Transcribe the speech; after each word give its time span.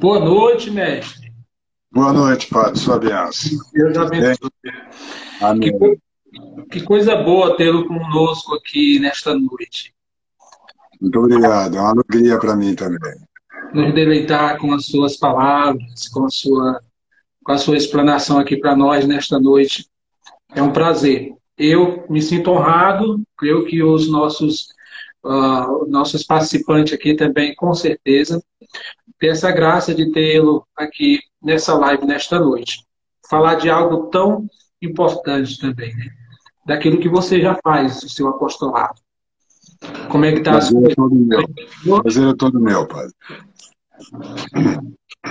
Boa 0.00 0.20
noite, 0.20 0.70
mestre. 0.70 1.32
Boa 1.90 2.12
noite, 2.12 2.48
Padre. 2.48 2.78
Sua 2.78 2.98
benção. 2.98 3.58
Deus 3.72 3.96
abençoe. 3.96 4.50
Amém. 5.40 5.72
Que, 5.78 5.98
que 6.70 6.80
coisa 6.82 7.16
boa 7.16 7.56
tê-lo 7.56 7.86
conosco 7.86 8.54
aqui 8.54 8.98
nesta 8.98 9.34
noite. 9.34 9.94
Muito 11.00 11.18
obrigado. 11.18 11.76
É 11.76 11.80
uma 11.80 11.90
alegria 11.92 12.38
para 12.38 12.54
mim 12.54 12.74
também. 12.74 13.14
Nos 13.72 13.94
deleitar 13.94 14.58
com 14.58 14.74
as 14.74 14.84
suas 14.84 15.16
palavras, 15.16 16.08
com 16.08 16.26
a 16.26 16.30
sua, 16.30 16.80
com 17.42 17.52
a 17.52 17.58
sua 17.58 17.76
explanação 17.76 18.38
aqui 18.38 18.56
para 18.58 18.76
nós 18.76 19.06
nesta 19.06 19.40
noite. 19.40 19.88
É 20.54 20.62
um 20.62 20.72
prazer. 20.72 21.34
Eu 21.56 22.04
me 22.10 22.20
sinto 22.20 22.50
honrado, 22.50 23.22
creio 23.36 23.64
que 23.64 23.82
os 23.82 24.10
nossos, 24.10 24.68
uh, 25.26 25.86
nossos 25.88 26.22
participantes 26.22 26.92
aqui 26.92 27.14
também, 27.14 27.54
com 27.54 27.74
certeza, 27.74 28.42
ter 29.18 29.28
essa 29.28 29.50
graça 29.50 29.94
de 29.94 30.10
tê-lo 30.12 30.66
aqui 30.76 31.20
nessa 31.42 31.74
live 31.74 32.06
nesta 32.06 32.38
noite. 32.38 32.84
Falar 33.28 33.56
de 33.56 33.68
algo 33.68 34.08
tão 34.08 34.46
importante 34.80 35.58
também, 35.58 35.94
né? 35.96 36.06
daquilo 36.64 36.98
que 36.98 37.08
você 37.08 37.40
já 37.40 37.58
faz, 37.62 38.02
o 38.02 38.08
seu 38.08 38.28
apostolado. 38.28 39.00
Como 40.10 40.24
é 40.24 40.32
que 40.32 40.38
está? 40.38 40.52
Prazer 40.52 40.90
é 40.90 40.94
todo 40.94 41.14
meu. 41.14 42.02
Prazer 42.02 42.28
é 42.28 42.34
todo 42.34 42.60
meu, 42.60 42.86
padre. 42.86 43.14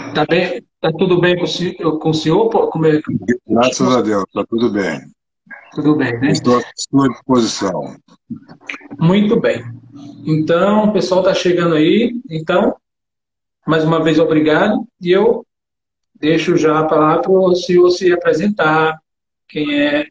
Está 0.08 0.25
bem? 0.25 0.64
Tá 0.81 0.91
tudo 0.91 1.20
bem 1.20 1.38
com 1.38 1.44
o 1.44 1.48
senhor? 1.48 2.00
Com 2.00 2.09
o 2.09 2.14
senhor? 2.14 2.50
Como 2.50 2.86
é? 2.86 3.02
Graças 3.48 3.95
a 3.95 4.02
Deus, 4.02 4.23
está 4.27 4.45
tudo 4.45 4.72
bem. 4.72 5.02
Tudo 5.76 5.94
bem, 5.98 6.18
né? 6.22 6.32
Estou 6.32 6.58
à 6.58 6.62
sua 6.74 7.10
disposição. 7.10 7.98
Muito 8.98 9.38
bem. 9.38 9.62
Então, 10.26 10.86
o 10.86 10.94
pessoal 10.94 11.20
está 11.20 11.34
chegando 11.34 11.76
aí. 11.76 12.18
Então, 12.30 12.74
mais 13.68 13.84
uma 13.84 14.02
vez, 14.02 14.18
obrigado. 14.18 14.88
E 15.02 15.12
eu 15.12 15.46
deixo 16.18 16.56
já 16.56 16.80
a 16.80 16.86
palavra 16.86 17.24
para 17.24 17.32
o 17.32 17.54
senhor 17.56 17.90
se 17.92 18.09
apresentar, 18.14 18.98
quem 19.50 19.78
é 19.78 20.08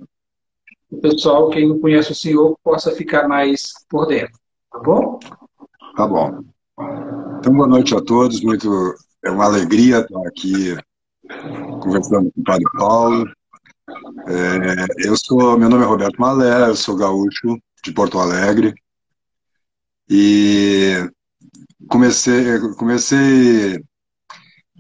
o 0.90 0.98
pessoal, 0.98 1.48
quem 1.48 1.66
não 1.66 1.80
conhece 1.80 2.12
o 2.12 2.14
senhor, 2.14 2.58
possa 2.62 2.92
ficar 2.92 3.26
mais 3.26 3.72
por 3.88 4.06
dentro. 4.06 4.38
Tá 4.70 4.78
bom? 4.80 5.18
Tá 5.96 6.06
bom. 6.06 6.44
Então, 7.38 7.54
boa 7.54 7.66
noite 7.66 7.96
a 7.96 8.02
todos. 8.02 8.42
Muito, 8.42 8.68
é 9.24 9.30
uma 9.30 9.46
alegria 9.46 10.00
estar 10.00 10.28
aqui 10.28 10.76
conversando 11.80 12.30
com 12.32 12.40
o 12.42 12.44
Padre 12.44 12.66
Paulo. 12.76 13.24
É, 14.26 15.06
eu 15.06 15.16
sou, 15.16 15.58
meu 15.58 15.68
nome 15.68 15.84
é 15.84 15.86
Roberto 15.86 16.18
Malé, 16.18 16.68
eu 16.68 16.76
sou 16.76 16.96
gaúcho 16.96 17.58
de 17.82 17.92
Porto 17.92 18.18
Alegre. 18.18 18.74
E 20.08 21.08
comecei, 21.88 22.58
comecei 22.76 23.82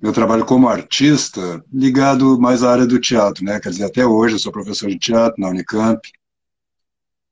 meu 0.02 0.12
trabalho 0.12 0.44
como 0.44 0.68
artista 0.68 1.62
ligado 1.72 2.38
mais 2.38 2.62
à 2.62 2.72
área 2.72 2.86
do 2.86 2.98
teatro, 2.98 3.44
né? 3.44 3.60
Quer 3.60 3.70
dizer, 3.70 3.84
até 3.84 4.06
hoje 4.06 4.36
eu 4.36 4.38
sou 4.38 4.52
professor 4.52 4.88
de 4.88 4.98
teatro 4.98 5.40
na 5.40 5.48
Unicamp. 5.48 6.00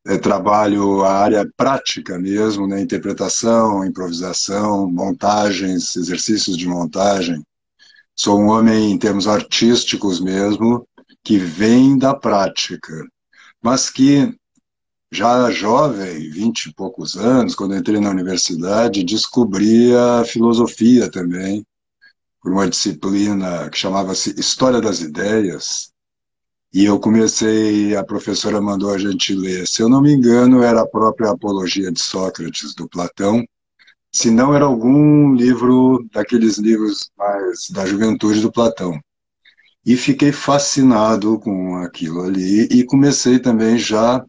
É, 0.07 0.19
trabalho 0.19 1.03
a 1.05 1.13
área 1.13 1.49
prática 1.57 2.19
mesmo, 2.19 2.67
né? 2.67 2.81
Interpretação, 2.81 3.85
improvisação, 3.85 4.91
montagens, 4.91 5.97
exercícios 5.97 6.57
de 6.57 6.67
montagem. 6.67 7.43
Sou 8.15 8.39
um 8.41 8.49
homem 8.49 8.93
em 8.93 8.99
termos 8.99 9.27
artísticos 9.27 10.21
mesmo, 10.21 10.87
que 11.23 11.39
vem 11.39 11.97
da 11.97 12.15
prática, 12.15 13.07
mas 13.61 13.89
que 13.89 14.35
já 15.11 15.51
jovem, 15.51 16.31
vinte 16.31 16.67
e 16.67 16.75
poucos 16.75 17.17
anos, 17.17 17.55
quando 17.55 17.77
entrei 17.77 18.01
na 18.01 18.11
universidade, 18.11 19.05
descobri 19.05 19.95
a 19.95 20.25
filosofia 20.25 21.11
também, 21.11 21.65
por 22.41 22.53
uma 22.53 22.69
disciplina 22.69 23.69
que 23.71 23.79
chamava-se 23.79 24.39
História 24.41 24.81
das 24.81 25.01
Ideias, 25.01 25.93
e 26.75 26.87
eu 26.87 26.99
comecei, 26.99 27.95
a 27.95 28.03
professora 28.03 28.59
mandou 28.59 28.91
a 28.91 28.99
gente 28.99 29.35
ler, 29.35 29.67
se 29.69 29.83
eu 29.83 29.91
não 29.91 30.01
me 30.01 30.11
engano, 30.11 30.63
era 30.63 30.81
a 30.81 30.89
própria 30.89 31.31
Apologia 31.31 31.93
de 31.93 32.03
Sócrates, 32.03 32.75
do 32.75 32.89
Platão, 32.89 33.45
se 34.11 34.31
não 34.31 34.55
era 34.55 34.65
algum 34.65 35.35
livro 35.35 36.07
daqueles 36.11 36.57
livros 36.57 37.11
mais 37.17 37.69
da 37.71 37.85
juventude 37.85 38.41
do 38.41 38.51
Platão. 38.51 38.99
E 39.85 39.97
fiquei 39.97 40.33
fascinado 40.33 41.39
com 41.41 41.77
aquilo 41.77 42.23
ali, 42.23 42.69
e 42.71 42.85
comecei 42.85 43.39
também 43.39 43.79
já 43.79 44.25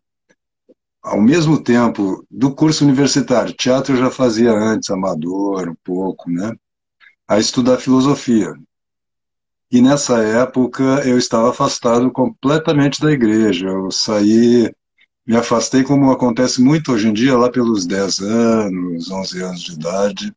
ao 1.03 1.21
mesmo 1.21 1.61
tempo 1.61 2.25
do 2.31 2.55
curso 2.55 2.85
universitário, 2.85 3.53
teatro 3.53 3.93
eu 3.93 3.99
já 3.99 4.09
fazia 4.09 4.51
antes, 4.53 4.89
amador, 4.89 5.69
um 5.69 5.75
pouco, 5.83 6.31
né? 6.31 6.53
A 7.27 7.37
estudar 7.39 7.77
filosofia. 7.77 8.53
E 9.69 9.81
nessa 9.81 10.19
época 10.23 10.83
eu 11.05 11.17
estava 11.17 11.49
afastado 11.49 12.09
completamente 12.11 13.01
da 13.01 13.11
igreja. 13.11 13.67
Eu 13.67 13.91
saí, 13.91 14.71
me 15.25 15.35
afastei 15.35 15.83
como 15.83 16.11
acontece 16.11 16.61
muito 16.61 16.93
hoje 16.93 17.09
em 17.09 17.13
dia, 17.13 17.37
lá 17.37 17.51
pelos 17.51 17.85
10 17.85 18.19
anos, 18.19 19.11
11 19.11 19.41
anos 19.41 19.61
de 19.61 19.73
idade. 19.73 20.33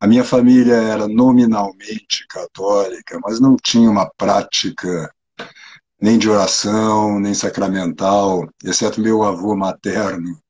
A 0.00 0.06
minha 0.06 0.24
família 0.24 0.76
era 0.76 1.06
nominalmente 1.06 2.26
católica, 2.26 3.20
mas 3.22 3.38
não 3.38 3.54
tinha 3.54 3.90
uma 3.90 4.10
prática 4.16 5.14
nem 6.00 6.18
de 6.18 6.30
oração, 6.30 7.20
nem 7.20 7.34
sacramental, 7.34 8.48
exceto 8.64 9.00
meu 9.00 9.22
avô 9.22 9.54
materno, 9.54 10.40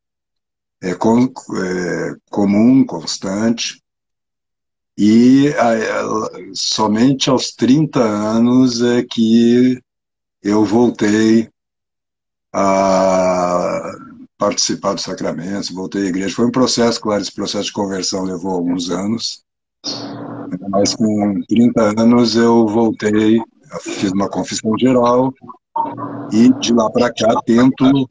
é, 0.80 0.94
com, 0.94 1.24
é 1.24 2.14
comum, 2.30 2.86
constante. 2.86 3.82
E 4.96 5.48
a, 5.54 6.54
somente 6.54 7.28
aos 7.28 7.50
30 7.50 8.00
anos 8.00 8.80
é 8.80 9.02
que 9.02 9.82
eu 10.42 10.64
voltei 10.64 11.50
a 12.52 13.69
participar 14.40 14.94
dos 14.94 15.04
sacramentos, 15.04 15.70
voltei 15.70 16.06
à 16.06 16.08
igreja. 16.08 16.34
Foi 16.34 16.46
um 16.46 16.50
processo, 16.50 16.98
claro, 16.98 17.20
esse 17.20 17.32
processo 17.32 17.66
de 17.66 17.72
conversão 17.72 18.24
levou 18.24 18.52
alguns 18.52 18.90
anos, 18.90 19.44
mas 20.70 20.94
com 20.94 21.40
30 21.46 22.00
anos 22.00 22.34
eu 22.34 22.66
voltei 22.66 23.38
fiz 23.78 24.10
uma 24.10 24.28
confissão 24.28 24.72
geral 24.78 25.32
e 26.32 26.52
de 26.58 26.72
lá 26.72 26.90
para 26.90 27.12
cá 27.12 27.40
tento 27.44 28.08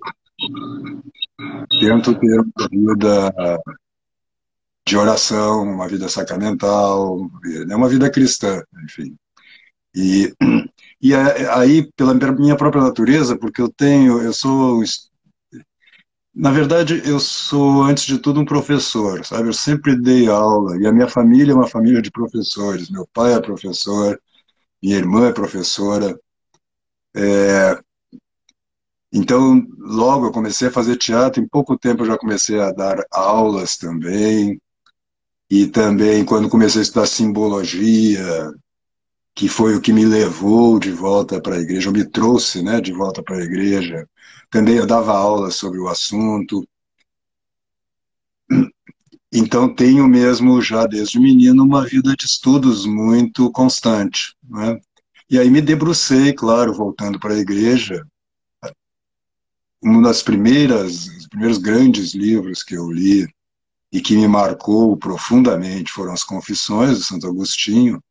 tento 1.81 2.15
ter 2.17 2.39
uma 2.39 2.67
vida 2.71 3.33
de 4.87 4.97
oração, 4.97 5.63
uma 5.63 5.87
vida 5.87 6.07
sacramental, 6.07 7.19
né, 7.67 7.75
uma 7.75 7.89
vida 7.89 8.09
cristã, 8.09 8.63
enfim. 8.85 9.15
E, 9.95 10.33
e 11.01 11.13
aí, 11.13 11.91
pela 11.95 12.13
minha 12.13 12.55
própria 12.55 12.81
natureza, 12.81 13.37
porque 13.37 13.61
eu 13.61 13.69
tenho, 13.69 14.21
eu 14.21 14.33
sou, 14.33 14.81
na 16.39 16.51
verdade, 16.51 17.01
eu 17.05 17.19
sou, 17.19 17.83
antes 17.83 18.05
de 18.05 18.17
tudo, 18.17 18.39
um 18.39 18.45
professor, 18.45 19.25
sabe? 19.25 19.49
Eu 19.49 19.53
sempre 19.53 19.99
dei 19.99 20.29
aula, 20.29 20.77
e 20.81 20.87
a 20.87 20.91
minha 20.91 21.07
família 21.09 21.51
é 21.51 21.55
uma 21.55 21.67
família 21.67 22.01
de 22.01 22.09
professores. 22.09 22.89
Meu 22.89 23.05
pai 23.13 23.33
é 23.33 23.41
professor, 23.41 24.17
minha 24.81 24.95
irmã 24.95 25.27
é 25.27 25.33
professora. 25.33 26.17
É, 27.13 27.77
então, 29.11 29.67
logo 29.77 30.27
eu 30.27 30.31
comecei 30.31 30.69
a 30.69 30.71
fazer 30.71 30.95
teatro, 30.95 31.43
em 31.43 31.47
pouco 31.47 31.77
tempo 31.77 32.03
eu 32.03 32.07
já 32.07 32.17
comecei 32.17 32.57
a 32.57 32.71
dar 32.71 33.03
aulas 33.11 33.75
também. 33.75 34.61
E 35.49 35.67
também, 35.67 36.23
quando 36.23 36.47
comecei 36.47 36.79
a 36.79 36.83
estudar 36.83 37.05
simbologia, 37.05 38.53
que 39.35 39.49
foi 39.49 39.75
o 39.75 39.81
que 39.81 39.91
me 39.91 40.05
levou 40.05 40.79
de 40.79 40.91
volta 40.91 41.41
para 41.41 41.55
a 41.55 41.59
igreja, 41.59 41.89
ou 41.89 41.93
me 41.93 42.05
trouxe 42.09 42.63
né, 42.63 42.79
de 42.79 42.93
volta 42.93 43.21
para 43.21 43.37
a 43.37 43.43
igreja, 43.43 44.07
também 44.49 44.75
eu 44.75 44.87
dava 44.87 45.13
aulas 45.13 45.55
sobre 45.55 45.79
o 45.79 45.87
assunto. 45.87 46.67
Então, 49.31 49.73
tenho 49.73 50.07
mesmo, 50.07 50.59
já 50.61 50.87
desde 50.87 51.19
menino, 51.19 51.63
uma 51.63 51.85
vida 51.85 52.15
de 52.15 52.25
estudos 52.25 52.85
muito 52.85 53.51
constante. 53.51 54.35
Né? 54.43 54.79
E 55.29 55.37
aí 55.37 55.49
me 55.51 55.61
debrucei, 55.61 56.33
claro, 56.33 56.73
voltando 56.73 57.19
para 57.19 57.35
a 57.35 57.39
igreja. 57.39 58.03
Um 59.83 60.01
primeiras, 60.25 61.05
os 61.05 61.27
primeiros 61.27 61.57
grandes 61.59 62.13
livros 62.13 62.63
que 62.63 62.75
eu 62.75 62.91
li 62.91 63.27
e 63.91 64.01
que 64.01 64.15
me 64.15 64.27
marcou 64.27 64.97
profundamente 64.97 65.91
foram 65.91 66.11
as 66.11 66.23
Confissões 66.23 66.97
de 66.97 67.03
Santo 67.03 67.27
Agostinho. 67.27 68.03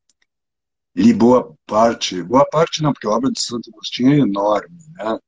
Li 0.95 1.13
boa 1.13 1.55
parte, 1.67 2.23
boa 2.23 2.49
parte 2.49 2.83
não, 2.83 2.93
porque 2.93 3.07
a 3.07 3.11
obra 3.11 3.31
de 3.31 3.41
Santo 3.41 3.71
Agostinho 3.71 4.13
é 4.13 4.19
enorme, 4.19 4.79
né? 4.97 5.19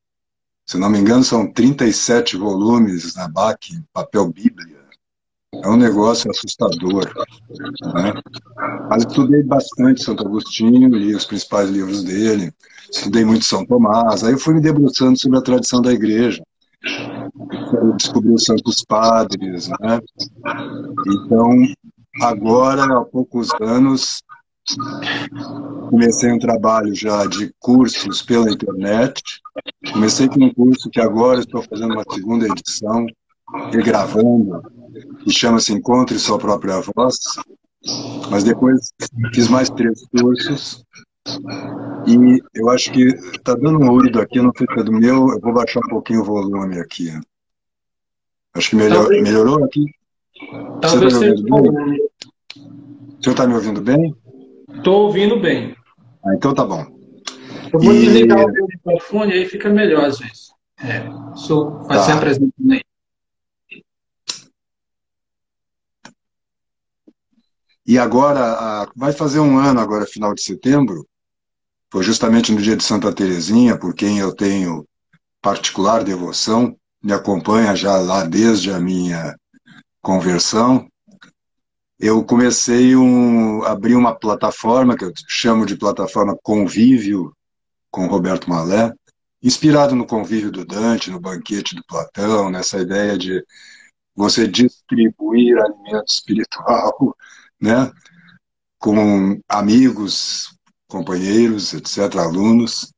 Se 0.70 0.78
não 0.78 0.88
me 0.88 1.00
engano, 1.00 1.24
são 1.24 1.52
37 1.52 2.36
volumes 2.36 3.16
na 3.16 3.26
BAC, 3.26 3.82
papel 3.92 4.32
bíblia 4.32 4.78
é 5.52 5.68
um 5.68 5.76
negócio 5.76 6.30
assustador. 6.30 7.12
Né? 7.92 8.14
Mas 8.88 9.04
estudei 9.04 9.42
bastante 9.42 10.00
Santo 10.00 10.24
Agostinho, 10.24 10.88
li 10.96 11.12
os 11.12 11.24
principais 11.24 11.68
livros 11.68 12.04
dele, 12.04 12.52
estudei 12.88 13.24
muito 13.24 13.44
São 13.44 13.66
Tomás, 13.66 14.22
aí 14.22 14.30
eu 14.30 14.38
fui 14.38 14.54
me 14.54 14.60
debruçando 14.60 15.18
sobre 15.18 15.38
a 15.38 15.42
tradição 15.42 15.82
da 15.82 15.92
igreja. 15.92 16.40
Eu 17.72 17.92
descobri 17.94 18.32
os 18.32 18.44
Santos 18.44 18.84
Padres, 18.86 19.66
né? 19.66 20.00
Então, 21.04 21.50
agora, 22.22 22.84
há 22.96 23.04
poucos 23.04 23.48
anos, 23.60 24.22
Comecei 25.88 26.30
um 26.32 26.38
trabalho 26.38 26.94
já 26.94 27.26
de 27.26 27.52
cursos 27.58 28.22
pela 28.22 28.50
internet. 28.50 29.22
Comecei 29.92 30.28
com 30.28 30.44
um 30.44 30.54
curso 30.54 30.90
que 30.90 31.00
agora 31.00 31.40
estou 31.40 31.62
fazendo 31.62 31.94
uma 31.94 32.04
segunda 32.10 32.46
edição, 32.46 33.06
regravando, 33.72 34.62
que 35.24 35.30
chama-se 35.30 35.72
Encontre 35.72 36.18
Sua 36.18 36.38
Própria 36.38 36.80
Voz. 36.94 37.18
Mas 38.30 38.44
depois 38.44 38.92
fiz 39.34 39.48
mais 39.48 39.68
três 39.70 40.06
cursos. 40.08 40.84
E 42.06 42.42
eu 42.54 42.70
acho 42.70 42.92
que 42.92 43.02
está 43.34 43.54
dando 43.54 43.78
um 43.78 43.88
ruído 43.88 44.20
aqui, 44.20 44.40
não 44.40 44.52
sei 44.56 44.66
se 44.66 44.80
é 44.80 44.82
do 44.82 44.92
meu, 44.92 45.30
eu 45.30 45.40
vou 45.40 45.52
baixar 45.52 45.80
um 45.80 45.88
pouquinho 45.88 46.22
o 46.22 46.24
volume 46.24 46.78
aqui. 46.78 47.10
Acho 48.54 48.70
que 48.70 48.76
melhor, 48.76 49.08
melhorou 49.08 49.64
aqui? 49.64 49.84
Talvez 50.80 51.12
Você 51.12 51.30
está 51.30 51.44
me 51.44 51.68
ouvindo 51.68 51.72
bem? 51.72 52.10
O 53.18 53.22
senhor 53.22 53.32
está 53.32 53.46
me 53.46 53.54
ouvindo 53.54 53.80
bem? 53.82 54.14
Estou 54.76 55.06
ouvindo 55.06 55.38
bem. 55.38 55.76
Ah, 56.24 56.34
então 56.34 56.54
tá 56.54 56.64
bom. 56.64 56.86
Eu 57.72 57.80
vou 57.80 57.92
e... 57.92 58.00
desligar 58.00 58.44
o 58.44 58.66
microfone, 58.66 59.32
aí 59.32 59.46
fica 59.46 59.68
melhor 59.68 60.04
às 60.04 60.18
vezes. 60.18 60.50
É, 60.82 61.08
sou, 61.36 61.84
tá. 61.84 62.02
se 62.02 62.10
apresentando 62.10 62.72
aí. 62.72 62.82
E 67.86 67.98
agora, 67.98 68.86
vai 68.94 69.12
fazer 69.12 69.40
um 69.40 69.58
ano 69.58 69.80
agora, 69.80 70.06
final 70.06 70.34
de 70.34 70.42
setembro, 70.42 71.06
foi 71.90 72.04
justamente 72.04 72.52
no 72.52 72.62
dia 72.62 72.76
de 72.76 72.84
Santa 72.84 73.12
Terezinha, 73.12 73.76
por 73.76 73.94
quem 73.94 74.18
eu 74.18 74.34
tenho 74.34 74.86
particular 75.42 76.04
devoção, 76.04 76.76
me 77.02 77.12
acompanha 77.12 77.74
já 77.74 77.96
lá 77.96 78.24
desde 78.24 78.70
a 78.70 78.78
minha 78.78 79.34
conversão, 80.00 80.89
eu 82.00 82.24
comecei 82.24 82.96
um 82.96 83.62
abri 83.62 83.94
uma 83.94 84.14
plataforma 84.14 84.96
que 84.96 85.04
eu 85.04 85.12
chamo 85.28 85.66
de 85.66 85.76
plataforma 85.76 86.34
Convívio 86.42 87.36
com 87.90 88.06
Roberto 88.06 88.48
Malé, 88.48 88.90
inspirado 89.42 89.94
no 89.94 90.06
convívio 90.06 90.50
do 90.50 90.64
Dante, 90.64 91.10
no 91.10 91.20
banquete 91.20 91.74
do 91.74 91.84
Platão, 91.84 92.50
nessa 92.50 92.78
ideia 92.78 93.18
de 93.18 93.44
você 94.14 94.48
distribuir 94.48 95.58
alimento 95.58 96.08
espiritual, 96.08 97.14
né, 97.60 97.92
com 98.78 99.38
amigos, 99.46 100.56
companheiros, 100.88 101.74
etc., 101.74 102.16
alunos, 102.16 102.92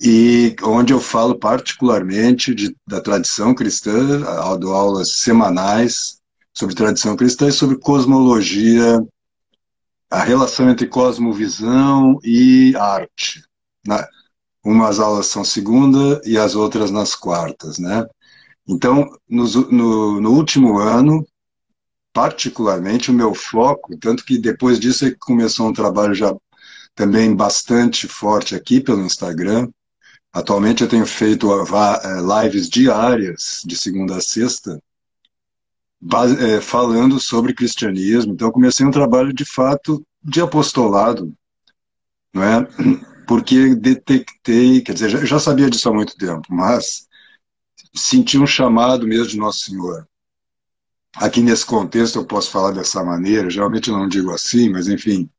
e 0.00 0.54
onde 0.62 0.92
eu 0.92 1.00
falo 1.00 1.38
particularmente 1.38 2.54
de, 2.54 2.76
da 2.86 3.00
tradição 3.00 3.54
cristã, 3.54 4.20
dou 4.58 4.74
aulas 4.74 5.12
semanais 5.16 6.20
sobre 6.54 6.74
tradição 6.74 7.16
cristã 7.16 7.48
e 7.48 7.52
sobre 7.52 7.76
cosmologia, 7.76 9.04
a 10.08 10.22
relação 10.22 10.70
entre 10.70 10.86
cosmovisão 10.86 12.18
e 12.22 12.74
arte. 12.76 13.42
Né? 13.86 14.02
Umas 14.64 15.00
aulas 15.00 15.26
são 15.26 15.44
segunda 15.44 16.20
e 16.24 16.38
as 16.38 16.54
outras 16.54 16.90
nas 16.90 17.14
quartas, 17.14 17.78
né? 17.78 18.06
Então, 18.66 19.10
no, 19.28 19.44
no, 19.70 20.20
no 20.20 20.30
último 20.32 20.78
ano, 20.78 21.26
particularmente, 22.14 23.10
o 23.10 23.14
meu 23.14 23.34
foco, 23.34 23.96
tanto 23.98 24.24
que 24.24 24.38
depois 24.38 24.78
disso 24.78 25.04
é 25.04 25.10
começou 25.18 25.68
um 25.68 25.72
trabalho 25.72 26.14
já 26.14 26.34
também 26.94 27.34
bastante 27.34 28.06
forte 28.06 28.54
aqui 28.54 28.80
pelo 28.80 29.04
Instagram. 29.04 29.68
Atualmente 30.32 30.82
eu 30.82 30.88
tenho 30.88 31.04
feito 31.04 31.50
eh, 31.52 32.42
lives 32.42 32.68
diárias, 32.68 33.62
de 33.66 33.76
segunda 33.76 34.16
a 34.16 34.20
sexta, 34.20 34.80
é, 36.38 36.60
falando 36.60 37.18
sobre 37.18 37.54
cristianismo. 37.54 38.32
Então, 38.32 38.50
comecei 38.50 38.84
um 38.84 38.90
trabalho 38.90 39.32
de 39.32 39.44
fato 39.44 40.04
de 40.22 40.40
apostolado, 40.40 41.32
não 42.32 42.42
é? 42.42 42.68
Porque 43.26 43.74
detectei, 43.74 44.82
quer 44.82 44.92
dizer, 44.92 45.08
já, 45.08 45.24
já 45.24 45.38
sabia 45.38 45.70
disso 45.70 45.88
há 45.88 45.94
muito 45.94 46.16
tempo, 46.16 46.42
mas 46.50 47.06
senti 47.94 48.38
um 48.38 48.46
chamado 48.46 49.06
mesmo 49.06 49.28
de 49.28 49.38
Nosso 49.38 49.66
Senhor. 49.66 50.06
Aqui 51.16 51.40
nesse 51.40 51.64
contexto 51.64 52.18
eu 52.18 52.26
posso 52.26 52.50
falar 52.50 52.72
dessa 52.72 53.02
maneira, 53.04 53.48
geralmente 53.48 53.88
eu 53.88 53.96
não 53.96 54.08
digo 54.08 54.30
assim, 54.30 54.68
mas 54.68 54.88
enfim. 54.88 55.30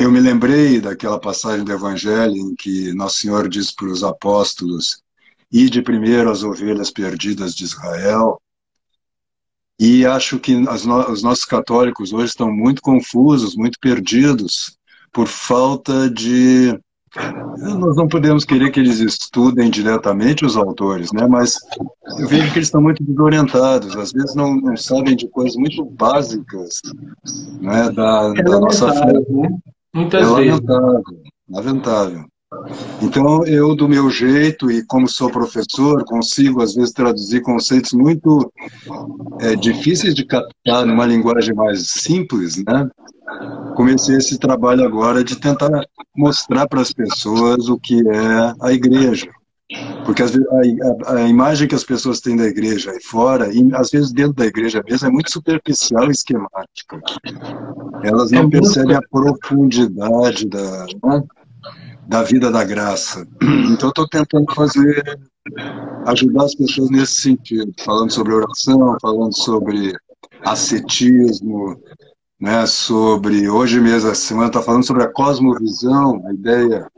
Eu 0.00 0.10
me 0.10 0.20
lembrei 0.20 0.80
daquela 0.80 1.20
passagem 1.20 1.64
do 1.64 1.72
Evangelho 1.72 2.34
em 2.34 2.54
que 2.54 2.92
Nosso 2.92 3.18
Senhor 3.18 3.48
diz 3.48 3.70
para 3.70 3.88
os 3.88 4.02
apóstolos: 4.02 5.02
Ide 5.50 5.82
primeiro 5.82 6.30
as 6.30 6.42
ovelhas 6.42 6.90
perdidas 6.90 7.54
de 7.54 7.64
Israel, 7.64 8.40
e 9.80 10.04
acho 10.04 10.38
que 10.38 10.54
no, 10.54 11.10
os 11.10 11.22
nossos 11.22 11.46
católicos 11.46 12.12
hoje 12.12 12.26
estão 12.26 12.52
muito 12.52 12.82
confusos, 12.82 13.56
muito 13.56 13.78
perdidos, 13.80 14.76
por 15.10 15.26
falta 15.26 16.10
de. 16.10 16.78
Nós 17.56 17.96
não 17.96 18.06
podemos 18.06 18.44
querer 18.44 18.70
que 18.70 18.78
eles 18.78 19.00
estudem 19.00 19.70
diretamente 19.70 20.44
os 20.44 20.54
autores, 20.54 21.10
né? 21.12 21.26
mas 21.26 21.56
eu 22.18 22.28
vejo 22.28 22.52
que 22.52 22.58
eles 22.58 22.68
estão 22.68 22.82
muito 22.82 23.02
desorientados, 23.02 23.96
às 23.96 24.12
vezes 24.12 24.34
não, 24.36 24.54
não 24.54 24.76
sabem 24.76 25.16
de 25.16 25.26
coisas 25.28 25.56
muito 25.56 25.84
básicas 25.86 26.80
né? 27.60 27.90
da, 27.90 28.32
é 28.36 28.42
da 28.42 28.60
nossa 28.60 28.92
fé. 28.92 29.12
Né? 29.12 29.58
Muitas 29.92 30.22
é 30.22 30.34
vezes. 30.34 30.60
lamentável, 30.60 31.02
lamentável. 31.48 32.24
Então, 33.00 33.46
eu, 33.46 33.76
do 33.76 33.88
meu 33.88 34.10
jeito, 34.10 34.70
e 34.72 34.84
como 34.84 35.06
sou 35.06 35.30
professor, 35.30 36.04
consigo, 36.04 36.60
às 36.60 36.74
vezes, 36.74 36.92
traduzir 36.92 37.42
conceitos 37.42 37.92
muito 37.92 38.52
é, 39.40 39.54
difíceis 39.54 40.14
de 40.16 40.24
captar 40.24 40.84
numa 40.84 41.06
linguagem 41.06 41.54
mais 41.54 41.90
simples, 41.90 42.56
né? 42.64 42.88
Comecei 43.76 44.16
esse 44.16 44.36
trabalho 44.36 44.84
agora 44.84 45.22
de 45.22 45.36
tentar 45.36 45.70
mostrar 46.16 46.66
para 46.66 46.80
as 46.80 46.92
pessoas 46.92 47.68
o 47.68 47.78
que 47.78 48.02
é 48.08 48.52
a 48.60 48.72
igreja. 48.72 49.30
Porque 50.04 50.24
às 50.24 50.32
vezes, 50.32 50.48
a, 50.48 51.12
a, 51.12 51.16
a, 51.18 51.28
imagem 51.28 51.68
que 51.68 51.76
as 51.76 51.84
pessoas 51.84 52.18
têm 52.18 52.36
da 52.36 52.46
igreja 52.46 52.90
aí 52.90 53.00
fora, 53.00 53.48
e 53.54 53.72
às 53.72 53.90
vezes 53.90 54.12
dentro 54.12 54.32
da 54.32 54.46
igreja 54.46 54.82
mesmo, 54.84 55.06
é 55.06 55.10
muito 55.10 55.30
superficial 55.30 56.08
e 56.08 56.10
esquemática. 56.10 57.00
Elas 58.02 58.32
não 58.32 58.42
é 58.42 58.50
percebem 58.50 58.96
muito... 58.96 59.06
a 59.06 59.08
profundidade 59.08 60.48
da, 60.48 60.86
né? 61.04 61.22
Da 62.10 62.24
vida 62.24 62.50
da 62.50 62.64
graça. 62.64 63.26
Então, 63.70 63.88
estou 63.88 64.08
tentando 64.08 64.52
fazer, 64.52 65.18
ajudar 66.06 66.44
as 66.44 66.56
pessoas 66.56 66.90
nesse 66.90 67.20
sentido, 67.20 67.72
falando 67.84 68.10
sobre 68.10 68.34
oração, 68.34 68.96
falando 69.00 69.34
sobre 69.34 69.94
ascetismo, 70.44 71.80
né, 72.38 72.66
sobre, 72.66 73.48
hoje 73.48 73.80
mesmo, 73.80 74.10
essa 74.10 74.20
semana 74.20 74.48
está 74.48 74.60
falando 74.60 74.84
sobre 74.84 75.04
a 75.04 75.12
cosmovisão, 75.12 76.20
a 76.26 76.34
ideia 76.34 76.90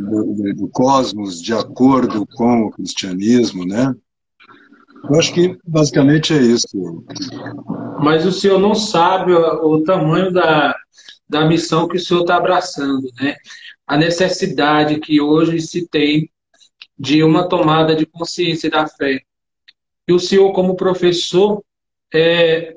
do, 0.00 0.54
do, 0.54 0.68
cosmos 0.68 1.42
de 1.42 1.52
acordo 1.52 2.26
com 2.34 2.62
o 2.62 2.70
cristianismo, 2.70 3.66
né? 3.66 3.94
Eu 5.10 5.18
acho 5.18 5.32
que 5.34 5.58
basicamente 5.66 6.32
é 6.32 6.40
isso. 6.40 7.04
Mas 8.02 8.24
o 8.24 8.32
senhor 8.32 8.58
não 8.58 8.74
sabe 8.74 9.34
o, 9.34 9.74
o 9.74 9.84
tamanho 9.84 10.32
da, 10.32 10.74
da 11.28 11.44
missão 11.44 11.86
que 11.86 11.96
o 11.96 12.00
senhor 12.00 12.22
está 12.22 12.36
abraçando, 12.36 13.06
né? 13.20 13.36
A 13.86 13.96
necessidade 13.96 14.98
que 15.00 15.20
hoje 15.20 15.60
se 15.60 15.86
tem 15.86 16.30
de 16.98 17.22
uma 17.22 17.48
tomada 17.48 17.94
de 17.94 18.06
consciência 18.06 18.70
da 18.70 18.86
fé. 18.86 19.20
E 20.08 20.12
o 20.12 20.18
senhor, 20.18 20.52
como 20.52 20.76
professor, 20.76 21.62
é, 22.12 22.76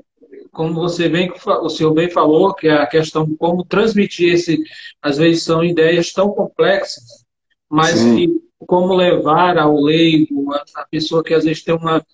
como 0.52 0.74
você 0.74 1.08
bem, 1.08 1.32
o 1.62 1.70
senhor 1.70 1.94
bem 1.94 2.10
falou, 2.10 2.54
que 2.54 2.68
é 2.68 2.74
a 2.74 2.88
questão 2.88 3.26
de 3.26 3.36
como 3.38 3.64
transmitir 3.64 4.34
esse, 4.34 4.62
às 5.02 5.18
vezes 5.18 5.44
são 5.44 5.64
ideias 5.64 6.12
tão 6.12 6.32
complexas, 6.32 7.26
mas 7.70 8.02
que, 8.02 8.28
como 8.60 8.96
levar 8.96 9.58
ao 9.58 9.80
leigo, 9.80 10.52
a, 10.54 10.64
a 10.76 10.86
pessoa 10.86 11.24
que 11.24 11.34
às 11.34 11.46
vezes 11.46 11.64
tem, 11.64 11.76
uma, 11.76 12.06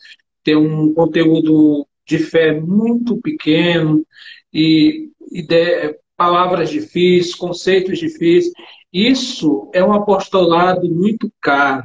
tem 0.43 0.55
um 0.55 0.93
conteúdo 0.93 1.87
de 2.05 2.19
fé 2.19 2.59
muito 2.59 3.17
pequeno 3.17 4.05
e 4.53 5.09
ideia, 5.31 5.97
palavras 6.15 6.69
difíceis, 6.69 7.35
conceitos 7.35 7.97
difíceis, 7.97 8.53
isso 8.95 9.69
é 9.73 9.83
um 9.83 9.91
apostolado 9.91 10.89
muito 10.89 11.29
caro 11.41 11.83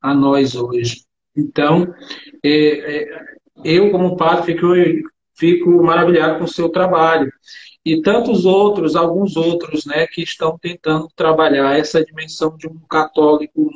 a 0.00 0.14
nós 0.14 0.54
hoje. 0.54 1.02
Então, 1.36 1.92
é, 2.40 3.02
é, 3.02 3.24
eu, 3.64 3.90
como 3.90 4.16
padre, 4.16 4.54
fico, 4.54 4.66
fico 5.34 5.82
maravilhado 5.82 6.38
com 6.38 6.44
o 6.44 6.48
seu 6.48 6.68
trabalho. 6.68 7.32
E 7.84 8.00
tantos 8.00 8.44
outros, 8.44 8.94
alguns 8.94 9.36
outros, 9.36 9.86
né, 9.86 10.06
que 10.06 10.22
estão 10.22 10.56
tentando 10.56 11.08
trabalhar 11.16 11.76
essa 11.76 12.04
dimensão 12.04 12.56
de 12.56 12.68
um 12.68 12.78
católico 12.88 13.68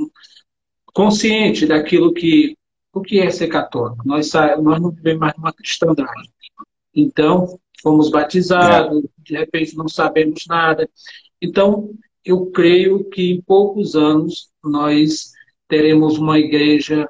consciente 0.95 1.67
daquilo 1.67 2.15
que. 2.15 2.57
O 2.93 3.01
que 3.01 3.21
é 3.21 3.31
ser 3.31 3.47
católico? 3.49 4.03
Nós, 4.05 4.33
nós 4.33 4.81
não 4.81 4.91
vivemos 4.91 5.21
mais 5.21 5.37
numa 5.37 5.53
cristandade. 5.53 6.29
Então, 6.95 7.59
fomos 7.81 8.11
batizados, 8.11 9.05
de 9.19 9.37
repente 9.37 9.77
não 9.77 9.89
sabemos 9.89 10.45
nada. 10.49 10.89
Então, 11.41 11.91
eu 12.25 12.47
creio 12.51 13.05
que 13.05 13.33
em 13.33 13.41
poucos 13.41 13.95
anos 13.95 14.51
nós 14.63 15.33
teremos 15.69 16.19
uma 16.19 16.39
igreja 16.39 17.09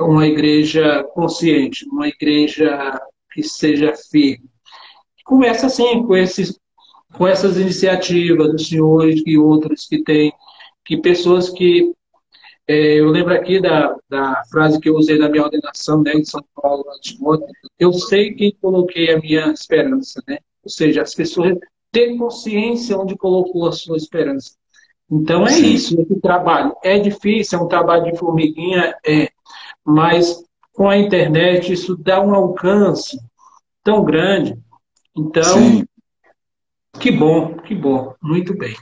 uma 0.00 0.26
igreja 0.26 1.04
consciente, 1.12 1.86
uma 1.90 2.08
igreja 2.08 2.98
que 3.30 3.42
seja 3.42 3.94
firme. 4.10 4.48
Começa 5.24 5.66
assim 5.66 6.02
com 6.02 6.16
esses 6.16 6.58
com 7.12 7.26
essas 7.26 7.56
iniciativas 7.56 8.52
do 8.52 8.58
senhor 8.58 9.08
e 9.08 9.36
outras 9.36 9.86
que 9.86 10.02
tem, 10.02 10.32
que 10.84 10.96
pessoas 10.96 11.50
que 11.50 11.92
é, 12.68 13.00
eu 13.00 13.08
lembro 13.08 13.34
aqui 13.34 13.60
da, 13.60 13.96
da 14.08 14.44
frase 14.48 14.78
que 14.78 14.88
eu 14.88 14.94
usei 14.94 15.18
na 15.18 15.28
minha 15.28 15.42
ordenação 15.42 16.02
né, 16.02 16.12
em 16.12 16.24
São 16.24 16.44
Paulo, 16.54 16.84
eu 17.78 17.92
sei 17.92 18.32
quem 18.34 18.56
coloquei 18.60 19.12
a 19.12 19.18
minha 19.18 19.50
esperança, 19.50 20.22
né? 20.28 20.38
Ou 20.62 20.70
seja, 20.70 21.02
as 21.02 21.12
pessoas 21.12 21.58
têm 21.90 22.16
consciência 22.16 22.98
onde 22.98 23.16
colocou 23.16 23.66
a 23.66 23.72
sua 23.72 23.96
esperança. 23.96 24.52
Então 25.10 25.44
é 25.44 25.50
Sim. 25.50 25.74
isso, 25.74 26.00
esse 26.00 26.20
trabalho. 26.20 26.74
É 26.84 26.98
difícil, 26.98 27.58
é 27.58 27.62
um 27.62 27.68
trabalho 27.68 28.04
de 28.04 28.16
formiguinha, 28.16 28.94
é, 29.04 29.28
mas 29.84 30.42
com 30.72 30.88
a 30.88 30.96
internet 30.96 31.72
isso 31.72 31.96
dá 31.96 32.20
um 32.20 32.34
alcance 32.34 33.18
tão 33.82 34.04
grande. 34.04 34.56
Então, 35.16 35.42
Sim. 35.42 35.86
que 36.98 37.10
bom, 37.10 37.54
que 37.56 37.74
bom, 37.74 38.14
muito 38.22 38.56
bem. 38.56 38.76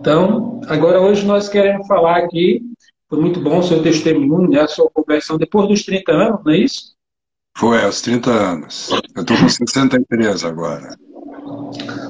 Então, 0.00 0.60
agora 0.66 1.00
hoje 1.00 1.26
nós 1.26 1.48
queremos 1.48 1.86
falar 1.86 2.16
aqui, 2.16 2.62
foi 3.08 3.20
muito 3.20 3.38
bom 3.40 3.58
o 3.58 3.62
seu 3.62 3.82
testemunho, 3.82 4.48
né, 4.48 4.62
a 4.62 4.68
sua 4.68 4.90
conversão 4.90 5.36
depois 5.36 5.68
dos 5.68 5.84
30 5.84 6.12
anos, 6.12 6.44
não 6.44 6.52
é 6.52 6.56
isso? 6.56 6.91
Foi, 7.56 7.82
aos 7.82 8.00
30 8.00 8.30
anos. 8.30 8.90
Eu 9.14 9.22
estou 9.22 9.36
com 9.36 9.48
63 9.48 10.44
agora. 10.44 10.96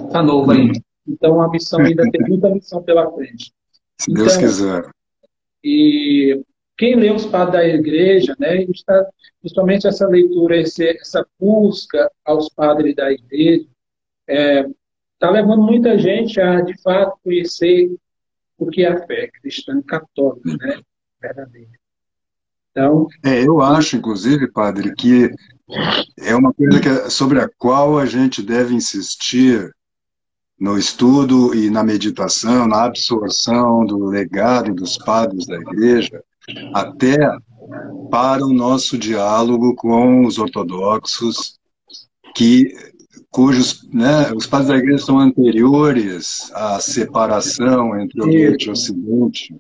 Está 0.07 0.23
novo 0.23 0.51
ainda. 0.51 0.81
Então 1.07 1.43
a 1.43 1.49
missão 1.49 1.81
ainda 1.81 2.09
tem 2.11 2.21
muita 2.29 2.51
missão 2.51 2.83
pela 2.83 3.11
frente. 3.13 3.53
Se 3.99 4.11
então, 4.11 4.25
Deus 4.25 4.37
quiser. 4.37 4.91
E 5.65 6.43
quem 6.77 6.97
lê 6.97 7.11
os 7.11 7.27
padres 7.27 7.53
da 7.53 7.65
igreja, 7.65 8.35
né, 8.39 8.63
está, 8.65 9.07
principalmente 9.41 9.87
essa 9.87 10.07
leitura, 10.07 10.57
esse, 10.57 10.89
essa 10.89 11.27
busca 11.39 12.11
aos 12.25 12.49
padres 12.49 12.95
da 12.95 13.13
igreja, 13.13 13.67
é, 14.29 14.67
está 15.15 15.31
levando 15.31 15.63
muita 15.63 15.99
gente 15.99 16.41
a, 16.41 16.61
de 16.61 16.81
fato, 16.83 17.19
conhecer 17.23 17.95
o 18.59 18.67
que 18.67 18.85
é 18.85 18.89
a 18.89 19.07
fé 19.07 19.29
cristã 19.29 19.81
católica, 19.83 20.57
né? 20.57 20.81
Verdadeira. 21.21 21.82
Então, 22.73 23.07
é, 23.23 23.47
eu 23.47 23.61
acho, 23.61 23.97
inclusive, 23.97 24.51
padre, 24.51 24.95
que 24.95 25.31
é 26.19 26.35
uma 26.35 26.53
coisa 26.53 26.81
que, 26.81 27.11
sobre 27.11 27.39
a 27.39 27.49
qual 27.59 27.99
a 27.99 28.07
gente 28.07 28.43
deve 28.43 28.75
insistir 28.75 29.71
no 30.59 30.79
estudo 30.79 31.55
e 31.55 31.69
na 31.69 31.83
meditação, 31.83 32.67
na 32.67 32.85
absorção 32.85 33.85
do 33.85 34.07
legado 34.07 34.75
dos 34.75 34.97
padres 34.97 35.47
da 35.47 35.57
igreja, 35.57 36.23
até 36.73 37.17
para 38.11 38.45
o 38.45 38.53
nosso 38.53 38.97
diálogo 38.97 39.75
com 39.75 40.25
os 40.25 40.39
ortodoxos, 40.39 41.59
que 42.35 42.75
cujos 43.31 43.89
né, 43.93 44.31
os 44.35 44.47
padres 44.47 44.69
da 44.69 44.77
igreja 44.77 45.05
são 45.05 45.19
anteriores 45.19 46.51
à 46.55 46.79
separação 46.81 47.99
entre 48.01 48.23
Oriente 48.23 48.69
e 48.69 48.71
Ocidente. 48.71 49.57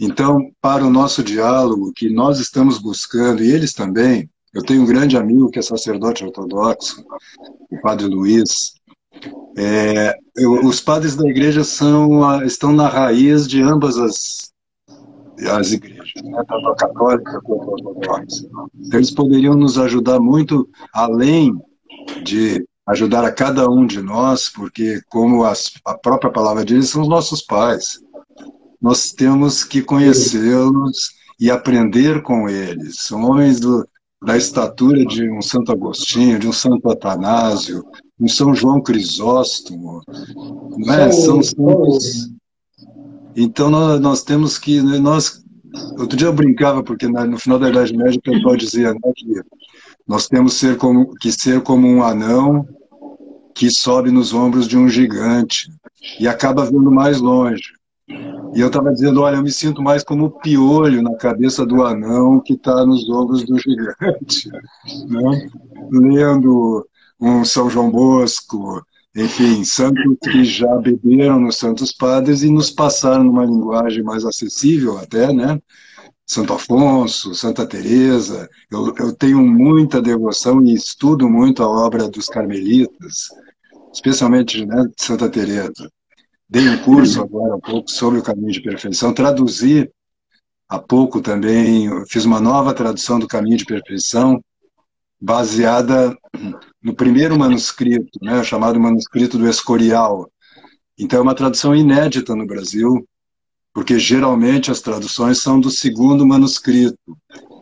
Então, 0.00 0.50
para 0.60 0.84
o 0.84 0.90
nosso 0.90 1.22
diálogo, 1.22 1.92
que 1.94 2.10
nós 2.10 2.38
estamos 2.38 2.78
buscando, 2.78 3.42
e 3.42 3.50
eles 3.50 3.72
também, 3.72 4.28
eu 4.52 4.62
tenho 4.62 4.82
um 4.82 4.86
grande 4.86 5.16
amigo 5.16 5.50
que 5.50 5.58
é 5.58 5.62
sacerdote 5.62 6.24
ortodoxo, 6.24 7.04
o 7.70 7.80
padre 7.80 8.06
Luiz. 8.06 8.74
É, 9.56 10.14
eu, 10.36 10.64
os 10.66 10.80
padres 10.80 11.16
da 11.16 11.28
igreja 11.28 11.62
são, 11.64 12.42
estão 12.44 12.72
na 12.72 12.88
raiz 12.88 13.46
de 13.46 13.62
ambas 13.62 13.98
as, 13.98 14.52
as 15.50 15.72
igrejas, 15.72 16.22
né, 16.22 16.42
tanto 16.48 16.68
a 16.68 16.76
católica 16.76 17.40
quanto 17.42 17.62
a 17.62 17.72
ortodoxa. 17.72 18.48
Então, 18.80 18.98
eles 18.98 19.10
poderiam 19.10 19.54
nos 19.54 19.78
ajudar 19.78 20.20
muito 20.20 20.68
além 20.92 21.54
de 22.24 22.64
ajudar 22.86 23.24
a 23.24 23.32
cada 23.32 23.68
um 23.70 23.86
de 23.86 24.02
nós, 24.02 24.48
porque, 24.48 25.00
como 25.08 25.44
as, 25.44 25.72
a 25.84 25.96
própria 25.96 26.32
palavra 26.32 26.64
diz, 26.64 26.90
são 26.90 27.02
os 27.02 27.08
nossos 27.08 27.42
pais. 27.42 28.00
Nós 28.82 29.12
temos 29.12 29.62
que 29.62 29.80
conhecê-los 29.80 31.12
e 31.38 31.50
aprender 31.50 32.20
com 32.22 32.48
eles. 32.48 32.96
São 32.98 33.22
homens 33.22 33.60
do, 33.60 33.86
da 34.24 34.36
estatura 34.36 35.06
de 35.06 35.30
um 35.30 35.40
Santo 35.40 35.70
Agostinho, 35.70 36.38
de 36.38 36.48
um 36.48 36.52
Santo 36.52 36.90
Atanásio, 36.90 37.84
um 38.20 38.26
São 38.26 38.52
João 38.52 38.82
Crisóstomo. 38.82 40.02
Não 40.76 40.94
é? 40.94 41.12
São 41.12 41.40
santos. 41.42 42.30
Então, 43.36 43.70
nós, 43.70 44.00
nós 44.00 44.22
temos 44.24 44.58
que. 44.58 44.80
Nós, 44.80 45.44
outro 45.98 46.16
dia 46.16 46.26
eu 46.26 46.32
brincava, 46.32 46.82
porque 46.82 47.06
no 47.06 47.38
final 47.38 47.60
da 47.60 47.70
Idade 47.70 47.96
Média 47.96 48.18
o 48.18 48.22
pessoal 48.22 48.56
dizia 48.56 48.92
né, 48.92 49.00
que 49.14 49.40
nós 50.06 50.26
temos 50.26 50.54
ser 50.54 50.76
como, 50.76 51.14
que 51.14 51.30
ser 51.30 51.62
como 51.62 51.86
um 51.86 52.02
anão 52.02 52.66
que 53.54 53.70
sobe 53.70 54.10
nos 54.10 54.32
ombros 54.32 54.66
de 54.66 54.76
um 54.76 54.88
gigante 54.88 55.70
e 56.18 56.26
acaba 56.26 56.64
vendo 56.64 56.90
mais 56.90 57.20
longe. 57.20 57.62
E 58.54 58.60
eu 58.60 58.66
estava 58.66 58.92
dizendo, 58.92 59.22
olha, 59.22 59.36
eu 59.36 59.42
me 59.42 59.50
sinto 59.50 59.82
mais 59.82 60.04
como 60.04 60.30
piolho 60.30 61.02
na 61.02 61.14
cabeça 61.14 61.64
do 61.64 61.82
anão 61.82 62.38
que 62.38 62.52
está 62.52 62.84
nos 62.84 63.08
ombros 63.08 63.44
do 63.44 63.58
gigante. 63.58 64.50
Né? 65.08 65.48
Lendo 65.90 66.86
um 67.20 67.44
São 67.44 67.70
João 67.70 67.90
Bosco, 67.90 68.84
enfim, 69.14 69.64
santos 69.64 70.16
que 70.22 70.44
já 70.44 70.74
beberam 70.76 71.40
nos 71.40 71.56
Santos 71.56 71.92
Padres 71.92 72.42
e 72.42 72.50
nos 72.50 72.70
passaram 72.70 73.24
numa 73.24 73.44
linguagem 73.44 74.02
mais 74.02 74.24
acessível 74.24 74.98
até, 74.98 75.32
né? 75.32 75.60
Santo 76.26 76.54
Afonso, 76.54 77.34
Santa 77.34 77.66
Teresa. 77.66 78.48
Eu, 78.70 78.94
eu 78.98 79.12
tenho 79.12 79.38
muita 79.38 80.00
devoção 80.00 80.64
e 80.64 80.74
estudo 80.74 81.28
muito 81.28 81.62
a 81.62 81.68
obra 81.68 82.08
dos 82.08 82.26
carmelitas, 82.26 83.28
especialmente 83.92 84.64
né, 84.64 84.86
Santa 84.96 85.28
Teresa. 85.28 85.90
Dei 86.52 86.68
um 86.68 86.76
curso 86.82 87.22
agora 87.22 87.56
um 87.56 87.60
pouco 87.60 87.90
sobre 87.90 88.18
o 88.18 88.22
caminho 88.22 88.52
de 88.52 88.60
perfeição, 88.60 89.14
traduzi 89.14 89.90
há 90.68 90.78
pouco 90.78 91.22
também, 91.22 91.88
fiz 92.04 92.26
uma 92.26 92.42
nova 92.42 92.74
tradução 92.74 93.18
do 93.18 93.26
caminho 93.26 93.56
de 93.56 93.64
perfeição, 93.64 94.38
baseada 95.18 96.14
no 96.82 96.94
primeiro 96.94 97.38
manuscrito, 97.38 98.18
né, 98.20 98.44
chamado 98.44 98.78
manuscrito 98.78 99.38
do 99.38 99.48
Escorial. 99.48 100.30
Então 100.98 101.20
é 101.20 101.22
uma 101.22 101.34
tradução 101.34 101.74
inédita 101.74 102.36
no 102.36 102.46
Brasil, 102.46 103.02
porque 103.72 103.98
geralmente 103.98 104.70
as 104.70 104.82
traduções 104.82 105.38
são 105.38 105.58
do 105.58 105.70
segundo 105.70 106.26
manuscrito, 106.26 107.16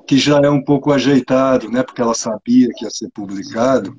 que 0.05 0.19
já 0.19 0.41
é 0.41 0.51
um 0.51 0.65
pouco 0.65 0.91
ajeitado, 0.91 1.71
né, 1.71 1.85
porque 1.85 2.03
ela 2.03 2.15
sabia 2.15 2.69
que 2.75 2.85
ia 2.85 2.91
ser 2.91 3.09
publicado. 3.15 3.97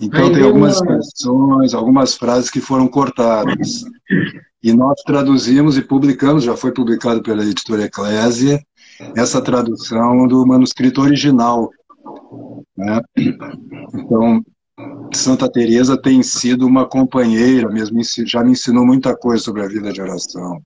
Então 0.00 0.24
Aí 0.24 0.32
tem 0.32 0.42
algumas 0.42 0.76
expressões, 0.76 1.74
algumas 1.74 2.14
frases 2.14 2.50
que 2.50 2.60
foram 2.60 2.88
cortadas. 2.88 3.84
E 4.62 4.72
nós 4.72 5.00
traduzimos 5.02 5.76
e 5.76 5.82
publicamos, 5.82 6.44
já 6.44 6.56
foi 6.56 6.72
publicado 6.72 7.22
pela 7.22 7.42
editora 7.42 7.84
Eclésia, 7.84 8.60
essa 9.16 9.40
tradução 9.40 10.26
do 10.26 10.46
manuscrito 10.46 11.00
original. 11.00 11.70
Né? 12.76 13.00
Então, 13.94 14.42
Santa 15.14 15.50
Teresa 15.50 16.00
tem 16.00 16.22
sido 16.22 16.66
uma 16.66 16.86
companheira, 16.86 17.68
mesmo 17.70 18.00
já 18.26 18.42
me 18.42 18.52
ensinou 18.52 18.86
muita 18.86 19.16
coisa 19.16 19.42
sobre 19.42 19.62
a 19.62 19.68
vida 19.68 19.92
de 19.92 20.00
oração. 20.00 20.60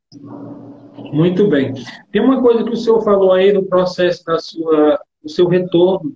Muito 1.13 1.49
bem. 1.49 1.73
Tem 2.13 2.23
uma 2.23 2.41
coisa 2.41 2.65
que 2.65 2.71
o 2.71 2.77
senhor 2.77 3.03
falou 3.03 3.33
aí 3.33 3.53
no 3.53 3.65
processo 3.65 4.25
da 4.25 4.39
sua, 4.39 5.01
do 5.23 5.31
seu 5.31 5.49
retorno 5.49 6.13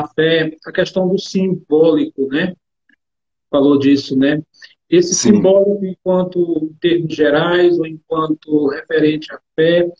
à 0.00 0.08
fé, 0.08 0.56
a 0.64 0.72
questão 0.72 1.08
do 1.08 1.18
simbólico, 1.18 2.26
né? 2.28 2.54
Falou 3.50 3.78
disso, 3.78 4.16
né? 4.16 4.42
Esse 4.88 5.14
Sim. 5.14 5.34
simbólico 5.34 5.84
enquanto 5.84 6.72
termos 6.80 7.14
gerais 7.14 7.78
ou 7.78 7.86
enquanto 7.86 8.68
referente 8.68 9.32
à 9.32 9.40
fé, 9.54 9.90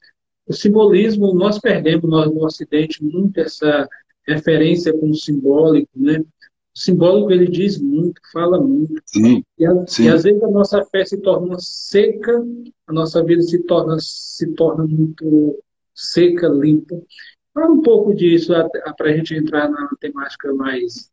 o 0.47 0.53
simbolismo 0.53 1.35
nós 1.35 1.59
perdemos 1.59 2.09
nós, 2.11 2.33
no 2.33 2.45
Ocidente 2.45 3.03
muito 3.03 3.39
essa 3.39 3.89
referência 4.27 4.93
com 4.93 5.11
o 5.11 5.15
simbólico, 5.15 5.91
né? 5.97 6.19
O 6.75 6.79
simbólico 6.79 7.31
ele 7.31 7.49
diz 7.49 7.79
muito, 7.79 8.21
fala 8.33 8.61
muito. 8.61 9.01
Sim, 9.07 9.45
e, 9.59 9.67
a, 9.67 9.87
sim. 9.87 10.05
e, 10.05 10.09
às 10.09 10.23
vezes 10.23 10.43
a 10.43 10.49
nossa 10.49 10.83
fé 10.87 11.05
se 11.05 11.19
torna 11.19 11.59
seca, 11.59 12.43
a 12.87 12.93
nossa 12.93 13.23
vida 13.23 13.43
se 13.43 13.63
torna, 13.65 13.97
se 14.01 14.47
torna 14.55 14.87
muito 14.87 15.59
seca, 15.95 16.49
limpa. 16.49 17.01
Fala 17.55 17.73
um 17.73 17.83
pouco 17.83 18.15
disso 18.15 18.53
para 18.97 19.11
a 19.11 19.17
gente 19.17 19.35
entrar 19.35 19.69
na 19.69 19.89
temática 20.01 20.53
mais 20.55 21.11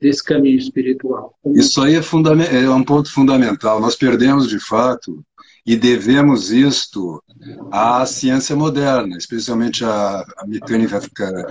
desse 0.00 0.24
caminho 0.24 0.58
espiritual. 0.58 1.34
Isso 1.46 1.80
aí 1.82 1.94
é, 1.94 2.64
é 2.64 2.70
um 2.70 2.84
ponto 2.84 3.12
fundamental. 3.12 3.80
Nós 3.80 3.96
perdemos 3.96 4.48
de 4.48 4.58
fato 4.58 5.22
e 5.66 5.76
devemos 5.76 6.50
isto 6.50 7.22
à 7.70 8.06
ciência 8.06 8.56
moderna, 8.56 9.16
especialmente 9.16 9.84
a, 9.84 10.24
a 10.38 10.46
mecânica, 10.46 11.00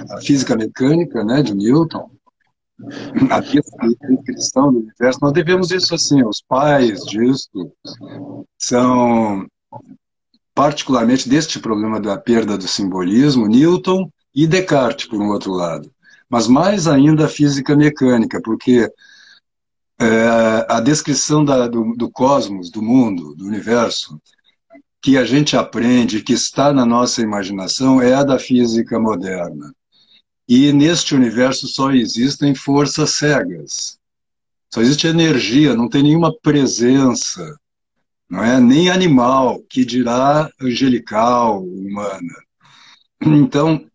a 0.09 0.21
física 0.21 0.55
mecânica, 0.55 1.23
né, 1.23 1.43
de 1.43 1.53
Newton, 1.53 2.09
a 3.29 3.39
descrição 3.39 4.71
do 4.71 4.79
universo, 4.79 5.19
nós 5.21 5.33
devemos 5.33 5.69
isso 5.69 5.93
assim, 5.93 6.23
os 6.23 6.41
pais 6.41 7.01
disso 7.05 7.71
são 8.57 9.45
particularmente 10.55 11.29
deste 11.29 11.59
problema 11.59 11.99
da 11.99 12.17
perda 12.17 12.57
do 12.57 12.67
simbolismo, 12.67 13.47
Newton 13.47 14.09
e 14.33 14.47
Descartes, 14.47 15.07
por 15.07 15.21
um 15.21 15.29
outro 15.29 15.51
lado. 15.51 15.91
Mas 16.29 16.47
mais 16.47 16.87
ainda 16.87 17.25
a 17.25 17.29
física 17.29 17.75
mecânica, 17.75 18.41
porque 18.41 18.91
é, 19.99 20.65
a, 20.69 20.79
descrição 20.79 21.43
da, 21.43 21.67
do, 21.67 21.95
do 21.95 22.09
cosmos, 22.09 22.69
do 22.69 22.81
mundo, 22.81 23.35
do 23.35 23.45
universo, 23.45 24.21
que 25.01 25.17
a 25.17 25.25
gente 25.25 25.57
aprende, 25.57 26.21
que 26.21 26.33
está 26.33 26.71
na 26.71 26.85
nossa 26.85 27.21
imaginação, 27.21 28.01
é 28.01 28.13
a 28.13 28.23
da 28.23 28.37
física 28.37 28.99
moderna. 28.99 29.73
E 30.47 30.71
neste 30.73 31.15
universo 31.15 31.67
só 31.67 31.91
existem 31.91 32.55
forças 32.55 33.11
cegas. 33.11 33.99
Só 34.73 34.81
existe 34.81 35.07
energia, 35.07 35.75
não 35.75 35.89
tem 35.89 36.03
nenhuma 36.03 36.33
presença, 36.41 37.57
não 38.29 38.43
é 38.43 38.59
nem 38.59 38.89
animal, 38.89 39.59
que 39.69 39.83
dirá 39.83 40.49
angelical, 40.61 41.63
humana. 41.63 42.35
Então, 43.21 43.88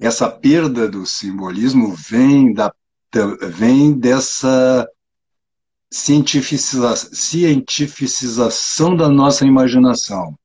essa 0.00 0.30
perda 0.30 0.88
do 0.88 1.06
simbolismo 1.06 1.94
vem 1.94 2.52
da 2.52 2.72
vem 3.50 3.98
dessa 3.98 4.86
cientificiza 5.90 6.94
cientificização 6.94 8.94
da 8.94 9.08
nossa 9.08 9.46
imaginação. 9.46 10.38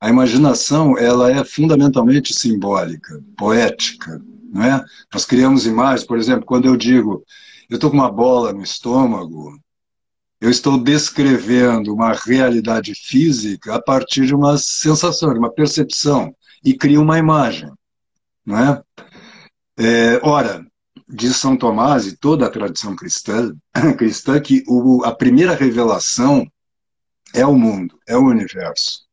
A 0.00 0.08
imaginação 0.08 0.96
ela 0.96 1.30
é 1.30 1.44
fundamentalmente 1.44 2.32
simbólica, 2.32 3.22
poética, 3.36 4.22
não 4.50 4.62
é? 4.62 4.82
Nós 5.12 5.26
criamos 5.26 5.66
imagens, 5.66 6.06
por 6.06 6.16
exemplo, 6.16 6.46
quando 6.46 6.66
eu 6.66 6.76
digo 6.76 7.22
eu 7.68 7.76
estou 7.76 7.90
com 7.90 7.96
uma 7.96 8.10
bola 8.10 8.52
no 8.52 8.62
estômago, 8.62 9.58
eu 10.40 10.50
estou 10.50 10.78
descrevendo 10.78 11.94
uma 11.94 12.12
realidade 12.12 12.94
física 12.94 13.74
a 13.74 13.82
partir 13.82 14.26
de 14.26 14.34
uma 14.34 14.58
sensação, 14.58 15.32
de 15.32 15.38
uma 15.38 15.50
percepção, 15.50 16.34
e 16.62 16.74
crio 16.74 17.00
uma 17.00 17.18
imagem, 17.18 17.70
não 18.44 18.58
é? 18.58 18.82
é 19.78 20.20
ora, 20.22 20.66
diz 21.08 21.36
São 21.36 21.56
Tomás 21.56 22.06
e 22.06 22.16
toda 22.16 22.46
a 22.46 22.50
tradição 22.50 22.94
cristã, 22.96 23.54
cristã 23.96 24.40
que 24.40 24.62
o, 24.66 25.04
a 25.04 25.14
primeira 25.14 25.54
revelação 25.54 26.46
é 27.32 27.44
o 27.44 27.56
mundo, 27.56 27.98
é 28.06 28.16
o 28.16 28.26
universo. 28.26 29.04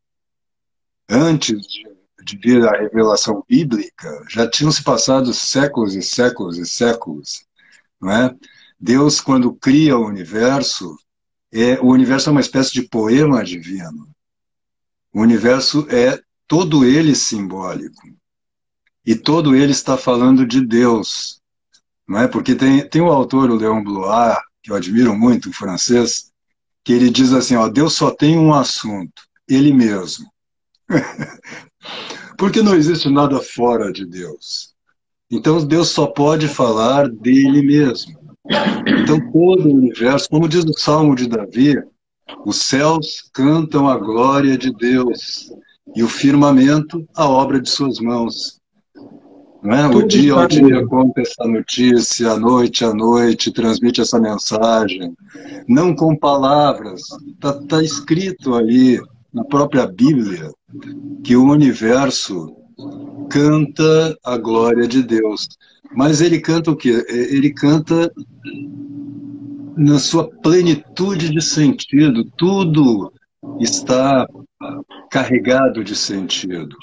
Antes 1.09 1.61
de, 1.67 1.87
de 2.23 2.37
vir 2.37 2.65
a 2.65 2.77
revelação 2.77 3.43
bíblica, 3.47 4.23
já 4.29 4.49
tinham 4.49 4.71
se 4.71 4.83
passado 4.83 5.33
séculos 5.33 5.95
e 5.95 6.01
séculos 6.01 6.57
e 6.57 6.65
séculos. 6.65 7.45
Não 7.99 8.11
é? 8.11 8.35
Deus, 8.79 9.19
quando 9.19 9.53
cria 9.53 9.97
o 9.97 10.07
universo, 10.07 10.97
é, 11.51 11.79
o 11.81 11.87
universo 11.87 12.29
é 12.29 12.31
uma 12.31 12.41
espécie 12.41 12.73
de 12.73 12.83
poema 12.83 13.43
divino. 13.43 14.09
O 15.13 15.21
universo 15.21 15.85
é 15.89 16.21
todo 16.47 16.85
ele 16.85 17.13
simbólico. 17.13 18.01
E 19.05 19.15
todo 19.15 19.55
ele 19.55 19.71
está 19.71 19.97
falando 19.97 20.45
de 20.45 20.65
Deus, 20.65 21.41
não 22.07 22.19
é? 22.19 22.27
Porque 22.27 22.55
tem, 22.55 22.87
tem 22.87 23.01
um 23.01 23.11
autor, 23.11 23.49
o 23.49 23.55
Leon 23.55 23.83
Blois, 23.83 24.37
que 24.61 24.71
eu 24.71 24.75
admiro 24.75 25.17
muito, 25.17 25.49
um 25.49 25.53
francês, 25.53 26.31
que 26.83 26.93
ele 26.93 27.09
diz 27.09 27.33
assim, 27.33 27.55
ó, 27.55 27.67
Deus 27.67 27.93
só 27.93 28.11
tem 28.11 28.37
um 28.37 28.53
assunto, 28.53 29.23
ele 29.47 29.73
mesmo. 29.73 30.29
Porque 32.37 32.61
não 32.61 32.75
existe 32.75 33.09
nada 33.09 33.39
fora 33.39 33.91
de 33.91 34.05
Deus. 34.05 34.73
Então 35.29 35.65
Deus 35.65 35.89
só 35.89 36.07
pode 36.07 36.47
falar 36.47 37.07
dele 37.09 37.61
mesmo. 37.61 38.19
Então 39.01 39.19
todo 39.31 39.67
o 39.67 39.75
universo, 39.75 40.29
como 40.29 40.49
diz 40.49 40.63
o 40.65 40.77
Salmo 40.77 41.15
de 41.15 41.27
Davi, 41.27 41.75
os 42.45 42.57
céus 42.57 43.29
cantam 43.33 43.87
a 43.87 43.97
glória 43.97 44.57
de 44.57 44.71
Deus 44.73 45.51
e 45.95 46.03
o 46.03 46.07
firmamento 46.07 47.07
a 47.15 47.27
obra 47.27 47.61
de 47.61 47.69
suas 47.69 47.99
mãos. 47.99 48.60
Não 49.63 49.75
é? 49.75 49.87
O 49.87 50.07
dia 50.07 50.33
ao 50.33 50.47
dia 50.47 50.85
conta 50.87 51.21
essa 51.21 51.47
notícia, 51.47 52.31
a 52.31 52.39
noite 52.39 52.83
à 52.83 52.93
noite 52.93 53.51
transmite 53.51 54.01
essa 54.01 54.19
mensagem. 54.19 55.13
Não 55.67 55.95
com 55.95 56.15
palavras, 56.15 57.01
está 57.33 57.53
tá 57.67 57.83
escrito 57.83 58.55
ali 58.55 58.99
na 59.33 59.43
própria 59.43 59.85
Bíblia 59.85 60.51
que 61.23 61.35
o 61.35 61.49
universo 61.49 62.55
canta 63.29 64.17
a 64.25 64.37
glória 64.37 64.87
de 64.87 65.03
Deus. 65.03 65.47
Mas 65.95 66.21
ele 66.21 66.39
canta 66.39 66.71
o 66.71 66.75
quê? 66.75 67.05
Ele 67.07 67.53
canta 67.53 68.11
na 69.77 69.99
sua 69.99 70.29
plenitude 70.41 71.29
de 71.29 71.41
sentido. 71.41 72.25
Tudo 72.37 73.11
está 73.59 74.27
carregado 75.09 75.83
de 75.83 75.95
sentido. 75.95 76.75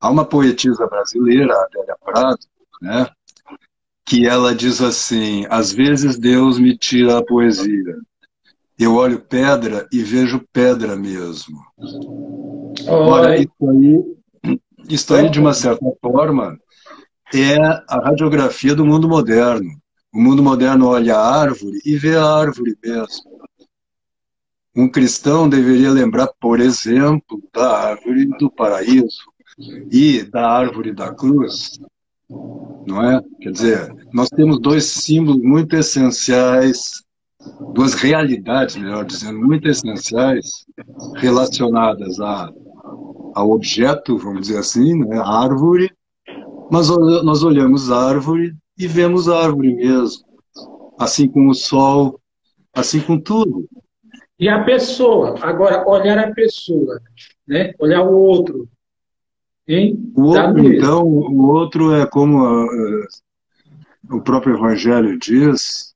Há 0.00 0.10
uma 0.10 0.24
poetisa 0.24 0.86
brasileira, 0.86 1.54
a 1.54 1.64
Adélia 1.64 1.96
Prado, 2.04 2.38
né, 2.82 3.08
que 4.04 4.26
ela 4.26 4.54
diz 4.54 4.80
assim: 4.80 5.46
às 5.50 5.72
vezes 5.72 6.18
Deus 6.18 6.58
me 6.58 6.76
tira 6.76 7.18
a 7.18 7.24
poesia. 7.24 7.96
Eu 8.78 8.94
olho 8.94 9.20
pedra 9.20 9.88
e 9.90 10.02
vejo 10.02 10.44
pedra 10.52 10.96
mesmo. 10.96 11.58
Ora, 12.86 13.36
isso 13.38 13.70
aí, 13.70 14.58
isso 14.88 15.14
aí, 15.14 15.30
de 15.30 15.40
uma 15.40 15.54
certa 15.54 15.86
forma, 16.00 16.58
é 17.34 17.56
a 17.56 18.00
radiografia 18.04 18.74
do 18.74 18.84
mundo 18.84 19.08
moderno. 19.08 19.70
O 20.12 20.20
mundo 20.20 20.42
moderno 20.42 20.88
olha 20.88 21.16
a 21.16 21.40
árvore 21.40 21.78
e 21.84 21.96
vê 21.96 22.16
a 22.16 22.24
árvore 22.24 22.76
mesmo. 22.82 23.36
Um 24.74 24.90
cristão 24.90 25.48
deveria 25.48 25.90
lembrar, 25.90 26.28
por 26.38 26.60
exemplo, 26.60 27.42
da 27.52 27.88
árvore 27.90 28.26
do 28.38 28.50
paraíso, 28.50 29.24
e 29.90 30.22
da 30.22 30.48
árvore 30.48 30.92
da 30.92 31.14
cruz, 31.14 31.78
não 32.86 33.02
é? 33.02 33.22
Quer 33.40 33.50
dizer, 33.50 33.94
nós 34.12 34.28
temos 34.28 34.60
dois 34.60 34.84
símbolos 34.84 35.42
muito 35.42 35.76
essenciais, 35.76 37.02
duas 37.72 37.94
realidades, 37.94 38.76
melhor 38.76 39.04
dizendo, 39.04 39.38
muito 39.38 39.68
essenciais 39.68 40.64
relacionadas 41.16 42.20
a, 42.20 42.50
ao 43.34 43.50
objeto, 43.50 44.18
vamos 44.18 44.42
dizer 44.42 44.58
assim, 44.58 44.98
né? 45.04 45.18
a 45.18 45.28
árvore, 45.44 45.90
mas 46.70 46.88
nós 46.88 47.42
olhamos 47.42 47.90
a 47.90 48.08
árvore 48.08 48.54
e 48.78 48.86
vemos 48.86 49.28
a 49.28 49.38
árvore 49.38 49.74
mesmo, 49.74 50.24
assim 50.98 51.28
como 51.28 51.50
o 51.50 51.54
sol, 51.54 52.20
assim 52.74 53.00
com 53.00 53.18
tudo. 53.18 53.66
E 54.38 54.48
a 54.48 54.64
pessoa, 54.64 55.34
agora, 55.40 55.88
olhar 55.88 56.18
a 56.18 56.32
pessoa, 56.32 57.00
né? 57.46 57.72
olhar 57.78 58.02
o 58.02 58.14
outro, 58.14 58.68
Hein? 59.68 60.12
O 60.14 60.22
outro, 60.22 60.72
então, 60.72 61.02
o 61.02 61.48
outro 61.48 61.92
é 61.92 62.06
como 62.06 62.44
a, 62.44 62.64
a, 62.64 64.16
o 64.16 64.20
próprio 64.20 64.54
Evangelho 64.54 65.18
diz, 65.18 65.94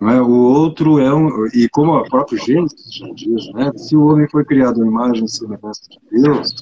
não 0.00 0.10
é? 0.10 0.22
o 0.22 0.30
outro 0.30 0.98
é 0.98 1.12
um, 1.12 1.46
e 1.48 1.68
como 1.68 1.94
a 1.94 2.04
própria 2.04 2.38
Gênesis 2.38 2.94
já 2.94 3.06
diz, 3.14 3.52
né? 3.52 3.70
se 3.76 3.94
o 3.94 4.06
homem 4.06 4.28
foi 4.30 4.44
criado 4.44 4.82
à 4.82 4.86
imagem 4.86 5.24
e 5.24 5.28
semelhança 5.28 5.82
de 5.90 6.22
Deus, 6.22 6.52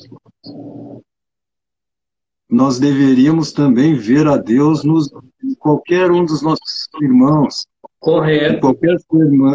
nós 2.48 2.78
deveríamos 2.78 3.52
também 3.52 3.94
ver 3.94 4.26
a 4.26 4.36
Deus 4.36 4.82
nos, 4.82 5.12
em 5.42 5.54
qualquer 5.54 6.10
um 6.10 6.24
dos 6.24 6.42
nossos 6.42 6.88
irmãos. 7.00 7.66
Correto. 8.00 8.56
Em 8.56 8.60
qualquer 8.60 8.96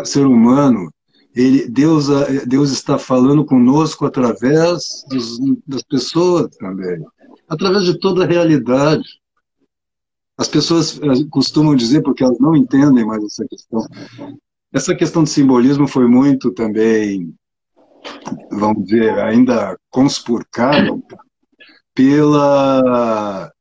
ser 0.05 0.25
humano 0.25 0.91
ele, 1.35 1.67
Deus, 1.67 2.07
Deus 2.45 2.71
está 2.71 2.97
falando 2.97 3.45
conosco 3.45 4.05
através 4.05 5.05
dos, 5.09 5.39
das 5.65 5.81
pessoas 5.83 6.55
também, 6.57 7.03
através 7.47 7.85
de 7.85 7.99
toda 7.99 8.23
a 8.23 8.27
realidade. 8.27 9.03
As 10.37 10.47
pessoas 10.47 10.99
eh, 10.99 11.25
costumam 11.29 11.75
dizer, 11.75 12.01
porque 12.01 12.23
elas 12.23 12.39
não 12.39 12.55
entendem 12.55 13.05
mais 13.05 13.23
essa 13.23 13.45
questão, 13.47 13.85
essa 14.73 14.95
questão 14.95 15.23
de 15.23 15.29
simbolismo 15.29 15.87
foi 15.87 16.07
muito 16.07 16.51
também, 16.51 17.33
vamos 18.49 18.85
dizer, 18.85 19.17
ainda 19.19 19.77
conspurcada 19.89 20.97
pela 21.93 23.51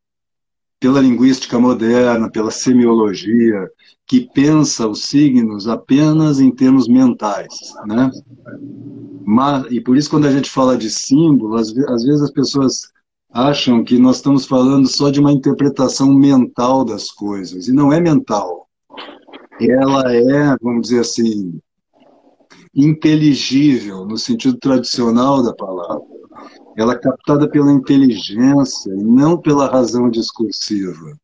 pela 0.81 0.99
linguística 0.99 1.59
moderna, 1.59 2.31
pela 2.31 2.51
semiologia, 2.51 3.71
que 4.11 4.29
pensa 4.35 4.89
os 4.89 5.05
signos 5.05 5.69
apenas 5.69 6.41
em 6.41 6.51
termos 6.51 6.89
mentais, 6.89 7.47
né? 7.87 8.11
Mas, 9.25 9.71
e 9.71 9.81
por 9.81 9.97
isso 9.97 10.11
quando 10.11 10.27
a 10.27 10.33
gente 10.33 10.51
fala 10.51 10.77
de 10.77 10.91
símbolo, 10.91 11.55
às, 11.55 11.69
às 11.69 12.03
vezes 12.03 12.21
as 12.21 12.33
pessoas 12.33 12.81
acham 13.33 13.85
que 13.85 14.01
nós 14.01 14.17
estamos 14.17 14.47
falando 14.47 14.89
só 14.89 15.11
de 15.11 15.21
uma 15.21 15.31
interpretação 15.31 16.13
mental 16.13 16.85
das 16.85 17.09
coisas, 17.09 17.69
e 17.69 17.73
não 17.73 17.93
é 17.93 18.01
mental. 18.01 18.67
Ela 19.61 20.13
é, 20.13 20.57
vamos 20.61 20.89
dizer 20.89 21.03
assim, 21.03 21.61
inteligível 22.75 24.05
no 24.05 24.19
sentido 24.19 24.59
tradicional 24.59 25.41
da 25.41 25.55
palavra 25.55 26.03
ela 26.77 26.95
é 26.95 26.99
captada 26.99 27.49
pela 27.49 27.73
inteligência 27.73 28.93
e 28.95 29.03
não 29.03 29.37
pela 29.37 29.71
razão 29.71 30.09
discursiva. 30.09 31.17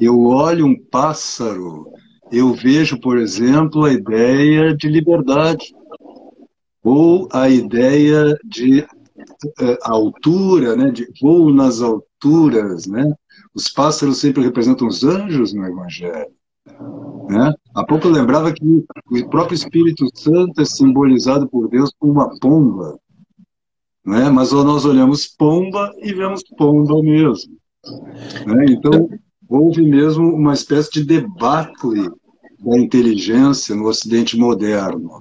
Eu 0.00 0.24
olho 0.24 0.64
um 0.64 0.74
pássaro, 0.74 1.86
eu 2.32 2.54
vejo, 2.54 2.98
por 2.98 3.18
exemplo, 3.18 3.84
a 3.84 3.92
ideia 3.92 4.74
de 4.74 4.88
liberdade, 4.88 5.74
ou 6.82 7.28
a 7.32 7.50
ideia 7.50 8.34
de 8.44 8.80
uh, 8.80 9.76
altura, 9.82 10.74
né, 10.74 10.90
de 10.90 11.06
voo 11.20 11.52
nas 11.52 11.82
alturas. 11.82 12.86
Né? 12.86 13.12
Os 13.54 13.68
pássaros 13.68 14.18
sempre 14.18 14.42
representam 14.42 14.88
os 14.88 15.04
anjos 15.04 15.52
no 15.52 15.66
Evangelho. 15.66 16.32
Né? 17.28 17.52
Há 17.74 17.84
pouco 17.84 18.06
eu 18.06 18.12
lembrava 18.12 18.52
que 18.52 18.64
o 19.10 19.28
próprio 19.28 19.54
Espírito 19.54 20.06
Santo 20.14 20.60
é 20.60 20.64
simbolizado 20.64 21.48
por 21.48 21.68
Deus 21.68 21.92
como 21.98 22.12
uma 22.12 22.38
pomba. 22.40 22.98
Né? 24.04 24.30
Mas 24.30 24.52
nós 24.52 24.84
olhamos 24.86 25.26
pomba 25.26 25.92
e 25.98 26.12
vemos 26.14 26.42
pomba 26.56 27.02
mesmo. 27.02 27.54
Né? 28.46 28.64
Então, 28.70 29.08
houve 29.50 29.82
mesmo 29.82 30.32
uma 30.32 30.54
espécie 30.54 30.92
de 30.92 31.04
debacle 31.04 32.08
da 32.60 32.78
inteligência 32.78 33.74
no 33.74 33.88
Ocidente 33.88 34.38
moderno. 34.38 35.20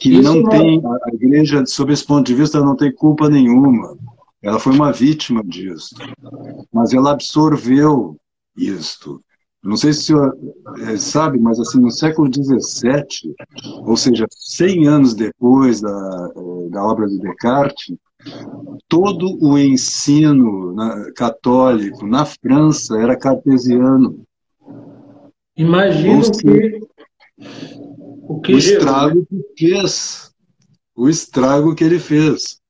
Que 0.00 0.14
Isso 0.14 0.22
não 0.22 0.48
tem, 0.48 0.82
a 0.84 1.14
igreja, 1.14 1.64
sob 1.66 1.92
esse 1.92 2.04
ponto 2.04 2.26
de 2.26 2.34
vista, 2.34 2.60
não 2.60 2.74
tem 2.74 2.92
culpa 2.92 3.28
nenhuma. 3.28 3.96
Ela 4.42 4.58
foi 4.58 4.72
uma 4.72 4.90
vítima 4.90 5.44
disso. 5.44 5.94
Mas 6.72 6.92
ela 6.92 7.12
absorveu 7.12 8.16
isto. 8.56 9.22
Não 9.62 9.76
sei 9.76 9.92
se 9.92 10.00
o 10.00 10.02
senhor 10.02 10.38
é, 10.88 10.96
sabe, 10.96 11.38
mas 11.38 11.60
assim, 11.60 11.78
no 11.78 11.90
século 11.90 12.30
XVII, 12.32 13.34
ou 13.82 13.94
seja, 13.94 14.26
100 14.30 14.88
anos 14.88 15.14
depois 15.14 15.82
da, 15.82 16.28
da 16.70 16.82
obra 16.82 17.06
de 17.06 17.18
Descartes, 17.18 17.94
todo 18.88 19.38
o 19.40 19.58
ensino 19.58 20.72
na, 20.74 21.12
católico 21.12 22.06
na 22.06 22.24
França 22.24 22.98
era 22.98 23.16
cartesiano. 23.16 24.24
Imagino 25.56 26.22
que, 26.32 26.80
o, 28.28 28.40
que 28.40 28.54
o 28.54 28.58
estrago 28.58 29.26
que 29.26 29.42
fez, 29.58 30.32
o 30.96 31.08
estrago 31.08 31.74
que 31.74 31.84
ele 31.84 31.98
fez. 31.98 32.60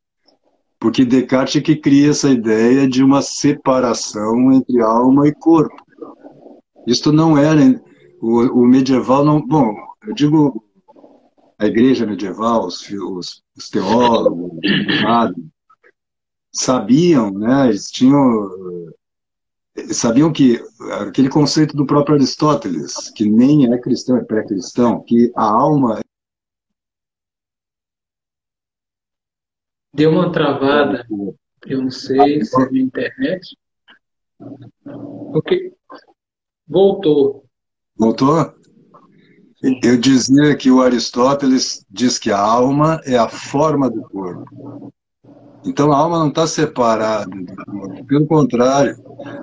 Porque 0.78 1.04
Descartes 1.04 1.56
é 1.56 1.60
que 1.60 1.76
cria 1.76 2.10
essa 2.10 2.30
ideia 2.30 2.88
de 2.88 3.04
uma 3.04 3.20
separação 3.20 4.50
entre 4.50 4.80
alma 4.80 5.28
e 5.28 5.34
corpo. 5.34 5.76
Isto 6.86 7.12
não 7.12 7.36
era 7.36 7.60
o, 8.20 8.62
o 8.62 8.66
medieval 8.66 9.24
não, 9.24 9.46
bom, 9.46 9.74
eu 10.06 10.14
digo 10.14 10.64
a 11.60 11.66
igreja 11.66 12.06
medieval, 12.06 12.66
os, 12.66 12.88
os, 12.90 13.42
os 13.54 13.68
teólogos, 13.68 14.50
os 14.52 15.34
sabiam, 16.52 17.30
né, 17.30 17.68
eles 17.68 17.90
tinham 17.90 18.48
sabiam 19.92 20.32
que 20.32 20.60
aquele 21.00 21.28
conceito 21.28 21.76
do 21.76 21.86
próprio 21.86 22.16
Aristóteles, 22.16 23.10
que 23.10 23.24
nem 23.24 23.72
é 23.72 23.78
cristão, 23.78 24.16
é 24.16 24.24
pré-cristão, 24.24 25.02
que 25.04 25.30
a 25.36 25.44
alma 25.44 26.00
Deu 29.92 30.12
uma 30.12 30.30
travada. 30.32 31.04
Eu 31.66 31.82
não 31.82 31.90
sei 31.90 32.44
se 32.44 32.62
é 32.62 32.70
minha 32.70 32.84
internet. 32.84 33.56
Ok. 35.34 35.74
Voltou. 36.66 37.44
Voltou? 37.96 38.59
Eu 39.62 39.98
dizia 39.98 40.56
que 40.56 40.70
o 40.70 40.80
Aristóteles 40.80 41.84
diz 41.90 42.18
que 42.18 42.30
a 42.30 42.40
alma 42.40 42.98
é 43.04 43.18
a 43.18 43.28
forma 43.28 43.90
do 43.90 44.00
corpo. 44.02 44.92
Então 45.64 45.92
a 45.92 45.98
alma 45.98 46.18
não 46.18 46.28
está 46.28 46.46
separada 46.46 47.26
do 47.26 47.64
corpo. 47.66 48.04
Pelo 48.06 48.26
contrário, 48.26 48.96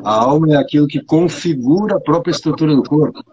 a 0.04 0.24
alma 0.24 0.54
é 0.54 0.58
aquilo 0.58 0.88
que 0.88 1.04
configura 1.04 1.98
a 1.98 2.02
própria 2.02 2.32
estrutura 2.32 2.76
do 2.76 2.82
corpo. 2.82 3.24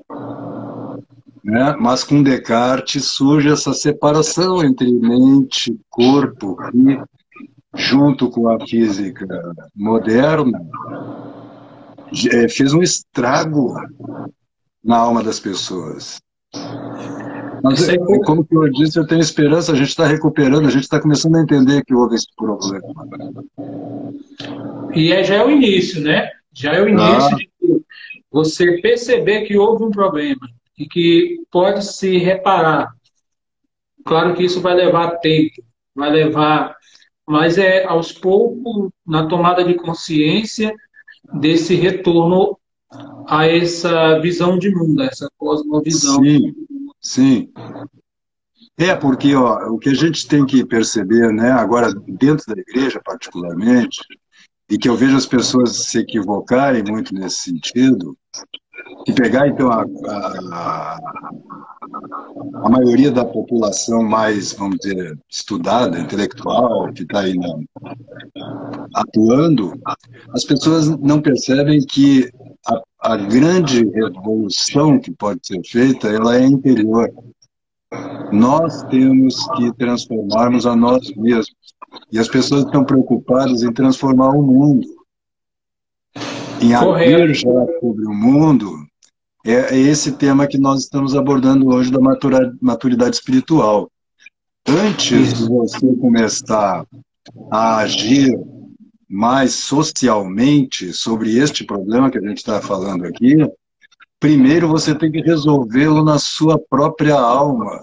Né? 1.42 1.74
Mas 1.80 2.04
com 2.04 2.22
Descartes 2.22 3.06
surge 3.06 3.48
essa 3.48 3.72
separação 3.72 4.62
entre 4.62 4.90
mente, 4.92 5.78
corpo, 5.88 6.56
e 6.74 7.00
junto 7.74 8.30
com 8.30 8.48
a 8.48 8.60
física 8.66 9.26
moderna, 9.74 10.60
é, 12.30 12.48
fez 12.48 12.74
um 12.74 12.82
estrago 12.82 13.74
na 14.82 14.98
alma 14.98 15.22
das 15.22 15.40
pessoas. 15.40 16.22
Mas, 17.62 17.88
é, 17.88 17.96
como 17.96 18.46
eu 18.50 18.70
disse, 18.70 18.98
eu 18.98 19.06
tenho 19.06 19.22
esperança, 19.22 19.72
a 19.72 19.74
gente 19.74 19.88
está 19.88 20.06
recuperando, 20.06 20.66
a 20.66 20.70
gente 20.70 20.82
está 20.82 21.00
começando 21.00 21.36
a 21.36 21.40
entender 21.40 21.82
que 21.84 21.94
houve 21.94 22.14
esse 22.14 22.26
problema. 22.36 22.94
E 24.94 25.10
é, 25.10 25.24
já 25.24 25.36
é 25.36 25.44
o 25.44 25.50
início, 25.50 26.02
né? 26.02 26.30
Já 26.52 26.74
é 26.74 26.82
o 26.82 26.88
início 26.88 27.34
ah. 27.34 27.36
de 27.36 27.50
você 28.30 28.80
perceber 28.82 29.42
que 29.42 29.56
houve 29.56 29.82
um 29.82 29.90
problema 29.90 30.46
e 30.78 30.86
que 30.86 31.40
pode 31.50 31.86
se 31.86 32.18
reparar. 32.18 32.92
Claro 34.04 34.34
que 34.34 34.44
isso 34.44 34.60
vai 34.60 34.74
levar 34.74 35.18
tempo, 35.18 35.64
vai 35.94 36.10
levar, 36.10 36.76
mas 37.26 37.56
é 37.56 37.84
aos 37.84 38.12
poucos, 38.12 38.90
na 39.06 39.26
tomada 39.26 39.64
de 39.64 39.72
consciência, 39.72 40.74
desse 41.32 41.74
retorno 41.74 42.58
a 43.28 43.46
essa 43.46 44.18
visão 44.20 44.58
de 44.58 44.70
mundo, 44.70 45.02
essa 45.02 45.28
cosmovisão. 45.36 46.22
Sim, 46.22 46.54
sim. 47.00 47.52
É, 48.76 48.94
porque 48.94 49.34
ó, 49.34 49.68
o 49.68 49.78
que 49.78 49.90
a 49.90 49.94
gente 49.94 50.26
tem 50.26 50.44
que 50.44 50.64
perceber, 50.64 51.32
né, 51.32 51.50
agora 51.52 51.92
dentro 51.94 52.44
da 52.52 52.60
igreja 52.60 53.00
particularmente, 53.04 54.02
e 54.68 54.76
que 54.78 54.88
eu 54.88 54.96
vejo 54.96 55.16
as 55.16 55.26
pessoas 55.26 55.86
se 55.86 55.98
equivocarem 55.98 56.82
muito 56.82 57.14
nesse 57.14 57.42
sentido, 57.42 58.16
e 59.06 59.12
pegar 59.12 59.48
então 59.48 59.70
a, 59.70 59.82
a, 59.82 60.98
a, 62.62 62.68
maioria 62.68 63.10
da 63.10 63.24
população 63.24 64.02
mais, 64.02 64.52
vamos 64.52 64.78
dizer, 64.78 65.18
estudada, 65.28 65.98
intelectual, 65.98 66.92
que 66.92 67.02
está 67.02 67.20
aí 67.20 67.34
atuando, 68.94 69.72
as 70.30 70.44
pessoas 70.44 70.88
não 70.98 71.20
percebem 71.20 71.80
que 71.84 72.30
a, 72.66 73.12
a 73.12 73.16
grande 73.16 73.84
revolução 73.90 74.98
que 74.98 75.10
pode 75.12 75.40
ser 75.46 75.60
feita, 75.64 76.08
ela 76.08 76.36
é 76.36 76.44
interior. 76.44 77.12
Nós 78.32 78.82
temos 78.84 79.36
que 79.56 79.72
transformarmos 79.74 80.66
a 80.66 80.74
nós 80.74 81.14
mesmos. 81.14 81.54
E 82.10 82.18
as 82.18 82.28
pessoas 82.28 82.64
estão 82.64 82.84
preocupadas 82.84 83.62
em 83.62 83.72
transformar 83.72 84.30
o 84.30 84.42
mundo. 84.42 84.86
Em 86.64 86.72
abrir 86.72 87.34
já 87.34 87.66
sobre 87.78 88.06
o 88.06 88.14
mundo, 88.14 88.86
é, 89.44 89.74
é 89.74 89.78
esse 89.78 90.12
tema 90.12 90.46
que 90.46 90.56
nós 90.56 90.80
estamos 90.80 91.14
abordando 91.14 91.68
hoje 91.68 91.92
da 91.92 92.00
maturidade 92.62 93.16
espiritual. 93.16 93.90
Antes 94.66 95.34
de 95.34 95.46
você 95.46 95.94
começar 95.96 96.86
a 97.50 97.76
agir 97.80 98.34
mais 99.06 99.52
socialmente 99.52 100.90
sobre 100.94 101.36
este 101.36 101.64
problema 101.64 102.10
que 102.10 102.16
a 102.16 102.22
gente 102.22 102.38
está 102.38 102.62
falando 102.62 103.04
aqui, 103.04 103.36
primeiro 104.18 104.66
você 104.66 104.94
tem 104.94 105.12
que 105.12 105.20
resolvê-lo 105.20 106.02
na 106.02 106.18
sua 106.18 106.58
própria 106.58 107.14
alma. 107.14 107.82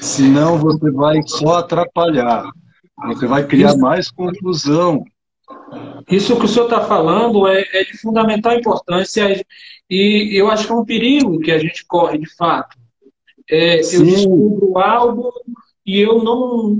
Senão 0.00 0.56
você 0.56 0.88
vai 0.92 1.20
só 1.26 1.56
atrapalhar. 1.56 2.48
Você 3.08 3.26
vai 3.26 3.44
criar 3.44 3.76
mais 3.76 4.08
confusão. 4.08 5.04
Isso 6.10 6.38
que 6.38 6.44
o 6.44 6.48
senhor 6.48 6.64
está 6.64 6.80
falando 6.84 7.46
é, 7.46 7.60
é, 7.72 7.84
de 7.84 7.98
fundamental 7.98 8.54
importância 8.54 9.44
e 9.88 10.30
eu 10.38 10.50
acho 10.50 10.66
que 10.66 10.72
é 10.72 10.76
um 10.76 10.84
perigo 10.84 11.40
que 11.40 11.50
a 11.50 11.58
gente 11.58 11.84
corre 11.86 12.18
de 12.18 12.28
fato. 12.34 12.76
É, 13.50 13.80
eu 13.80 14.04
descubro 14.04 14.78
algo 14.78 15.32
e 15.84 16.00
eu 16.00 16.22
não. 16.22 16.76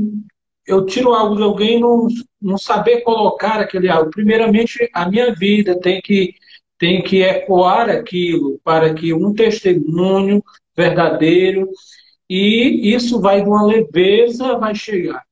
Eu 0.66 0.84
tiro 0.84 1.14
algo 1.14 1.34
de 1.34 1.42
alguém 1.42 1.78
e 1.78 1.80
não, 1.80 2.06
não 2.40 2.58
saber 2.58 3.00
colocar 3.00 3.58
aquele 3.58 3.88
algo. 3.88 4.10
Primeiramente, 4.10 4.88
a 4.92 5.08
minha 5.08 5.34
vida 5.34 5.80
tem 5.80 6.00
que, 6.02 6.34
tem 6.78 7.02
que 7.02 7.22
ecoar 7.22 7.88
aquilo 7.88 8.60
para 8.62 8.92
que 8.92 9.14
um 9.14 9.32
testemunho 9.32 10.42
verdadeiro 10.76 11.70
e 12.28 12.94
isso 12.94 13.20
vai 13.20 13.42
de 13.42 13.48
uma 13.48 13.64
leveza, 13.64 14.58
vai 14.58 14.74
chegar. 14.74 15.24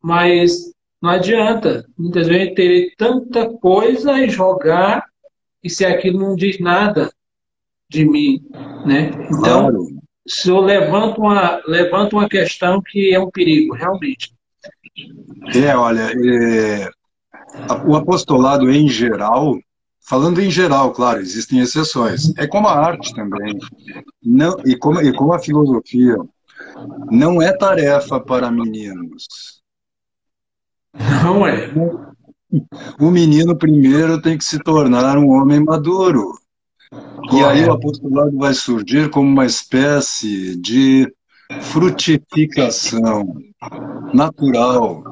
Mas 0.00 0.72
não 1.02 1.10
adianta. 1.10 1.86
Muitas 1.98 2.26
vezes 2.26 2.54
ter 2.54 2.94
tanta 2.96 3.48
coisa 3.58 4.18
e 4.18 4.28
jogar 4.30 5.04
e 5.62 5.70
se 5.70 5.84
aquilo 5.84 6.20
não 6.20 6.36
diz 6.36 6.58
nada 6.60 7.10
de 7.88 8.04
mim, 8.04 8.44
né? 8.84 9.10
Então, 9.30 9.68
claro. 9.68 9.86
se 10.26 10.48
eu 10.48 10.60
levanto 10.60 11.20
uma, 11.20 11.60
levanto 11.66 12.14
uma 12.14 12.28
questão 12.28 12.80
que 12.82 13.14
é 13.14 13.20
um 13.20 13.30
perigo, 13.30 13.74
realmente. 13.74 14.32
É, 15.54 15.76
olha, 15.76 16.12
é, 16.12 16.88
o 17.86 17.96
apostolado 17.96 18.70
em 18.70 18.88
geral, 18.88 19.58
falando 20.00 20.40
em 20.40 20.50
geral, 20.50 20.92
claro, 20.92 21.20
existem 21.20 21.60
exceções. 21.60 22.32
É 22.36 22.46
como 22.46 22.68
a 22.68 22.78
arte 22.78 23.14
também, 23.14 23.58
não, 24.22 24.56
e, 24.64 24.76
como, 24.76 25.00
e 25.00 25.12
como 25.12 25.32
a 25.32 25.38
filosofia, 25.38 26.16
não 27.10 27.40
é 27.40 27.56
tarefa 27.56 28.20
para 28.20 28.50
meninos. 28.50 29.26
Não 31.22 31.46
é. 31.46 31.70
O 32.98 33.10
menino 33.10 33.56
primeiro 33.56 34.20
tem 34.20 34.38
que 34.38 34.44
se 34.44 34.58
tornar 34.58 35.18
um 35.18 35.30
homem 35.30 35.60
maduro. 35.60 36.32
E 37.32 37.42
aí 37.42 37.64
o 37.64 37.72
apostolado 37.72 38.36
vai 38.36 38.54
surgir 38.54 39.10
como 39.10 39.28
uma 39.28 39.44
espécie 39.44 40.56
de 40.56 41.12
frutificação 41.60 43.34
natural. 44.14 45.02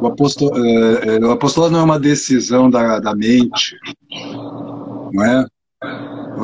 O, 0.00 0.06
apostol, 0.06 0.52
é, 0.56 1.16
é, 1.16 1.18
o 1.18 1.30
apostolado 1.30 1.72
não 1.72 1.80
é 1.80 1.84
uma 1.84 1.98
decisão 1.98 2.70
da, 2.70 3.00
da 3.00 3.14
mente, 3.14 3.76
não 5.12 5.24
é? 5.24 5.46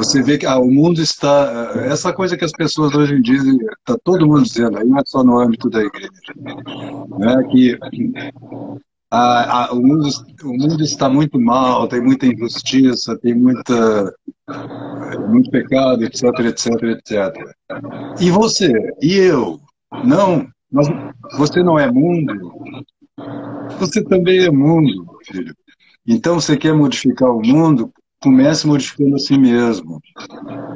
Você 0.01 0.23
vê 0.23 0.39
que 0.39 0.47
ah, 0.47 0.59
o 0.59 0.71
mundo 0.71 1.03
está. 1.03 1.73
Essa 1.85 2.11
coisa 2.11 2.35
que 2.35 2.45
as 2.45 2.53
pessoas 2.53 2.95
hoje 2.95 3.15
em 3.15 3.21
dia. 3.21 3.39
Está 3.39 3.99
todo 4.03 4.27
mundo 4.27 4.45
dizendo, 4.45 4.79
aí 4.79 4.87
não 4.87 4.99
é 4.99 5.03
só 5.05 5.23
no 5.23 5.39
âmbito 5.39 5.69
da 5.69 5.83
igreja. 5.83 6.11
Né, 7.19 7.45
que 7.51 7.79
o, 9.13 9.77
mundo, 9.77 10.09
o 10.43 10.53
mundo 10.57 10.83
está 10.83 11.11
muito 11.11 11.39
mal, 11.39 11.87
tem 11.87 12.01
muita 12.01 12.27
injustiça, 12.27 13.19
tem 13.19 13.35
muita, 13.35 14.15
muito 15.29 15.51
pecado, 15.51 16.03
etc, 16.03 16.25
etc, 16.41 16.83
etc. 16.83 17.55
E 18.21 18.31
você? 18.31 18.73
E 19.03 19.17
eu? 19.17 19.61
Não, 20.03 20.49
nós, 20.73 20.89
você 21.37 21.63
não 21.63 21.79
é 21.79 21.91
mundo. 21.91 22.33
Você 23.79 24.03
também 24.03 24.47
é 24.47 24.51
mundo, 24.51 25.19
filho. 25.27 25.55
Então, 26.07 26.41
você 26.41 26.57
quer 26.57 26.73
modificar 26.73 27.31
o 27.31 27.43
mundo? 27.47 27.93
Comece 28.23 28.67
modificando 28.67 29.17
a 29.17 29.19
si 29.19 29.39
mesmo. 29.39 30.01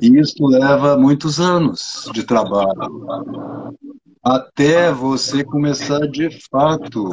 E 0.00 0.18
isso 0.18 0.46
leva 0.46 0.96
muitos 0.96 1.38
anos 1.38 2.11
de 2.12 2.22
trabalho 2.22 3.74
até 4.24 4.90
você 4.90 5.44
começar 5.44 6.00
de 6.09 6.30
fato 6.50 7.11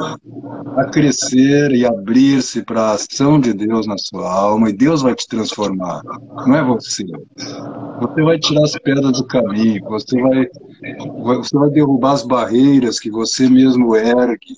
a 0.76 0.84
crescer 0.86 1.70
e 1.72 1.84
abrir-se 1.84 2.64
para 2.64 2.80
a 2.80 2.92
ação 2.92 3.38
de 3.38 3.52
Deus 3.52 3.86
na 3.86 3.98
sua 3.98 4.32
alma 4.32 4.70
e 4.70 4.72
Deus 4.72 5.02
vai 5.02 5.14
te 5.14 5.28
transformar. 5.28 6.00
Não 6.46 6.56
é 6.56 6.64
você. 6.64 7.04
Você 8.00 8.22
vai 8.22 8.38
tirar 8.38 8.64
as 8.64 8.72
pedras 8.78 9.12
do 9.12 9.26
caminho, 9.26 9.84
você 9.84 10.18
vai, 10.22 10.48
você 11.36 11.58
vai 11.58 11.68
derrubar 11.68 12.12
as 12.12 12.22
barreiras 12.22 12.98
que 12.98 13.10
você 13.10 13.46
mesmo 13.46 13.94
ergue 13.94 14.56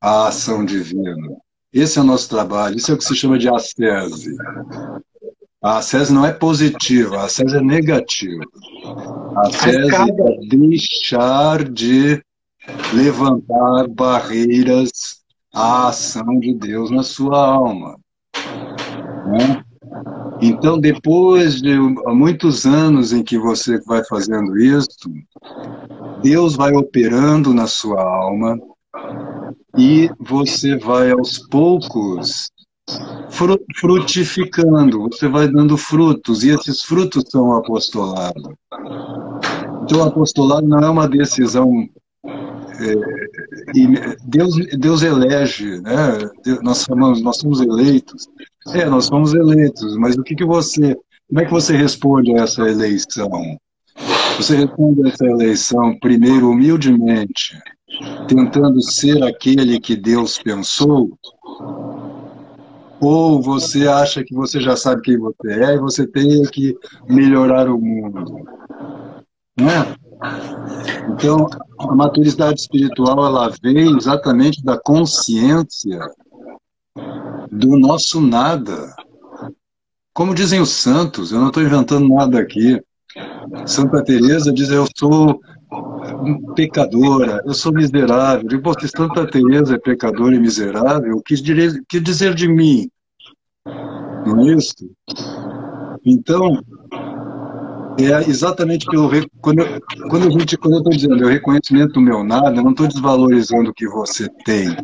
à 0.00 0.28
ação 0.28 0.64
divina. 0.64 1.36
Esse 1.72 1.98
é 1.98 2.02
o 2.02 2.04
nosso 2.04 2.28
trabalho, 2.30 2.76
isso 2.76 2.92
é 2.92 2.94
o 2.94 2.98
que 2.98 3.04
se 3.04 3.16
chama 3.16 3.38
de 3.38 3.48
ascese. 3.48 4.36
A 5.60 5.78
ascese 5.78 6.12
não 6.12 6.24
é 6.24 6.32
positiva, 6.32 7.18
a 7.18 7.24
ascese 7.24 7.56
é 7.56 7.60
negativa. 7.60 8.44
A 9.36 9.48
ascese 9.48 9.92
é 9.92 10.56
deixar 10.56 11.68
de 11.68 12.22
levantar 12.94 13.88
barreiras 13.88 14.90
à 15.52 15.88
ação 15.88 16.38
de 16.38 16.54
Deus 16.54 16.92
na 16.92 17.02
sua 17.02 17.44
alma. 17.44 17.98
Né? 19.26 19.64
Então, 20.40 20.78
depois 20.78 21.60
de 21.60 21.76
muitos 21.76 22.64
anos 22.64 23.12
em 23.12 23.24
que 23.24 23.36
você 23.36 23.80
vai 23.80 24.04
fazendo 24.04 24.56
isso, 24.56 25.10
Deus 26.22 26.54
vai 26.54 26.72
operando 26.72 27.52
na 27.52 27.66
sua 27.66 28.00
alma 28.00 28.56
e 29.76 30.08
você 30.20 30.76
vai 30.76 31.10
aos 31.10 31.38
poucos 31.48 32.48
frutificando, 33.74 35.08
você 35.10 35.28
vai 35.28 35.48
dando 35.48 35.76
frutos, 35.76 36.42
e 36.42 36.50
esses 36.50 36.82
frutos 36.82 37.24
são 37.30 37.48
o 37.48 37.56
apostolado. 37.56 38.54
Então, 39.82 40.00
o 40.00 40.04
apostolado 40.04 40.66
não 40.66 40.78
é 40.80 40.90
uma 40.90 41.08
decisão. 41.08 41.88
É, 42.24 44.16
Deus, 44.24 44.54
Deus 44.78 45.02
elege, 45.02 45.80
né? 45.80 46.18
Nós 46.62 46.78
somos, 46.78 47.22
nós 47.22 47.38
somos 47.38 47.60
eleitos. 47.60 48.28
É, 48.68 48.86
nós 48.86 49.06
somos 49.06 49.34
eleitos, 49.34 49.96
mas 49.96 50.16
o 50.16 50.22
que, 50.22 50.34
que 50.34 50.44
você. 50.44 50.96
Como 51.28 51.40
é 51.40 51.44
que 51.44 51.50
você 51.50 51.76
responde 51.76 52.34
a 52.38 52.42
essa 52.42 52.62
eleição? 52.62 53.30
Você 54.36 54.56
responde 54.56 55.04
a 55.04 55.08
essa 55.08 55.26
eleição, 55.26 55.98
primeiro, 55.98 56.50
humildemente, 56.50 57.58
tentando 58.28 58.80
ser 58.82 59.22
aquele 59.22 59.80
que 59.80 59.96
Deus 59.96 60.38
pensou, 60.38 61.18
ou 63.00 63.40
você 63.40 63.86
acha 63.86 64.24
que 64.24 64.34
você 64.34 64.60
já 64.60 64.76
sabe 64.76 65.02
quem 65.02 65.18
você 65.18 65.52
é 65.52 65.74
e 65.74 65.78
você 65.78 66.06
tem 66.06 66.42
que 66.44 66.76
melhorar 67.08 67.68
o 67.68 67.80
mundo. 67.80 68.44
Né? 69.56 69.94
Então, 71.10 71.48
a 71.78 71.94
maturidade 71.94 72.60
espiritual 72.60 73.26
ela 73.26 73.52
vem 73.62 73.96
exatamente 73.96 74.64
da 74.64 74.78
consciência 74.78 76.00
do 77.50 77.78
nosso 77.78 78.20
nada. 78.20 78.94
Como 80.12 80.34
dizem 80.34 80.60
os 80.60 80.70
santos, 80.70 81.30
eu 81.30 81.38
não 81.38 81.48
estou 81.48 81.62
inventando 81.62 82.08
nada 82.08 82.40
aqui. 82.40 82.80
Santa 83.66 84.02
Teresa 84.02 84.52
diz: 84.52 84.68
eu 84.70 84.86
sou 84.96 85.40
pecadora, 86.54 87.42
eu 87.44 87.54
sou 87.54 87.72
miserável. 87.72 88.48
E, 88.50 88.74
se 88.80 88.88
Santa 88.88 89.26
Teresa 89.26 89.74
é 89.74 89.78
pecadora 89.78 90.34
e 90.34 90.40
miserável, 90.40 91.16
o 91.16 91.22
que, 91.22 91.34
que 91.88 92.00
dizer 92.00 92.34
de 92.34 92.48
mim? 92.48 92.88
Não 94.26 94.48
é 94.48 94.54
isso? 94.54 94.74
Então, 96.04 96.62
é 98.06 98.28
exatamente 98.28 98.86
quando 99.40 99.60
eu, 99.60 99.80
quando 100.08 100.28
a 100.28 100.30
gente 100.30 100.56
quando 100.56 100.74
eu 100.74 100.78
estou 100.78 100.92
dizendo 100.92 101.24
o 101.24 101.28
reconhecimento 101.28 102.00
meu 102.00 102.22
nada, 102.22 102.56
eu 102.56 102.62
não 102.62 102.70
estou 102.70 102.86
desvalorizando 102.86 103.70
o 103.70 103.74
que 103.74 103.88
você 103.88 104.28
tem. 104.44 104.76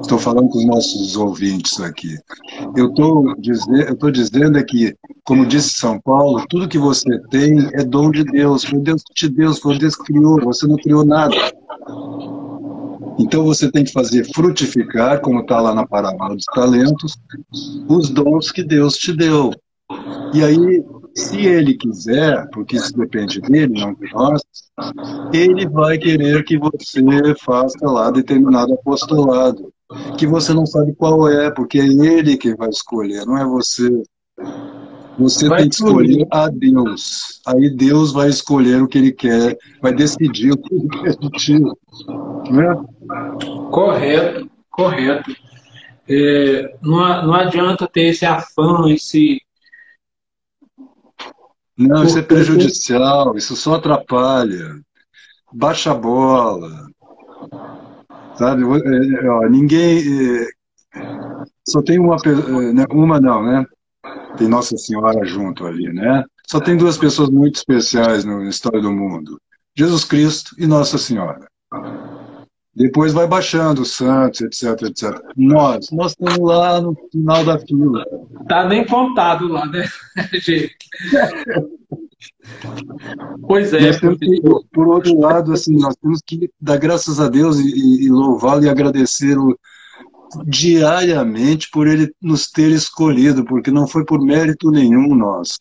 Estou 0.00 0.18
falando 0.18 0.48
com 0.48 0.58
os 0.58 0.66
nossos 0.66 1.16
ouvintes 1.16 1.80
aqui. 1.80 2.16
Eu 2.76 2.88
estou 2.88 3.34
dizendo, 3.38 3.80
eu 3.80 3.94
estou 3.94 4.10
dizendo 4.10 4.58
é 4.58 4.62
que, 4.62 4.94
como 5.24 5.46
disse 5.46 5.74
São 5.74 6.00
Paulo, 6.00 6.44
tudo 6.48 6.68
que 6.68 6.78
você 6.78 7.18
tem 7.30 7.68
é 7.72 7.82
dom 7.82 8.10
de 8.10 8.24
Deus. 8.24 8.64
Foi 8.64 8.78
Deus 8.80 9.02
que 9.02 9.14
te 9.14 9.28
deu, 9.28 9.54
foi 9.54 9.78
Deus 9.78 9.96
que 9.96 10.04
criou. 10.04 10.40
Você 10.42 10.66
não 10.66 10.76
criou 10.76 11.04
nada. 11.04 11.34
Então 13.18 13.44
você 13.44 13.70
tem 13.70 13.84
que 13.84 13.92
fazer 13.92 14.24
frutificar, 14.34 15.20
como 15.20 15.40
está 15.40 15.60
lá 15.60 15.74
na 15.74 15.86
parábola 15.86 16.34
dos 16.34 16.44
talentos, 16.44 17.16
os 17.88 18.10
dons 18.10 18.50
que 18.50 18.62
Deus 18.62 18.96
te 18.96 19.12
deu. 19.12 19.52
E 20.32 20.42
aí 20.42 20.84
se 21.14 21.46
ele 21.46 21.74
quiser, 21.74 22.48
porque 22.52 22.76
isso 22.76 22.96
depende 22.96 23.40
dele, 23.40 23.80
não 23.80 23.94
de 23.94 24.12
nós, 24.12 24.42
ele 25.32 25.68
vai 25.68 25.96
querer 25.96 26.44
que 26.44 26.58
você 26.58 27.02
faça 27.40 27.86
lá 27.88 28.10
determinado 28.10 28.74
apostolado, 28.74 29.72
que 30.18 30.26
você 30.26 30.52
não 30.52 30.66
sabe 30.66 30.94
qual 30.94 31.28
é, 31.28 31.50
porque 31.50 31.78
é 31.78 31.86
ele 31.86 32.36
que 32.36 32.54
vai 32.56 32.68
escolher, 32.68 33.24
não 33.24 33.38
é 33.38 33.44
você. 33.44 34.02
Você 35.16 35.48
vai 35.48 35.60
tem 35.60 35.68
que 35.68 35.76
escolher 35.76 36.26
a 36.32 36.48
Deus. 36.48 37.40
Aí 37.46 37.70
Deus 37.70 38.12
vai 38.12 38.28
escolher 38.28 38.82
o 38.82 38.88
que 38.88 38.98
ele 38.98 39.12
quer, 39.12 39.56
vai 39.80 39.94
decidir 39.94 40.50
o 40.50 40.56
que 40.56 40.74
ele 40.74 40.88
quer 40.88 41.16
de 41.16 41.30
ti. 41.30 41.60
Né? 42.50 42.84
Correto, 43.70 44.50
correto. 44.68 45.30
É, 46.08 46.76
não, 46.82 47.26
não 47.26 47.34
adianta 47.34 47.86
ter 47.86 48.08
esse 48.08 48.26
afã, 48.26 48.90
esse, 48.90 49.40
não, 51.76 52.04
isso 52.04 52.18
é 52.18 52.22
prejudicial, 52.22 53.36
isso 53.36 53.56
só 53.56 53.74
atrapalha. 53.74 54.80
Baixa 55.52 55.90
a 55.90 55.94
bola. 55.94 56.86
Sabe? 58.36 58.62
É, 58.62 59.28
ó, 59.28 59.48
ninguém. 59.48 59.98
É, 59.98 60.48
só 61.68 61.82
tem 61.82 61.98
uma. 61.98 62.16
É, 62.24 62.72
né, 62.72 62.84
uma 62.90 63.20
não, 63.20 63.42
né? 63.42 63.66
Tem 64.36 64.48
Nossa 64.48 64.76
Senhora 64.76 65.24
junto 65.24 65.66
ali, 65.66 65.92
né? 65.92 66.24
Só 66.46 66.60
tem 66.60 66.76
duas 66.76 66.98
pessoas 66.98 67.30
muito 67.30 67.56
especiais 67.56 68.24
na 68.24 68.48
história 68.48 68.80
do 68.80 68.92
mundo: 68.92 69.40
Jesus 69.76 70.04
Cristo 70.04 70.54
e 70.58 70.66
Nossa 70.66 70.98
Senhora. 70.98 71.46
Depois 72.76 73.12
vai 73.12 73.26
baixando 73.26 73.82
os 73.82 73.92
santos, 73.92 74.40
etc, 74.40 74.82
etc. 74.82 75.20
Nós, 75.36 75.90
nós 75.92 76.10
estamos 76.10 76.38
lá 76.38 76.80
no 76.80 76.96
final 77.12 77.44
da 77.44 77.58
fila. 77.58 78.04
Tá 78.48 78.68
nem 78.68 78.84
contado 78.84 79.46
lá, 79.46 79.64
né, 79.66 79.84
gente? 80.34 80.76
pois 83.46 83.72
é. 83.72 83.92
Que, 84.16 84.40
por 84.72 84.88
outro 84.88 85.18
lado, 85.18 85.52
assim, 85.52 85.76
nós 85.78 85.94
temos 85.96 86.20
que 86.26 86.50
dar 86.60 86.76
graças 86.76 87.20
a 87.20 87.28
Deus 87.28 87.58
e, 87.58 88.06
e 88.06 88.10
louvá-lo 88.10 88.64
e 88.64 88.68
agradecê-lo 88.68 89.56
diariamente 90.44 91.70
por 91.70 91.86
ele 91.86 92.12
nos 92.20 92.50
ter 92.50 92.70
escolhido, 92.70 93.44
porque 93.44 93.70
não 93.70 93.86
foi 93.86 94.04
por 94.04 94.20
mérito 94.20 94.70
nenhum 94.70 95.14
nosso. 95.14 95.58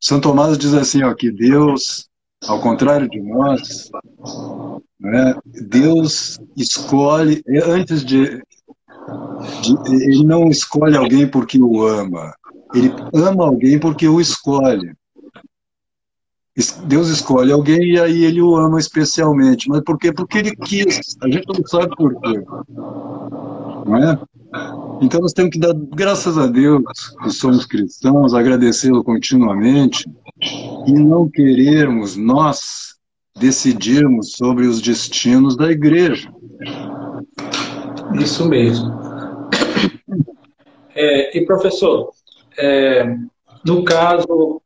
São 0.00 0.20
Tomás 0.20 0.56
diz 0.58 0.74
assim, 0.74 1.02
ó, 1.02 1.14
que 1.14 1.30
Deus, 1.30 2.08
ao 2.46 2.60
contrário 2.60 3.08
de 3.08 3.20
nós, 3.20 3.90
né? 5.00 5.34
Deus 5.44 6.38
escolhe, 6.56 7.42
antes 7.64 8.04
de, 8.04 8.42
de, 9.62 9.92
Ele 10.04 10.24
não 10.24 10.48
escolhe 10.48 10.96
alguém 10.96 11.26
porque 11.26 11.60
o 11.60 11.86
ama, 11.86 12.34
ele 12.74 12.92
ama 13.14 13.46
alguém 13.46 13.78
porque 13.78 14.06
o 14.06 14.20
escolhe. 14.20 14.94
Deus 16.86 17.08
escolhe 17.08 17.52
alguém 17.52 17.92
e 17.92 18.00
aí 18.00 18.24
ele 18.24 18.42
o 18.42 18.56
ama 18.56 18.80
especialmente. 18.80 19.68
Mas 19.68 19.80
por 19.82 19.96
quê? 19.96 20.12
Porque 20.12 20.38
ele 20.38 20.56
quis. 20.56 21.16
A 21.22 21.30
gente 21.30 21.46
não 21.46 21.64
sabe 21.66 21.94
por 21.94 22.20
quê. 22.20 22.42
Não 23.86 23.96
é? 23.96 24.18
Então 25.00 25.20
nós 25.20 25.32
temos 25.32 25.50
que 25.52 25.58
dar 25.58 25.74
graças 25.74 26.36
a 26.36 26.46
Deus 26.46 26.82
que 27.22 27.30
somos 27.30 27.64
cristãos, 27.64 28.34
agradecê-lo 28.34 29.04
continuamente 29.04 30.08
e 30.86 30.92
não 30.92 31.28
querermos 31.28 32.16
nós 32.16 32.96
decidirmos 33.38 34.32
sobre 34.32 34.66
os 34.66 34.80
destinos 34.80 35.56
da 35.56 35.70
igreja. 35.70 36.32
Isso 38.20 38.48
mesmo. 38.48 38.90
É, 40.94 41.38
e 41.38 41.46
professor, 41.46 42.10
é, 42.58 43.04
no 43.64 43.84
caso, 43.84 44.60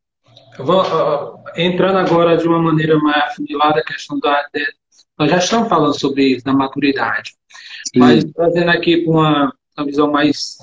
entrando 1.56 1.98
agora 1.98 2.36
de 2.36 2.46
uma 2.46 2.60
maneira 2.60 2.98
mais 2.98 3.24
afunilada 3.24 3.80
a 3.80 3.84
questão 3.84 4.18
da. 4.18 4.46
Nós 5.18 5.30
já 5.30 5.36
estamos 5.38 5.68
falando 5.68 5.98
sobre 5.98 6.24
isso, 6.28 6.44
da 6.44 6.54
maturidade. 6.54 7.34
Sim. 7.92 7.98
Mas 7.98 8.24
trazendo 8.24 8.70
aqui 8.70 8.98
para 8.98 9.12
uma, 9.12 9.52
uma 9.76 9.86
visão 9.86 10.10
mais, 10.10 10.58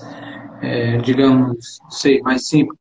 é, 0.62 0.98
digamos, 0.98 1.78
sei, 1.90 2.20
mais 2.20 2.46
simples. 2.48 2.80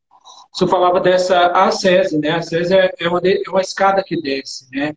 Senhor 0.59 0.69
falava 0.69 0.99
dessa 0.99 1.47
acese, 1.47 2.17
né? 2.17 2.31
A 2.31 2.41
SES 2.41 2.71
é, 2.71 2.91
é, 2.99 3.07
uma, 3.07 3.21
é 3.23 3.49
uma 3.49 3.61
escada 3.61 4.03
que 4.03 4.21
desce, 4.21 4.67
né? 4.73 4.93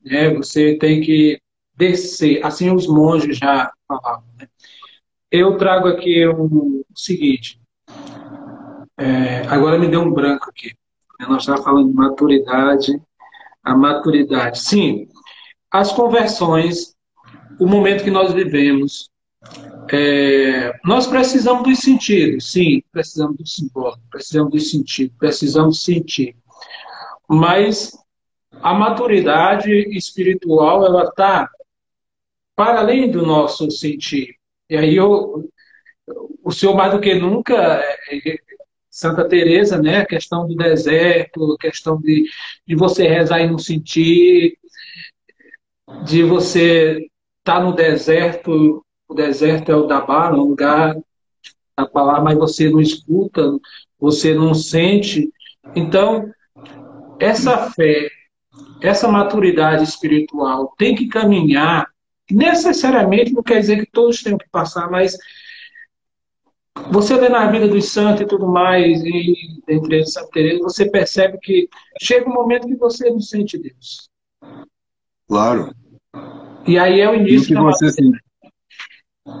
né? 0.00 0.32
Você 0.34 0.76
tem 0.78 1.00
que 1.00 1.40
descer, 1.74 2.44
assim 2.44 2.70
os 2.70 2.86
monges 2.86 3.36
já 3.36 3.72
falavam. 3.88 4.24
Né? 4.38 4.46
Eu 5.30 5.56
trago 5.56 5.88
aqui 5.88 6.24
o 6.26 6.84
seguinte, 6.94 7.58
é, 8.96 9.40
agora 9.48 9.78
me 9.78 9.88
deu 9.88 10.02
um 10.02 10.12
branco 10.12 10.48
aqui. 10.48 10.72
Nós 11.20 11.42
estávamos 11.42 11.64
falando 11.64 11.88
de 11.88 11.94
maturidade, 11.94 13.02
a 13.64 13.74
maturidade. 13.74 14.60
Sim, 14.60 15.08
as 15.70 15.90
conversões, 15.92 16.94
o 17.58 17.66
momento 17.66 18.04
que 18.04 18.10
nós 18.10 18.32
vivemos, 18.32 19.08
é, 19.92 20.72
nós 20.84 21.06
precisamos 21.06 21.64
dos 21.64 21.80
sentidos, 21.80 22.50
sim, 22.50 22.82
precisamos 22.90 23.36
do 23.36 23.46
simbólico, 23.46 24.02
precisamos 24.10 24.50
do 24.50 24.60
sentido, 24.60 25.14
precisamos 25.18 25.82
sentir. 25.82 26.34
Mas 27.28 27.92
a 28.62 28.72
maturidade 28.74 29.70
espiritual, 29.96 30.86
ela 30.86 31.04
está 31.04 31.50
para 32.54 32.80
além 32.80 33.10
do 33.10 33.26
nosso 33.26 33.70
sentir. 33.70 34.36
E 34.70 34.76
aí 34.76 34.96
eu, 34.96 35.50
o 36.42 36.50
Senhor 36.50 36.74
mais 36.74 36.92
do 36.92 37.00
que 37.00 37.14
nunca, 37.14 37.54
é, 38.08 38.30
é, 38.30 38.38
Santa 38.90 39.28
Teresa, 39.28 39.80
né, 39.80 39.98
a 39.98 40.06
questão 40.06 40.46
do 40.46 40.54
deserto, 40.54 41.54
a 41.54 41.58
questão 41.58 42.00
de, 42.00 42.24
de 42.66 42.74
você 42.74 43.08
rezar 43.08 43.40
e 43.40 43.50
não 43.50 43.58
sentir, 43.58 44.56
de 46.04 46.22
você 46.22 46.98
estar 47.40 47.58
tá 47.58 47.60
no 47.60 47.74
deserto, 47.74 48.81
o 49.12 49.14
deserto 49.14 49.70
é 49.70 49.76
o 49.76 49.86
Dabar, 49.86 50.34
um 50.34 50.42
lugar 50.42 50.96
a 51.76 51.86
palavra, 51.86 52.22
mas 52.22 52.38
você 52.38 52.68
não 52.68 52.80
escuta, 52.80 53.58
você 53.98 54.34
não 54.34 54.54
sente. 54.54 55.32
Então, 55.74 56.30
essa 57.18 57.70
fé, 57.70 58.10
essa 58.80 59.08
maturidade 59.08 59.84
espiritual 59.84 60.74
tem 60.76 60.94
que 60.94 61.08
caminhar, 61.08 61.86
necessariamente 62.30 63.32
não 63.32 63.42
quer 63.42 63.60
dizer 63.60 63.78
que 63.78 63.90
todos 63.90 64.22
tenham 64.22 64.38
que 64.38 64.48
passar, 64.50 64.90
mas 64.90 65.16
você 66.90 67.18
vê 67.18 67.28
na 67.28 67.50
vida 67.50 67.68
dos 67.68 67.86
santos 67.86 68.22
e 68.22 68.26
tudo 68.26 68.46
mais, 68.46 69.02
e 69.02 69.34
entre 69.68 69.96
eles 69.96 70.12
Santa 70.12 70.30
Teresa, 70.30 70.62
você 70.62 70.90
percebe 70.90 71.38
que 71.38 71.68
chega 72.00 72.28
um 72.28 72.34
momento 72.34 72.66
que 72.66 72.76
você 72.76 73.08
não 73.10 73.20
sente 73.20 73.58
Deus. 73.58 74.08
Claro. 75.28 75.74
E 76.66 76.78
aí 76.78 77.00
é 77.00 77.10
o 77.10 77.14
início 77.14 77.54
da 77.54 77.62
você 77.62 77.90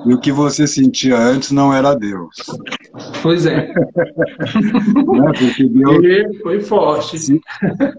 E 0.06 0.14
o 0.14 0.20
que 0.20 0.30
você 0.30 0.66
sentia 0.66 1.18
antes 1.18 1.50
não 1.50 1.74
era 1.74 1.94
Deus. 1.94 2.36
Pois 3.20 3.46
é. 3.46 3.66
né? 3.74 3.74
Porque 5.36 5.64
Deus, 5.68 6.04
e 6.04 6.38
foi 6.40 6.60
forte. 6.60 7.18
Se, 7.18 7.40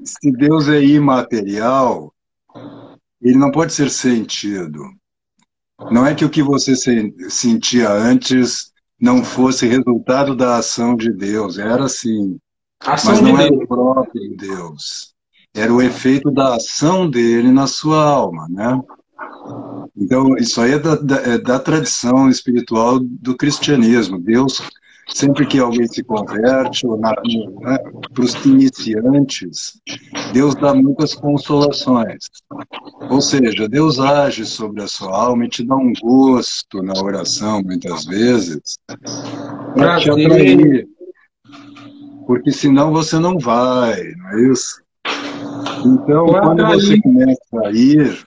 se 0.04 0.32
Deus 0.32 0.70
é 0.70 0.82
imaterial, 0.82 2.14
ele 3.22 3.38
não 3.38 3.52
pode 3.52 3.74
ser 3.74 3.90
sentido. 3.90 4.82
Não 5.92 6.06
é 6.06 6.16
que 6.16 6.24
o 6.24 6.30
que 6.30 6.42
você 6.42 6.74
sentia 7.30 7.92
antes 7.92 8.72
não 9.00 9.22
fosse 9.22 9.68
resultado 9.68 10.36
da 10.36 10.58
ação 10.58 10.96
de 10.96 11.12
Deus, 11.12 11.58
era 11.58 11.84
assim. 11.84 12.38
Ação 12.80 13.12
mas 13.12 13.22
não 13.22 13.36
de 13.36 13.42
era 13.42 13.50
Deus. 13.50 13.64
o 13.64 13.68
próprio 13.68 14.38
Deus. 14.38 15.14
Era 15.54 15.74
o 15.74 15.82
efeito 15.82 16.32
da 16.32 16.56
ação 16.56 17.10
dele 17.10 17.52
na 17.52 17.68
sua 17.68 18.02
alma, 18.02 18.48
né? 18.50 18.80
Então, 19.96 20.36
isso 20.38 20.60
aí 20.60 20.74
é 20.74 20.80
da, 20.80 20.96
da, 20.96 21.16
é 21.18 21.38
da 21.38 21.60
tradição 21.60 22.30
espiritual 22.30 23.00
do 23.00 23.36
cristianismo. 23.38 24.20
Deus, 24.20 24.62
sempre 25.08 25.46
que 25.46 25.60
alguém 25.60 25.88
se 25.88 26.04
converte, 26.04 26.86
ou 26.88 26.98
né, 26.98 27.16
para 28.14 28.24
os 28.24 28.34
iniciantes, 28.46 29.80
Deus 30.34 30.56
dá 30.56 30.74
muitas 30.74 31.14
consolações. 31.14 32.26
Ou 33.10 33.22
seja, 33.22 33.70
Deus 33.70 34.00
age 34.00 34.46
sobre 34.46 34.82
a 34.82 34.88
sua 34.88 35.16
alma 35.16 35.46
e 35.46 35.50
te 35.50 35.64
dá 35.64 35.76
um 35.76 35.94
gosto 36.02 36.82
na 36.82 36.94
oração, 37.02 37.62
muitas 37.64 38.06
vezes, 38.06 38.78
para 39.76 40.00
te 40.00 40.10
atrair. 40.10 40.88
Porque 42.26 42.52
senão 42.52 42.92
você 42.92 43.20
não 43.20 43.38
vai, 43.38 44.02
não 44.16 44.30
é 44.30 44.52
isso? 44.52 44.82
Então, 45.86 46.26
quando 46.26 46.66
você 46.66 47.00
começa 47.02 47.60
a 47.66 47.72
ir 47.72 48.26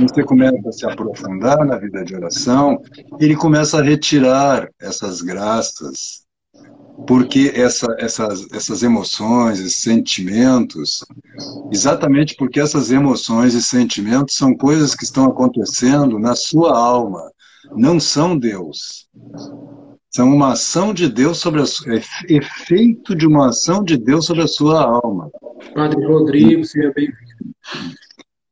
você 0.00 0.22
começa 0.22 0.68
a 0.68 0.72
se 0.72 0.86
aprofundar 0.86 1.64
na 1.64 1.76
vida 1.76 2.04
de 2.04 2.14
oração, 2.14 2.80
ele 3.20 3.36
começa 3.36 3.78
a 3.78 3.82
retirar 3.82 4.68
essas 4.80 5.20
graças, 5.20 6.22
porque 7.06 7.52
essa, 7.54 7.94
essas, 7.98 8.46
essas 8.52 8.82
emoções, 8.82 9.58
esses 9.58 9.78
sentimentos, 9.78 11.04
exatamente 11.70 12.34
porque 12.36 12.60
essas 12.60 12.90
emoções 12.90 13.54
e 13.54 13.62
sentimentos 13.62 14.36
são 14.36 14.54
coisas 14.54 14.94
que 14.94 15.04
estão 15.04 15.26
acontecendo 15.26 16.18
na 16.18 16.34
sua 16.34 16.76
alma, 16.76 17.30
não 17.74 17.98
são 17.98 18.36
Deus. 18.36 19.08
São 20.14 20.28
uma 20.28 20.52
ação 20.52 20.92
de 20.92 21.08
Deus 21.08 21.38
sobre 21.38 21.62
a 21.62 21.64
é 21.64 22.02
efeito 22.28 23.14
de 23.14 23.26
uma 23.26 23.48
ação 23.48 23.82
de 23.82 23.96
Deus 23.96 24.26
sobre 24.26 24.42
a 24.42 24.46
sua 24.46 24.82
alma. 24.82 25.30
Padre 25.74 26.04
Rodrigo, 26.04 26.62
seja 26.64 26.92
bem-vindo. 26.94 27.22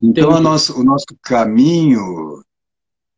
Então, 0.03 0.41
nosso, 0.41 0.81
o 0.81 0.85
nosso 0.85 1.07
caminho 1.23 2.43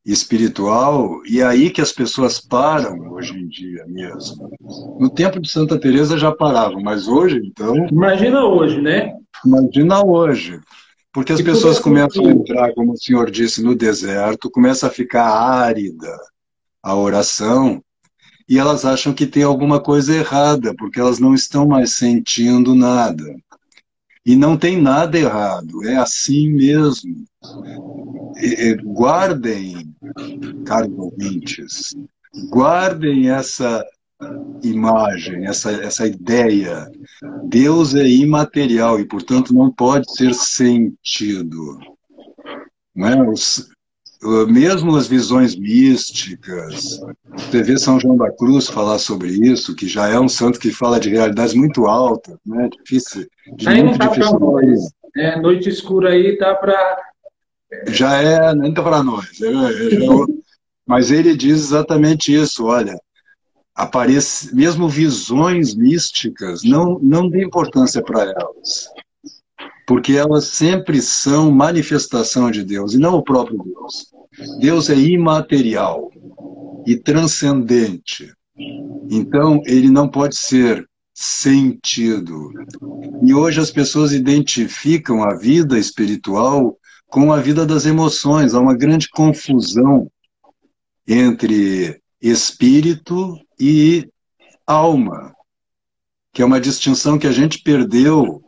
espiritual, 0.04 1.22
e 1.24 1.40
é 1.40 1.44
aí 1.44 1.70
que 1.70 1.80
as 1.80 1.92
pessoas 1.92 2.40
param 2.40 3.12
hoje 3.12 3.34
em 3.34 3.46
dia 3.46 3.84
mesmo. 3.86 4.50
No 4.98 5.08
tempo 5.08 5.40
de 5.40 5.48
Santa 5.48 5.78
Teresa 5.78 6.18
já 6.18 6.32
paravam, 6.32 6.82
mas 6.82 7.06
hoje, 7.06 7.40
então... 7.44 7.86
Imagina 7.86 8.44
hoje, 8.44 8.80
né? 8.80 9.14
Imagina 9.44 10.04
hoje. 10.04 10.60
Porque 11.12 11.32
as 11.32 11.40
e 11.40 11.44
pessoas 11.44 11.78
começam 11.78 12.26
a 12.26 12.30
entrar, 12.30 12.72
como 12.74 12.92
o 12.92 12.96
senhor 12.96 13.30
disse, 13.30 13.62
no 13.62 13.76
deserto, 13.76 14.50
começa 14.50 14.88
a 14.88 14.90
ficar 14.90 15.28
árida 15.28 16.18
a 16.82 16.96
oração, 16.96 17.80
e 18.48 18.58
elas 18.58 18.84
acham 18.84 19.12
que 19.12 19.26
tem 19.26 19.44
alguma 19.44 19.78
coisa 19.78 20.16
errada, 20.16 20.74
porque 20.76 20.98
elas 20.98 21.20
não 21.20 21.32
estão 21.32 21.66
mais 21.66 21.94
sentindo 21.94 22.74
nada. 22.74 23.24
E 24.24 24.36
não 24.36 24.56
tem 24.56 24.80
nada 24.80 25.18
errado, 25.18 25.84
é 25.84 25.96
assim 25.96 26.50
mesmo. 26.50 27.24
E, 28.36 28.74
guardem, 28.76 29.94
caros 30.64 30.96
ouvintes, 30.96 31.96
guardem 32.50 33.30
essa 33.30 33.84
imagem, 34.62 35.46
essa, 35.46 35.72
essa 35.72 36.06
ideia. 36.06 36.88
Deus 37.44 37.94
é 37.94 38.06
imaterial 38.06 39.00
e, 39.00 39.04
portanto, 39.04 39.52
não 39.52 39.70
pode 39.72 40.12
ser 40.14 40.34
sentido. 40.34 41.78
Não 42.94 43.08
é? 43.08 43.16
Mesmo 44.48 44.96
as 44.96 45.08
visões 45.08 45.56
místicas, 45.56 47.00
você 47.32 47.62
vê 47.62 47.78
São 47.78 47.98
João 47.98 48.16
da 48.16 48.30
Cruz 48.30 48.68
falar 48.68 48.98
sobre 48.98 49.30
isso, 49.30 49.74
que 49.74 49.88
já 49.88 50.08
é 50.08 50.18
um 50.18 50.28
santo 50.28 50.60
que 50.60 50.70
fala 50.70 51.00
de 51.00 51.10
realidades 51.10 51.54
muito 51.54 51.86
altas, 51.86 52.36
né? 52.46 52.68
Difícil, 52.68 53.26
de 53.56 53.68
aí 53.68 53.82
não 53.82 53.98
tá 53.98 54.08
para 54.08 54.30
nós. 54.38 54.92
É, 55.16 55.40
noite 55.40 55.68
escura 55.68 56.10
aí 56.10 56.36
tá 56.38 56.54
para. 56.54 56.98
Já 57.88 58.16
é, 58.22 58.54
nem 58.54 58.72
tá 58.72 58.82
para 58.82 59.02
nós. 59.02 59.40
É, 59.40 59.46
é, 59.46 59.94
é 59.94 60.42
mas 60.86 61.10
ele 61.10 61.36
diz 61.36 61.58
exatamente 61.58 62.34
isso, 62.34 62.66
olha, 62.66 62.96
aparece, 63.74 64.54
mesmo 64.54 64.88
visões 64.88 65.74
místicas, 65.74 66.62
não, 66.62 66.98
não 67.00 67.28
dê 67.28 67.44
importância 67.44 68.02
para 68.02 68.22
elas 68.22 68.88
porque 69.86 70.12
elas 70.12 70.44
sempre 70.44 71.00
são 71.02 71.50
manifestação 71.50 72.50
de 72.50 72.64
Deus 72.64 72.94
e 72.94 72.98
não 72.98 73.14
o 73.14 73.22
próprio 73.22 73.62
Deus. 73.62 74.11
Deus 74.58 74.88
é 74.88 74.96
imaterial 74.96 76.10
e 76.86 76.96
transcendente. 76.96 78.32
Então, 79.10 79.60
ele 79.66 79.90
não 79.90 80.08
pode 80.08 80.36
ser 80.36 80.88
sentido. 81.14 82.50
E 83.22 83.34
hoje 83.34 83.60
as 83.60 83.70
pessoas 83.70 84.12
identificam 84.12 85.22
a 85.22 85.34
vida 85.34 85.78
espiritual 85.78 86.76
com 87.08 87.32
a 87.32 87.40
vida 87.40 87.66
das 87.66 87.84
emoções. 87.84 88.54
Há 88.54 88.60
uma 88.60 88.74
grande 88.74 89.08
confusão 89.08 90.10
entre 91.06 92.00
espírito 92.20 93.38
e 93.60 94.08
alma, 94.66 95.34
que 96.32 96.40
é 96.40 96.44
uma 96.44 96.60
distinção 96.60 97.18
que 97.18 97.26
a 97.26 97.32
gente 97.32 97.62
perdeu 97.62 98.42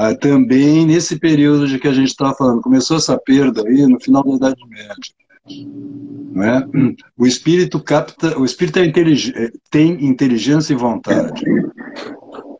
ah, 0.00 0.14
também 0.14 0.86
nesse 0.86 1.18
período 1.18 1.66
de 1.66 1.76
que 1.76 1.88
a 1.88 1.92
gente 1.92 2.06
estava 2.06 2.32
falando, 2.32 2.62
começou 2.62 2.96
essa 2.96 3.18
perda 3.18 3.66
aí 3.66 3.84
no 3.84 3.98
final 3.98 4.22
da 4.22 4.36
Idade 4.36 4.62
Média. 4.68 4.94
Não 6.32 6.44
é? 6.44 6.64
O 7.16 7.26
espírito 7.26 7.80
capta, 7.80 8.38
o 8.38 8.44
espírito 8.44 8.78
é 8.78 8.86
intelig, 8.86 9.32
tem 9.68 10.06
inteligência 10.06 10.72
e 10.72 10.76
vontade. 10.76 11.42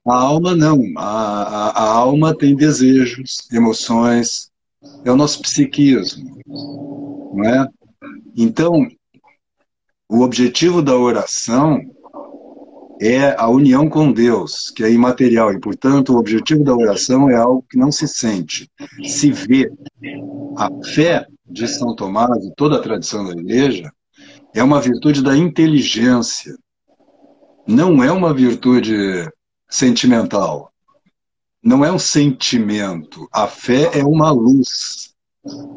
A 0.04 0.16
alma 0.16 0.56
não. 0.56 0.82
A, 0.96 1.42
a, 1.42 1.68
a, 1.70 1.92
alma 1.92 2.36
tem 2.36 2.56
desejos, 2.56 3.46
emoções. 3.52 4.50
É 5.04 5.12
o 5.12 5.16
nosso 5.16 5.40
psiquismo. 5.40 6.40
Não 6.44 7.44
é? 7.44 7.68
Então, 8.36 8.84
o 10.08 10.22
objetivo 10.22 10.82
da 10.82 10.96
oração 10.96 11.80
é 13.00 13.34
a 13.38 13.48
união 13.48 13.88
com 13.88 14.12
Deus, 14.12 14.70
que 14.74 14.82
é 14.82 14.90
imaterial, 14.90 15.52
e, 15.52 15.60
portanto, 15.60 16.12
o 16.12 16.18
objetivo 16.18 16.64
da 16.64 16.74
oração 16.74 17.30
é 17.30 17.36
algo 17.36 17.64
que 17.68 17.78
não 17.78 17.92
se 17.92 18.08
sente, 18.08 18.70
se 19.04 19.30
vê. 19.30 19.70
A 20.56 20.68
fé 20.84 21.26
de 21.46 21.68
São 21.68 21.94
Tomás 21.94 22.44
e 22.44 22.52
toda 22.56 22.76
a 22.76 22.82
tradição 22.82 23.24
da 23.24 23.32
igreja 23.32 23.92
é 24.54 24.62
uma 24.62 24.80
virtude 24.80 25.22
da 25.22 25.36
inteligência, 25.36 26.56
não 27.66 28.02
é 28.02 28.10
uma 28.10 28.32
virtude 28.32 29.28
sentimental. 29.68 30.72
Não 31.62 31.84
é 31.84 31.92
um 31.92 31.98
sentimento. 31.98 33.28
A 33.30 33.46
fé 33.46 33.98
é 33.98 34.02
uma 34.02 34.30
luz. 34.30 35.12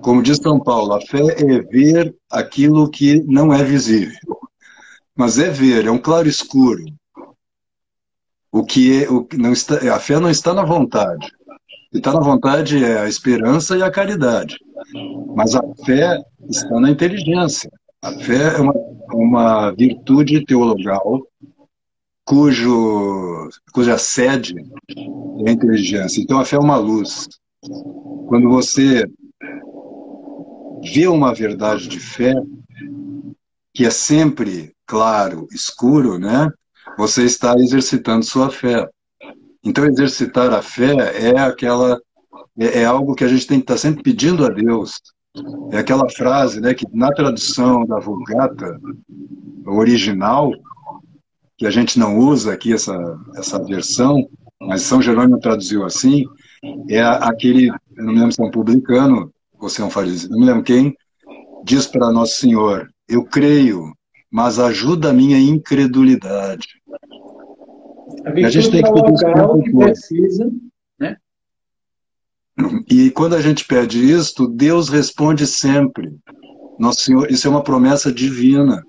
Como 0.02 0.24
diz 0.24 0.38
São 0.38 0.60
Paulo, 0.60 0.94
a 0.94 1.02
fé 1.02 1.20
é 1.20 1.62
ver 1.62 2.16
aquilo 2.30 2.90
que 2.90 3.22
não 3.24 3.54
é 3.54 3.64
visível. 3.64 4.40
Mas 5.16 5.38
é 5.38 5.50
ver, 5.50 5.86
é 5.86 5.92
um 5.92 5.98
claro 5.98 6.30
escuro. 6.30 6.86
O 8.52 8.64
que 8.64 9.04
é, 9.04 9.10
o, 9.10 9.28
não 9.38 9.54
está, 9.54 9.76
a 9.96 10.00
fé 10.00 10.20
não 10.20 10.30
está 10.30 10.54
na 10.54 10.64
vontade. 10.64 11.32
O 11.94 11.98
está 11.98 12.14
na 12.14 12.20
vontade 12.20 12.84
é 12.84 13.00
a 13.00 13.08
esperança 13.08 13.78
e 13.78 13.84
a 13.84 13.92
caridade. 13.92 14.58
Mas 15.36 15.56
a 15.56 15.62
fé 15.86 16.22
está 16.50 16.80
na 16.80 16.90
inteligência. 16.90 17.72
A 18.02 18.12
fé 18.12 18.58
é 18.58 18.62
uma, 18.62 18.74
uma 19.14 19.72
virtude 19.72 20.46
teologal 20.46 21.22
cujo, 22.26 23.50
cuja 23.74 23.98
sede 23.98 24.56
é 25.46 25.50
a 25.50 25.52
inteligência. 25.52 26.22
Então 26.22 26.40
a 26.40 26.46
fé 26.46 26.56
é 26.56 26.60
uma 26.60 26.78
luz. 26.78 27.28
Quando 28.28 28.50
você 28.50 29.06
vê 30.94 31.08
uma 31.08 31.34
verdade 31.34 31.88
de 31.88 32.00
fé, 32.00 32.34
que 33.74 33.86
é 33.86 33.90
sempre 33.90 34.74
claro, 34.86 35.48
escuro, 35.52 36.18
né? 36.18 36.50
Você 36.98 37.24
está 37.24 37.56
exercitando 37.56 38.26
sua 38.26 38.50
fé. 38.50 38.88
Então 39.64 39.86
exercitar 39.86 40.54
a 40.54 40.62
fé 40.62 40.94
é 41.30 41.40
aquela 41.40 42.00
é, 42.58 42.82
é 42.82 42.86
algo 42.86 43.16
que 43.16 43.24
a 43.24 43.28
gente 43.28 43.48
tem 43.48 43.58
que 43.58 43.64
estar 43.64 43.78
sempre 43.78 44.04
pedindo 44.04 44.46
a 44.46 44.50
Deus. 44.50 45.00
É 45.72 45.78
aquela 45.78 46.10
frase, 46.10 46.60
né, 46.60 46.74
que 46.74 46.86
na 46.94 47.12
tradução 47.12 47.86
da 47.86 48.00
Vulgata 48.00 48.80
original, 49.66 50.52
que 51.58 51.66
a 51.66 51.72
gente 51.72 51.98
não 51.98 52.18
usa 52.18 52.54
aqui 52.54 52.74
essa, 52.74 52.98
essa 53.36 53.64
versão, 53.64 54.28
mas 54.60 54.82
São 54.82 55.02
Jerônimo 55.02 55.40
traduziu 55.40 55.86
assim, 55.86 56.26
é 56.90 57.02
aquele, 57.02 57.70
eu 57.70 58.04
não 58.04 58.14
me 58.14 58.20
lembro 58.20 58.34
se 58.34 58.42
é 58.42 58.46
um 58.46 58.52
publicano 58.52 59.32
ou 59.58 59.70
se 59.70 59.82
é 59.82 59.86
um 59.86 59.90
fariseu, 59.90 60.30
não 60.30 60.40
me 60.40 60.46
lembro 60.46 60.64
quem, 60.64 60.96
diz 61.64 61.88
para 61.88 62.12
Nosso 62.12 62.36
Senhor, 62.36 62.90
eu 63.08 63.24
creio, 63.24 63.94
mas 64.32 64.58
ajuda 64.58 65.10
a 65.10 65.14
minha 65.14 65.38
incredulidade. 65.38 66.68
A, 68.26 68.30
a 68.30 68.50
gente 68.50 68.72
tem 68.72 68.82
que 68.82 68.94
ter 68.94 69.14
isso 69.14 69.64
que 69.64 69.72
precisa, 69.72 70.52
né? 70.98 71.18
E 72.90 73.12
quando 73.12 73.36
a 73.36 73.42
gente 73.42 73.66
pede 73.66 74.00
isto, 74.00 74.48
Deus 74.48 74.88
responde 74.88 75.46
sempre. 75.46 76.16
Nosso 76.80 77.02
Senhor, 77.02 77.30
isso 77.30 77.46
é 77.46 77.50
uma 77.50 77.64
promessa 77.64 78.12
divina 78.12 78.86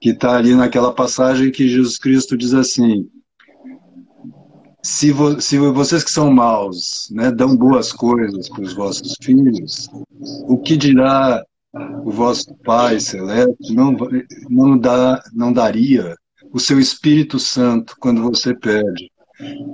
que 0.00 0.10
está 0.10 0.36
ali 0.36 0.54
naquela 0.54 0.92
passagem 0.92 1.50
que 1.50 1.68
Jesus 1.68 1.98
Cristo 1.98 2.36
diz 2.36 2.54
assim: 2.54 3.08
se, 4.82 5.10
vo, 5.10 5.40
se 5.40 5.58
vocês 5.58 6.04
que 6.04 6.10
são 6.10 6.32
maus 6.32 7.08
né, 7.10 7.30
dão 7.30 7.56
boas 7.56 7.92
coisas 7.92 8.48
para 8.48 8.62
os 8.62 8.72
vossos 8.72 9.14
filhos, 9.20 9.88
o 10.48 10.58
que 10.58 10.76
dirá 10.76 11.44
o 12.04 12.10
vosso 12.10 12.54
Pai 12.64 13.00
Celeste 13.00 13.74
não, 13.74 13.96
não, 14.48 14.78
dá, 14.78 15.22
não 15.32 15.52
daria 15.52 16.16
o 16.52 16.58
seu 16.58 16.78
Espírito 16.78 17.38
Santo 17.38 17.96
quando 17.98 18.22
você 18.22 18.54
pede. 18.54 19.10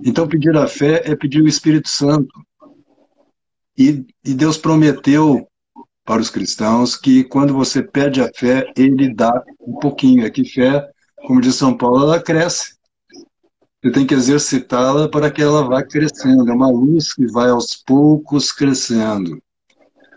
Então, 0.05 0.29
pedir 0.29 0.57
a 0.57 0.67
fé 0.67 1.03
é 1.05 1.17
pedir 1.17 1.43
o 1.43 1.49
Espírito 1.49 1.89
Santo. 1.89 2.33
E, 3.77 4.05
e 4.25 4.35
Deus 4.35 4.59
prometeu 4.59 5.49
para 6.05 6.21
os 6.21 6.31
cristãos 6.31 6.97
que 6.97 7.25
quando 7.25 7.55
você 7.55 7.83
pede 7.83 8.21
a 8.21 8.31
fé, 8.35 8.71
ele 8.77 9.13
dá 9.13 9.43
um 9.61 9.79
pouquinho. 9.79 10.25
É 10.25 10.31
que 10.31 10.45
fé, 10.45 10.87
como 11.27 11.41
diz 11.41 11.55
São 11.55 11.77
Paulo, 11.77 12.05
ela 12.05 12.23
cresce. 12.23 12.75
Você 13.83 13.91
tem 13.91 14.07
que 14.07 14.15
exercitá-la 14.15 15.09
para 15.09 15.31
que 15.31 15.43
ela 15.43 15.67
vá 15.67 15.83
crescendo. 15.83 16.51
É 16.51 16.55
uma 16.55 16.71
luz 16.71 17.13
que 17.15 17.27
vai 17.27 17.51
aos 17.51 17.75
poucos 17.75 18.53
crescendo. 18.53 19.43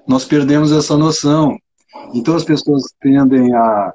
Nós 0.07 0.23
perdemos 0.25 0.71
essa 0.71 0.97
noção. 0.97 1.57
Então 2.13 2.35
as 2.35 2.43
pessoas 2.43 2.83
tendem 3.01 3.53
a, 3.53 3.93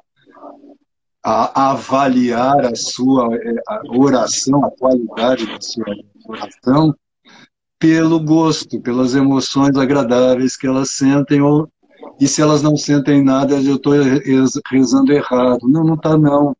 a 1.23 1.71
avaliar 1.71 2.65
a 2.65 2.75
sua 2.75 3.29
a 3.67 3.81
oração, 3.97 4.63
a 4.65 4.71
qualidade 4.71 5.45
da 5.45 5.59
sua 5.59 5.85
oração, 6.27 6.95
pelo 7.79 8.19
gosto, 8.19 8.79
pelas 8.81 9.15
emoções 9.15 9.75
agradáveis 9.77 10.55
que 10.55 10.67
elas 10.67 10.91
sentem 10.91 11.41
ou 11.41 11.69
e 12.19 12.27
se 12.27 12.41
elas 12.41 12.61
não 12.61 12.77
sentem 12.77 13.23
nada, 13.23 13.55
eu 13.55 13.75
estou 13.75 13.93
rezando 14.71 15.11
errado. 15.11 15.67
Não, 15.67 15.83
não 15.83 15.95
está 15.95 16.17
não. 16.17 16.55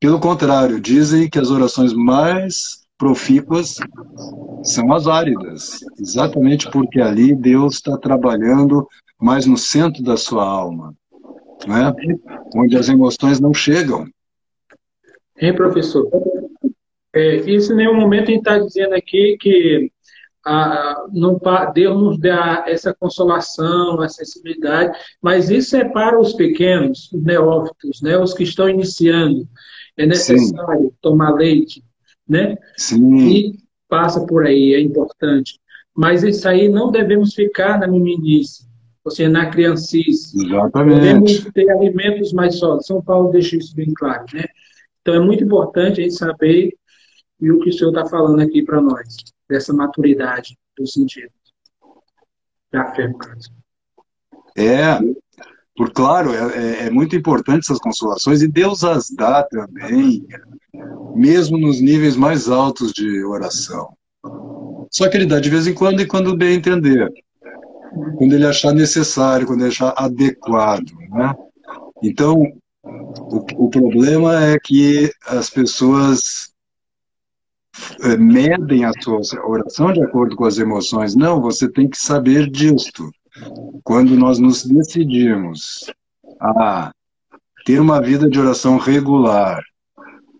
Pelo 0.00 0.18
contrário, 0.18 0.80
dizem 0.80 1.28
que 1.28 1.38
as 1.38 1.50
orações 1.50 1.92
mais 1.92 2.79
profícuas 3.00 3.76
são 4.62 4.92
as 4.92 5.06
áridas, 5.06 5.80
exatamente 5.98 6.70
porque 6.70 7.00
ali 7.00 7.34
Deus 7.34 7.76
está 7.76 7.96
trabalhando 7.96 8.86
mais 9.18 9.46
no 9.46 9.56
centro 9.56 10.02
da 10.02 10.18
sua 10.18 10.44
alma, 10.44 10.94
né? 11.66 11.94
onde 12.54 12.76
as 12.76 12.90
emoções 12.90 13.40
não 13.40 13.54
chegam. 13.54 14.06
Hein, 15.40 15.56
professor? 15.56 16.10
É, 17.14 17.36
isso 17.50 17.72
em 17.72 17.76
nenhum 17.76 17.98
momento 17.98 18.24
a 18.24 18.32
gente 18.32 18.38
está 18.40 18.58
dizendo 18.58 18.94
aqui 18.94 19.38
que 19.40 19.90
a, 20.44 21.06
não, 21.10 21.40
Deus 21.72 22.02
nos 22.02 22.20
dá 22.20 22.64
essa 22.66 22.92
consolação, 22.92 24.02
essa 24.04 24.16
sensibilidade, 24.16 24.96
mas 25.22 25.48
isso 25.48 25.74
é 25.74 25.88
para 25.88 26.20
os 26.20 26.34
pequenos, 26.34 27.10
os 27.14 27.22
neófitos, 27.22 28.02
né, 28.02 28.18
os 28.18 28.34
que 28.34 28.42
estão 28.42 28.68
iniciando. 28.68 29.48
É 29.96 30.04
necessário 30.04 30.88
Sim. 30.88 30.92
tomar 31.00 31.32
leite, 31.32 31.82
né? 32.30 32.56
Sim. 32.76 33.28
E 33.28 33.58
passa 33.88 34.24
por 34.24 34.46
aí, 34.46 34.72
é 34.74 34.80
importante. 34.80 35.58
Mas 35.94 36.22
isso 36.22 36.48
aí 36.48 36.68
não 36.68 36.90
devemos 36.90 37.34
ficar 37.34 37.78
na 37.78 37.88
meninice, 37.88 38.66
ou 39.04 39.10
seja, 39.10 39.28
na 39.28 39.50
criancice. 39.50 40.46
Exatamente. 40.46 41.00
Devemos 41.00 41.44
ter 41.52 41.68
alimentos 41.70 42.32
mais 42.32 42.58
sólidos. 42.58 42.86
São 42.86 43.02
Paulo 43.02 43.30
deixa 43.30 43.56
isso 43.56 43.74
bem 43.74 43.92
claro, 43.92 44.24
né? 44.32 44.44
Então 45.02 45.14
é 45.14 45.20
muito 45.20 45.42
importante 45.42 46.00
a 46.00 46.04
gente 46.04 46.14
saber 46.14 46.72
e 47.40 47.50
o 47.50 47.58
que 47.60 47.70
o 47.70 47.72
senhor 47.72 47.90
está 47.90 48.06
falando 48.06 48.40
aqui 48.40 48.62
para 48.62 48.80
nós 48.80 49.16
dessa 49.48 49.72
maturidade 49.72 50.56
do 50.76 50.86
sentido 50.86 51.32
da 52.70 52.94
fé, 52.94 53.08
no 53.08 53.18
caso. 53.18 53.50
É, 54.56 54.98
por 55.80 55.90
claro, 55.94 56.34
é, 56.34 56.58
é, 56.58 56.86
é, 56.86 56.90
muito 56.90 57.16
importante 57.16 57.60
essas 57.60 57.78
consolações 57.78 58.42
e 58.42 58.48
Deus 58.48 58.84
as 58.84 59.08
dá 59.08 59.42
também, 59.44 60.22
mesmo 61.14 61.56
nos 61.56 61.80
níveis 61.80 62.16
mais 62.16 62.50
altos 62.50 62.92
de 62.92 63.24
oração. 63.24 63.88
Só 64.90 65.08
que 65.08 65.16
ele 65.16 65.24
dá 65.24 65.40
de 65.40 65.48
vez 65.48 65.66
em 65.66 65.72
quando 65.72 66.02
e 66.02 66.06
quando 66.06 66.36
bem 66.36 66.56
entender. 66.56 67.10
Quando 68.18 68.34
ele 68.34 68.44
achar 68.44 68.74
necessário, 68.74 69.46
quando 69.46 69.60
ele 69.60 69.70
achar 69.70 69.94
adequado. 69.96 70.92
Né? 71.12 71.34
Então, 72.02 72.42
o, 72.84 73.64
o 73.64 73.70
problema 73.70 74.38
é 74.44 74.58
que 74.62 75.10
as 75.28 75.48
pessoas 75.48 76.52
eh, 78.02 78.18
medem 78.18 78.84
a 78.84 78.92
sua 79.00 79.22
oração 79.48 79.94
de 79.94 80.02
acordo 80.02 80.36
com 80.36 80.44
as 80.44 80.58
emoções. 80.58 81.16
Não, 81.16 81.40
você 81.40 81.66
tem 81.72 81.88
que 81.88 81.96
saber 81.96 82.50
disto. 82.50 83.10
Quando 83.90 84.14
nós 84.16 84.38
nos 84.38 84.64
decidimos 84.64 85.92
a 86.40 86.92
ter 87.66 87.80
uma 87.80 88.00
vida 88.00 88.30
de 88.30 88.38
oração 88.38 88.78
regular, 88.78 89.60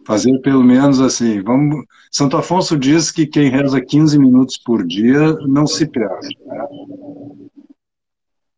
fazer 0.06 0.38
pelo 0.38 0.62
menos 0.62 1.00
assim, 1.00 1.42
vamos. 1.42 1.84
Santo 2.12 2.36
Afonso 2.36 2.78
diz 2.78 3.10
que 3.10 3.26
quem 3.26 3.50
reza 3.50 3.80
15 3.80 4.20
minutos 4.20 4.56
por 4.56 4.86
dia 4.86 5.32
não 5.48 5.66
se 5.66 5.84
perde. 5.84 6.38
Né? 6.46 6.64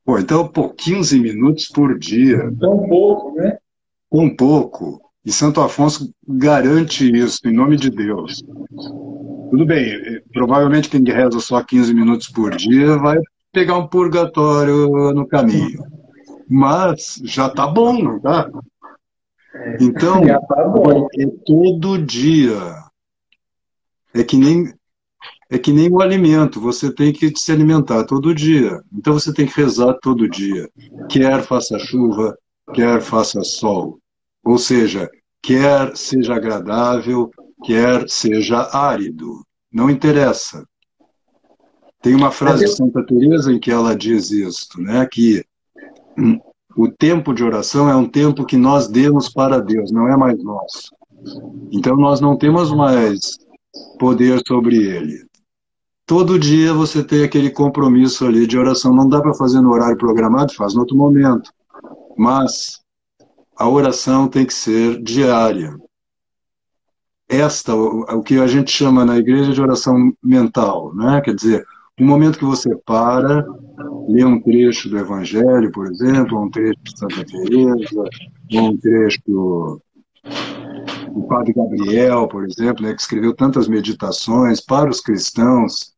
Pô, 0.04 0.18
então, 0.18 0.46
pô, 0.46 0.68
15 0.68 1.18
minutos 1.18 1.68
por 1.68 1.98
dia. 1.98 2.52
Tão 2.60 2.86
pouco, 2.86 3.34
né? 3.36 3.56
Tão 4.10 4.36
pouco. 4.36 5.00
E 5.24 5.32
Santo 5.32 5.62
Afonso 5.62 6.12
garante 6.28 7.10
isso, 7.10 7.40
em 7.46 7.54
nome 7.54 7.78
de 7.78 7.88
Deus. 7.88 8.44
Tudo 9.50 9.64
bem, 9.64 10.20
provavelmente 10.34 10.90
quem 10.90 11.02
reza 11.02 11.40
só 11.40 11.64
15 11.64 11.94
minutos 11.94 12.28
por 12.28 12.54
dia 12.54 12.98
vai 12.98 13.16
pegar 13.52 13.76
um 13.76 13.86
purgatório 13.86 15.12
no 15.12 15.26
caminho. 15.26 15.78
mas 16.48 17.20
já 17.24 17.46
está 17.46 17.66
bom, 17.66 18.02
não 18.02 18.20
tá? 18.20 18.50
Então, 19.80 20.22
tá 20.22 21.08
é 21.18 21.26
todo 21.46 21.98
dia. 21.98 22.58
É 24.14 24.24
que 24.24 24.36
nem 24.36 24.72
é 25.50 25.58
que 25.58 25.70
nem 25.70 25.90
o 25.92 26.00
alimento, 26.00 26.58
você 26.58 26.90
tem 26.90 27.12
que 27.12 27.30
se 27.36 27.52
alimentar 27.52 28.04
todo 28.04 28.34
dia. 28.34 28.82
Então 28.90 29.12
você 29.12 29.34
tem 29.34 29.46
que 29.46 29.54
rezar 29.54 29.92
todo 30.00 30.28
dia. 30.28 30.66
Quer 31.10 31.42
faça 31.42 31.78
chuva, 31.78 32.34
quer 32.72 33.02
faça 33.02 33.42
sol. 33.42 33.98
Ou 34.42 34.56
seja, 34.56 35.10
quer 35.42 35.94
seja 35.94 36.34
agradável, 36.36 37.30
quer 37.64 38.08
seja 38.08 38.62
árido. 38.72 39.44
Não 39.70 39.90
interessa. 39.90 40.66
Tem 42.02 42.14
uma 42.14 42.30
frase 42.30 42.64
de 42.64 42.72
Santa 42.72 43.04
Teresa 43.04 43.52
em 43.52 43.60
que 43.60 43.70
ela 43.70 43.94
diz 43.94 44.30
isto, 44.30 44.80
né? 44.80 45.06
Que 45.06 45.44
o 46.76 46.88
tempo 46.88 47.32
de 47.32 47.44
oração 47.44 47.88
é 47.88 47.94
um 47.94 48.08
tempo 48.08 48.44
que 48.44 48.56
nós 48.56 48.88
demos 48.88 49.28
para 49.28 49.60
Deus, 49.60 49.92
não 49.92 50.08
é 50.08 50.16
mais 50.16 50.42
nosso. 50.42 50.90
Então 51.70 51.96
nós 51.96 52.20
não 52.20 52.36
temos 52.36 52.72
mais 52.72 53.38
poder 53.98 54.42
sobre 54.46 54.76
ele 54.76 55.32
todo 56.12 56.38
dia 56.38 56.74
você 56.74 57.02
tem 57.02 57.24
aquele 57.24 57.50
compromisso 57.50 58.26
ali 58.26 58.46
de 58.46 58.58
oração. 58.58 58.94
Não 58.94 59.08
dá 59.08 59.18
para 59.20 59.32
fazer 59.32 59.62
no 59.62 59.72
horário 59.72 59.96
programado, 59.96 60.52
faz 60.54 60.74
no 60.74 60.80
outro 60.80 60.94
momento. 60.94 61.50
Mas 62.18 62.80
a 63.56 63.66
oração 63.66 64.28
tem 64.28 64.44
que 64.44 64.52
ser 64.52 65.02
diária. 65.02 65.74
Esta, 67.26 67.74
o 67.74 68.22
que 68.22 68.38
a 68.38 68.46
gente 68.46 68.70
chama 68.70 69.06
na 69.06 69.16
igreja 69.16 69.54
de 69.54 69.62
oração 69.62 70.12
mental, 70.22 70.94
né? 70.94 71.22
Quer 71.22 71.34
dizer, 71.34 71.66
um 72.02 72.06
momento 72.06 72.38
que 72.38 72.44
você 72.44 72.74
para, 72.84 73.46
lê 74.08 74.24
um 74.24 74.40
trecho 74.42 74.90
do 74.90 74.98
Evangelho, 74.98 75.70
por 75.70 75.86
exemplo, 75.86 76.42
um 76.42 76.50
trecho 76.50 76.80
de 76.82 76.98
Santa 76.98 77.24
Teresa, 77.24 78.04
um 78.54 78.76
trecho 78.76 79.20
do, 79.24 79.80
do 81.14 81.22
Padre 81.28 81.52
Gabriel, 81.52 82.26
por 82.26 82.44
exemplo, 82.44 82.82
né, 82.82 82.92
que 82.92 83.00
escreveu 83.00 83.32
tantas 83.32 83.68
meditações 83.68 84.60
para 84.60 84.90
os 84.90 85.00
cristãos, 85.00 85.92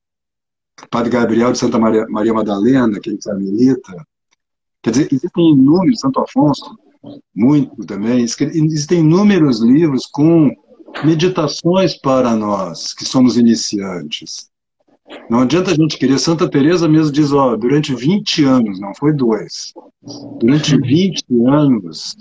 Padre 0.90 1.10
Gabriel 1.10 1.52
de 1.52 1.58
Santa 1.58 1.78
Maria, 1.78 2.04
Maria 2.10 2.34
Madalena, 2.34 3.00
que 3.00 3.08
é 3.08 3.16
carmelita. 3.16 4.06
Quer 4.82 4.90
dizer, 4.90 5.08
existem 5.10 5.52
inúmeros, 5.52 6.00
Santo 6.00 6.20
Afonso, 6.20 6.78
muito 7.34 7.82
também, 7.86 8.22
existem 8.22 9.00
inúmeros 9.00 9.62
livros 9.62 10.04
com 10.04 10.50
meditações 11.02 11.96
para 11.96 12.36
nós, 12.36 12.92
que 12.92 13.06
somos 13.06 13.38
iniciantes. 13.38 14.52
Não 15.28 15.40
adianta 15.40 15.70
a 15.70 15.74
gente 15.74 15.98
querer. 15.98 16.18
Santa 16.18 16.48
Teresa 16.48 16.88
mesmo 16.88 17.12
diz, 17.12 17.32
ó, 17.32 17.56
durante 17.56 17.94
20 17.94 18.44
anos, 18.44 18.80
não 18.80 18.94
foi 18.94 19.12
dois, 19.12 19.72
durante 20.38 20.76
20 20.76 21.24
anos, 21.46 22.16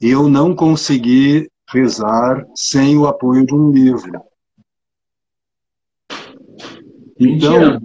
eu 0.00 0.28
não 0.28 0.54
consegui 0.54 1.50
rezar 1.68 2.46
sem 2.54 2.96
o 2.96 3.06
apoio 3.06 3.46
de 3.46 3.54
um 3.54 3.70
livro. 3.70 4.20
Então, 7.18 7.80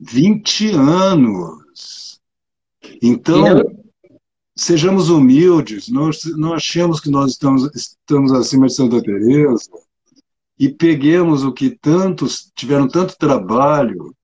20 0.00 0.70
anos. 0.70 2.20
Então, 3.02 3.62
sejamos 4.56 5.08
humildes, 5.08 5.88
não, 5.88 6.10
não 6.36 6.54
achemos 6.54 7.00
que 7.00 7.10
nós 7.10 7.32
estamos, 7.32 7.70
estamos 7.74 8.32
acima 8.32 8.66
de 8.66 8.74
Santa 8.74 9.00
Teresa 9.00 9.70
e 10.58 10.68
peguemos 10.68 11.44
o 11.44 11.52
que 11.52 11.70
tantos 11.70 12.50
tiveram 12.54 12.88
tanto 12.88 13.16
trabalho, 13.16 14.14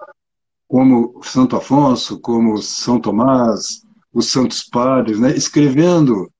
como 0.66 1.20
Santo 1.22 1.57
Afonso, 1.57 2.18
como 2.20 2.61
São 2.61 3.01
Tomás, 3.01 3.82
os 4.12 4.30
santos 4.30 4.64
padres, 4.64 5.20
né, 5.20 5.35
escrevendo 5.37 6.30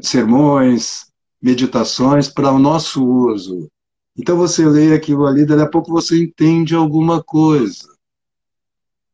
sermões, 0.00 1.06
meditações 1.40 2.28
para 2.28 2.52
o 2.52 2.58
nosso 2.58 3.04
uso. 3.04 3.70
Então 4.16 4.36
você 4.36 4.66
lê 4.66 4.94
aquilo 4.94 5.26
ali, 5.26 5.46
daqui 5.46 5.62
a 5.62 5.68
pouco 5.68 5.90
você 5.90 6.22
entende 6.22 6.74
alguma 6.74 7.22
coisa, 7.22 7.88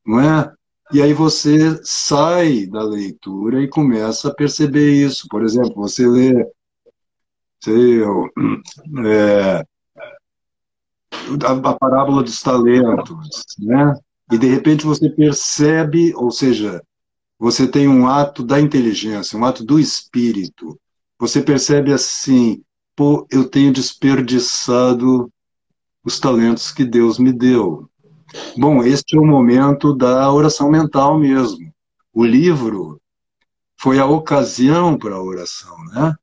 não 0.04 0.20
é? 0.20 0.52
E 0.92 1.02
aí 1.02 1.12
você 1.12 1.78
sai 1.84 2.66
da 2.66 2.82
leitura 2.82 3.62
e 3.62 3.68
começa 3.68 4.28
a 4.28 4.34
perceber 4.34 4.90
isso. 4.92 5.28
Por 5.28 5.44
exemplo, 5.44 5.74
você 5.74 6.06
lê 6.06 6.32
sei, 7.62 8.00
é, 9.04 9.64
a, 11.44 11.70
a 11.70 11.74
parábola 11.74 12.22
dos 12.22 12.40
talentos, 12.40 13.44
né? 13.58 13.94
E 14.30 14.38
de 14.38 14.46
repente 14.46 14.84
você 14.84 15.08
percebe, 15.08 16.14
ou 16.14 16.30
seja, 16.30 16.82
você 17.38 17.66
tem 17.66 17.88
um 17.88 18.06
ato 18.06 18.42
da 18.42 18.60
inteligência, 18.60 19.38
um 19.38 19.44
ato 19.44 19.64
do 19.64 19.78
espírito. 19.78 20.78
Você 21.18 21.40
percebe 21.40 21.92
assim, 21.92 22.62
pô, 22.94 23.26
eu 23.30 23.48
tenho 23.48 23.72
desperdiçado 23.72 25.30
os 26.04 26.18
talentos 26.18 26.72
que 26.72 26.84
Deus 26.84 27.18
me 27.18 27.32
deu. 27.32 27.88
Bom, 28.56 28.82
este 28.82 29.16
é 29.16 29.20
o 29.20 29.24
momento 29.24 29.94
da 29.94 30.30
oração 30.32 30.70
mental 30.70 31.18
mesmo. 31.18 31.72
O 32.12 32.24
livro 32.24 33.00
foi 33.80 33.98
a 33.98 34.06
ocasião 34.06 34.98
para 34.98 35.14
a 35.14 35.22
oração, 35.22 35.76
né? 35.86 36.14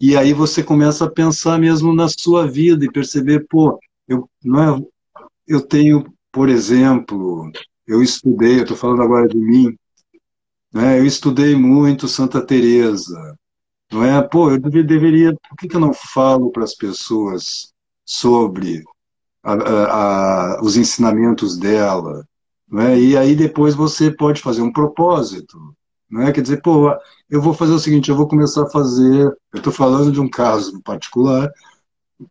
E 0.00 0.16
aí 0.16 0.32
você 0.32 0.64
começa 0.64 1.04
a 1.04 1.10
pensar 1.10 1.58
mesmo 1.58 1.94
na 1.94 2.08
sua 2.08 2.46
vida 2.46 2.84
e 2.84 2.90
perceber, 2.90 3.46
pô, 3.48 3.78
eu, 4.12 4.30
não 4.44 4.78
é, 4.78 4.82
eu 5.46 5.60
tenho, 5.60 6.04
por 6.30 6.48
exemplo, 6.48 7.50
eu 7.86 8.02
estudei, 8.02 8.58
eu 8.58 8.62
estou 8.62 8.76
falando 8.76 9.02
agora 9.02 9.28
de 9.28 9.36
mim, 9.36 9.76
né? 10.72 10.98
eu 10.98 11.06
estudei 11.06 11.54
muito 11.54 12.08
Santa 12.08 12.44
Teresa, 12.44 13.36
não 13.92 14.04
é? 14.04 14.22
Pô, 14.22 14.50
eu 14.50 14.58
deveria. 14.58 15.34
Por 15.48 15.56
que, 15.58 15.68
que 15.68 15.76
eu 15.76 15.80
não 15.80 15.92
falo 15.92 16.50
para 16.50 16.64
as 16.64 16.74
pessoas 16.74 17.72
sobre 18.04 18.82
a, 19.42 19.52
a, 19.52 20.56
a, 20.56 20.62
os 20.62 20.76
ensinamentos 20.76 21.58
dela? 21.58 22.26
Não 22.66 22.80
é? 22.80 22.98
E 22.98 23.16
aí 23.16 23.36
depois 23.36 23.74
você 23.74 24.10
pode 24.10 24.40
fazer 24.40 24.62
um 24.62 24.72
propósito. 24.72 25.58
Não 26.10 26.22
é? 26.22 26.32
Quer 26.32 26.40
dizer, 26.42 26.62
pô, 26.62 26.90
eu 27.28 27.42
vou 27.42 27.52
fazer 27.52 27.72
o 27.72 27.78
seguinte: 27.78 28.10
eu 28.10 28.16
vou 28.16 28.26
começar 28.28 28.62
a 28.64 28.70
fazer. 28.70 29.26
Eu 29.52 29.58
estou 29.58 29.72
falando 29.72 30.10
de 30.10 30.20
um 30.20 30.28
caso 30.28 30.80
particular, 30.82 31.50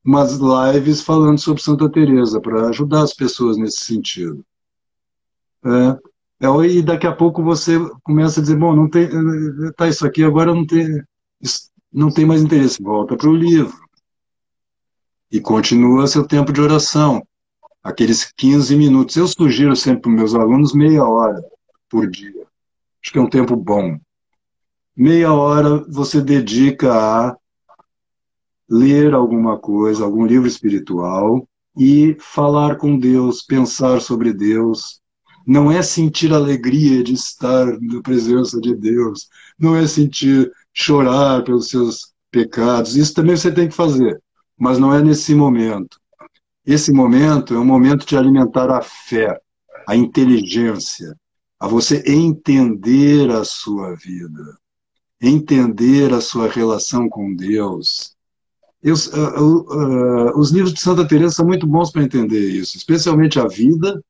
umas 0.03 0.37
lives 0.37 1.01
falando 1.01 1.39
sobre 1.39 1.61
Santa 1.61 1.89
Teresa 1.89 2.39
para 2.41 2.69
ajudar 2.69 3.01
as 3.01 3.13
pessoas 3.13 3.57
nesse 3.57 3.83
sentido. 3.83 4.43
É, 5.63 6.47
é, 6.47 6.67
e 6.67 6.81
daqui 6.81 7.05
a 7.05 7.15
pouco 7.15 7.43
você 7.43 7.77
começa 8.03 8.39
a 8.39 8.43
dizer, 8.43 8.57
bom, 8.57 8.75
não 8.75 8.89
tem, 8.89 9.07
tá 9.77 9.87
isso 9.87 10.05
aqui 10.05 10.23
agora 10.23 10.53
não 10.53 10.65
tem, 10.65 11.03
não 11.93 12.11
tem 12.11 12.25
mais 12.25 12.41
interesse, 12.41 12.81
volta 12.81 13.15
para 13.15 13.29
o 13.29 13.35
livro. 13.35 13.79
E 15.31 15.39
continua 15.39 16.07
seu 16.07 16.27
tempo 16.27 16.51
de 16.51 16.59
oração, 16.59 17.25
aqueles 17.83 18.31
15 18.35 18.75
minutos. 18.75 19.15
Eu 19.15 19.27
sugiro 19.27 19.75
sempre 19.75 20.01
para 20.01 20.11
meus 20.11 20.33
alunos 20.33 20.73
meia 20.73 21.03
hora 21.05 21.41
por 21.89 22.09
dia. 22.09 22.45
Acho 23.01 23.11
que 23.11 23.17
é 23.17 23.21
um 23.21 23.29
tempo 23.29 23.55
bom. 23.55 23.97
Meia 24.95 25.33
hora 25.33 25.83
você 25.89 26.21
dedica 26.21 26.93
a 26.93 27.37
ler 28.71 29.13
alguma 29.13 29.59
coisa, 29.59 30.05
algum 30.05 30.25
livro 30.25 30.47
espiritual 30.47 31.45
e 31.77 32.15
falar 32.21 32.77
com 32.77 32.97
Deus, 32.97 33.41
pensar 33.41 33.99
sobre 33.99 34.33
Deus. 34.33 35.01
Não 35.45 35.69
é 35.69 35.81
sentir 35.81 36.31
alegria 36.31 37.03
de 37.03 37.13
estar 37.13 37.65
na 37.81 38.01
presença 38.01 38.61
de 38.61 38.73
Deus, 38.73 39.27
não 39.59 39.75
é 39.75 39.85
sentir 39.85 40.49
chorar 40.73 41.43
pelos 41.43 41.67
seus 41.67 42.13
pecados. 42.31 42.95
Isso 42.95 43.13
também 43.13 43.35
você 43.35 43.51
tem 43.51 43.67
que 43.67 43.75
fazer, 43.75 44.21
mas 44.57 44.79
não 44.79 44.93
é 44.93 45.03
nesse 45.03 45.35
momento. 45.35 45.99
Esse 46.65 46.93
momento 46.93 47.53
é 47.53 47.59
um 47.59 47.65
momento 47.65 48.05
de 48.05 48.15
alimentar 48.15 48.71
a 48.71 48.81
fé, 48.81 49.37
a 49.85 49.95
inteligência, 49.97 51.13
a 51.59 51.67
você 51.67 52.01
entender 52.07 53.29
a 53.31 53.43
sua 53.43 53.95
vida, 53.95 54.57
entender 55.19 56.13
a 56.13 56.21
sua 56.21 56.47
relação 56.47 57.09
com 57.09 57.35
Deus. 57.35 58.15
Eu, 58.83 58.95
uh, 58.95 59.47
uh, 59.47 60.39
os 60.39 60.51
livros 60.51 60.73
de 60.73 60.79
Santa 60.79 61.07
Teresa 61.07 61.35
são 61.35 61.45
muito 61.45 61.67
bons 61.67 61.91
para 61.91 62.03
entender 62.03 62.49
isso, 62.49 62.77
especialmente 62.77 63.39
a 63.39 63.47
vida, 63.47 64.03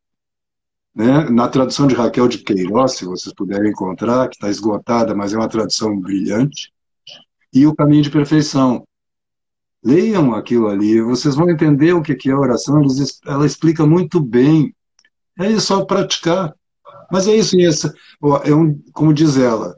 né? 0.95 1.29
Na 1.29 1.47
tradução 1.47 1.87
de 1.87 1.95
Raquel 1.95 2.27
de 2.27 2.39
Queiroz, 2.39 2.93
se 2.93 3.05
vocês 3.05 3.33
puderem 3.33 3.71
encontrar, 3.71 4.27
que 4.27 4.35
está 4.35 4.49
esgotada, 4.49 5.15
mas 5.15 5.33
é 5.33 5.37
uma 5.37 5.49
tradução 5.49 5.97
brilhante, 5.99 6.71
e 7.53 7.65
o 7.65 7.75
caminho 7.75 8.03
de 8.03 8.11
perfeição. 8.11 8.85
Leiam 9.83 10.33
aquilo 10.33 10.67
ali, 10.67 11.01
vocês 11.01 11.35
vão 11.35 11.49
entender 11.49 11.93
o 11.93 12.01
que 12.01 12.29
é 12.29 12.31
a 12.31 12.39
oração, 12.39 12.81
ela 13.25 13.45
explica 13.45 13.85
muito 13.85 14.19
bem. 14.19 14.75
É 15.37 15.59
só 15.59 15.83
praticar. 15.83 16.53
Mas 17.11 17.27
é 17.27 17.35
isso 17.35 17.57
é 18.43 18.53
um, 18.53 18.79
como 18.93 19.13
diz 19.13 19.37
ela, 19.37 19.75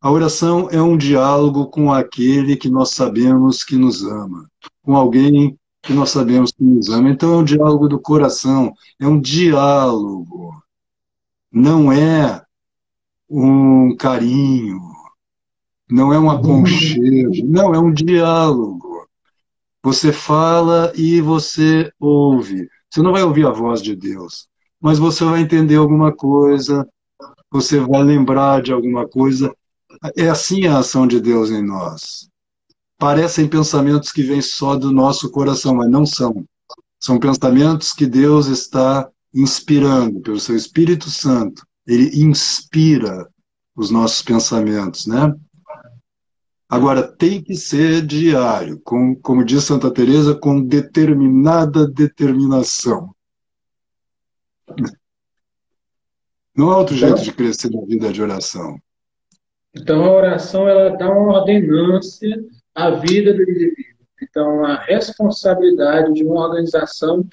a 0.00 0.10
oração 0.10 0.68
é 0.70 0.80
um 0.80 0.96
diálogo 0.96 1.66
com 1.66 1.92
aquele 1.92 2.56
que 2.56 2.70
nós 2.70 2.90
sabemos 2.90 3.62
que 3.62 3.76
nos 3.76 4.02
ama, 4.02 4.50
com 4.82 4.96
alguém 4.96 5.58
que 5.82 5.92
nós 5.92 6.10
sabemos 6.10 6.52
que 6.52 6.62
nos 6.62 6.88
ama. 6.88 7.10
Então 7.10 7.34
é 7.34 7.36
um 7.38 7.44
diálogo 7.44 7.88
do 7.88 7.98
coração, 7.98 8.72
é 8.98 9.06
um 9.06 9.20
diálogo, 9.20 10.62
não 11.52 11.92
é 11.92 12.42
um 13.28 13.94
carinho, 13.96 14.80
não 15.90 16.12
é 16.12 16.18
um 16.18 16.30
aconchego, 16.30 17.32
não, 17.44 17.74
é 17.74 17.78
um 17.78 17.92
diálogo. 17.92 19.06
Você 19.82 20.12
fala 20.12 20.92
e 20.94 21.20
você 21.20 21.90
ouve. 21.98 22.68
Você 22.88 23.02
não 23.02 23.12
vai 23.12 23.22
ouvir 23.22 23.46
a 23.46 23.50
voz 23.50 23.82
de 23.82 23.94
Deus, 23.94 24.48
mas 24.80 24.98
você 24.98 25.24
vai 25.24 25.40
entender 25.40 25.76
alguma 25.76 26.12
coisa, 26.12 26.88
você 27.50 27.78
vai 27.80 28.02
lembrar 28.02 28.62
de 28.62 28.72
alguma 28.72 29.06
coisa. 29.08 29.54
É 30.16 30.28
assim 30.28 30.66
a 30.66 30.78
ação 30.78 31.06
de 31.06 31.20
Deus 31.20 31.50
em 31.50 31.62
nós. 31.62 32.28
Parecem 32.98 33.48
pensamentos 33.48 34.12
que 34.12 34.22
vêm 34.22 34.40
só 34.40 34.76
do 34.76 34.90
nosso 34.90 35.30
coração, 35.30 35.74
mas 35.74 35.90
não 35.90 36.06
são. 36.06 36.44
São 36.98 37.18
pensamentos 37.18 37.92
que 37.92 38.06
Deus 38.06 38.46
está 38.46 39.08
inspirando 39.34 40.20
pelo 40.20 40.40
seu 40.40 40.56
Espírito 40.56 41.10
Santo. 41.10 41.66
Ele 41.86 42.22
inspira 42.22 43.28
os 43.74 43.90
nossos 43.90 44.22
pensamentos, 44.22 45.06
né? 45.06 45.34
Agora, 46.68 47.02
tem 47.02 47.42
que 47.42 47.56
ser 47.56 48.06
diário, 48.06 48.80
com, 48.84 49.16
como 49.16 49.44
diz 49.44 49.64
Santa 49.64 49.92
Teresa, 49.92 50.36
com 50.36 50.62
determinada 50.62 51.86
determinação. 51.86 53.14
Não 56.54 56.70
há 56.70 56.78
outro 56.78 56.94
jeito 56.94 57.22
de 57.22 57.32
crescer 57.32 57.70
na 57.70 57.84
vida 57.84 58.12
de 58.12 58.22
oração. 58.22 58.80
Então, 59.74 60.04
a 60.04 60.12
oração 60.12 60.68
ela 60.68 60.96
dá 60.96 61.10
uma 61.10 61.38
ordenância 61.38 62.36
à 62.74 62.90
vida 62.90 63.32
do 63.32 63.42
indivíduo. 63.42 63.90
Então, 64.22 64.64
a 64.64 64.76
responsabilidade 64.80 66.12
de 66.12 66.24
uma 66.24 66.46
organização 66.46 67.26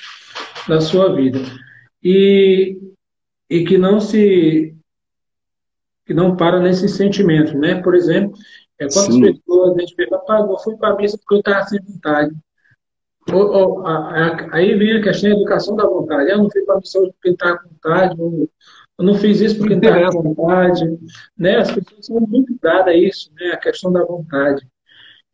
da 0.68 0.80
sua 0.80 1.14
vida. 1.16 1.40
E, 2.04 2.78
e 3.50 3.64
que 3.66 3.78
não 3.78 4.00
se 4.00 4.74
que 6.06 6.14
não 6.14 6.38
para 6.38 6.62
nesse 6.62 6.88
sentimento, 6.88 7.58
né? 7.58 7.82
Por 7.82 7.94
exemplo, 7.94 8.32
é 8.80 8.86
quantas 8.86 9.14
Sim. 9.14 9.22
pessoas 9.22 9.76
a 9.76 9.80
gente 9.82 9.94
pergunta, 9.94 10.24
pai, 10.26 10.42
eu 10.42 10.58
fui 10.60 10.78
para 10.78 10.94
a 10.94 10.96
missa 10.96 11.18
porque 11.18 11.36
eu 11.36 11.40
estava 11.40 11.66
sem 11.68 11.82
vontade. 11.82 12.34
Ou, 13.34 13.46
ou, 13.46 13.86
a, 13.86 13.98
a, 13.98 14.56
aí 14.56 14.74
vem 14.76 14.98
a 14.98 15.04
questão 15.04 15.30
da 15.30 15.36
educação 15.36 15.76
da 15.76 15.86
vontade. 15.86 16.32
Eu 16.32 16.38
não 16.38 16.50
fui 16.50 16.62
para 16.62 16.76
a 16.76 16.80
missa 16.80 17.00
porque 17.02 17.30
estava 17.30 17.58
com 17.58 17.70
vontade, 17.70 18.22
ou, 18.22 18.50
eu 18.98 19.06
não 19.06 19.16
fiz 19.16 19.40
isso 19.40 19.58
porque 19.58 19.76
estava 19.76 20.12
com 20.12 20.34
vontade. 20.34 20.86
Né? 21.38 21.58
As 21.58 21.72
pessoas 21.72 22.06
são 22.06 22.20
muito 22.22 22.58
dadas 22.62 22.88
a 22.88 22.98
isso, 22.98 23.32
né? 23.40 23.52
a 23.52 23.58
questão 23.58 23.92
da 23.92 24.04
vontade. 24.04 24.68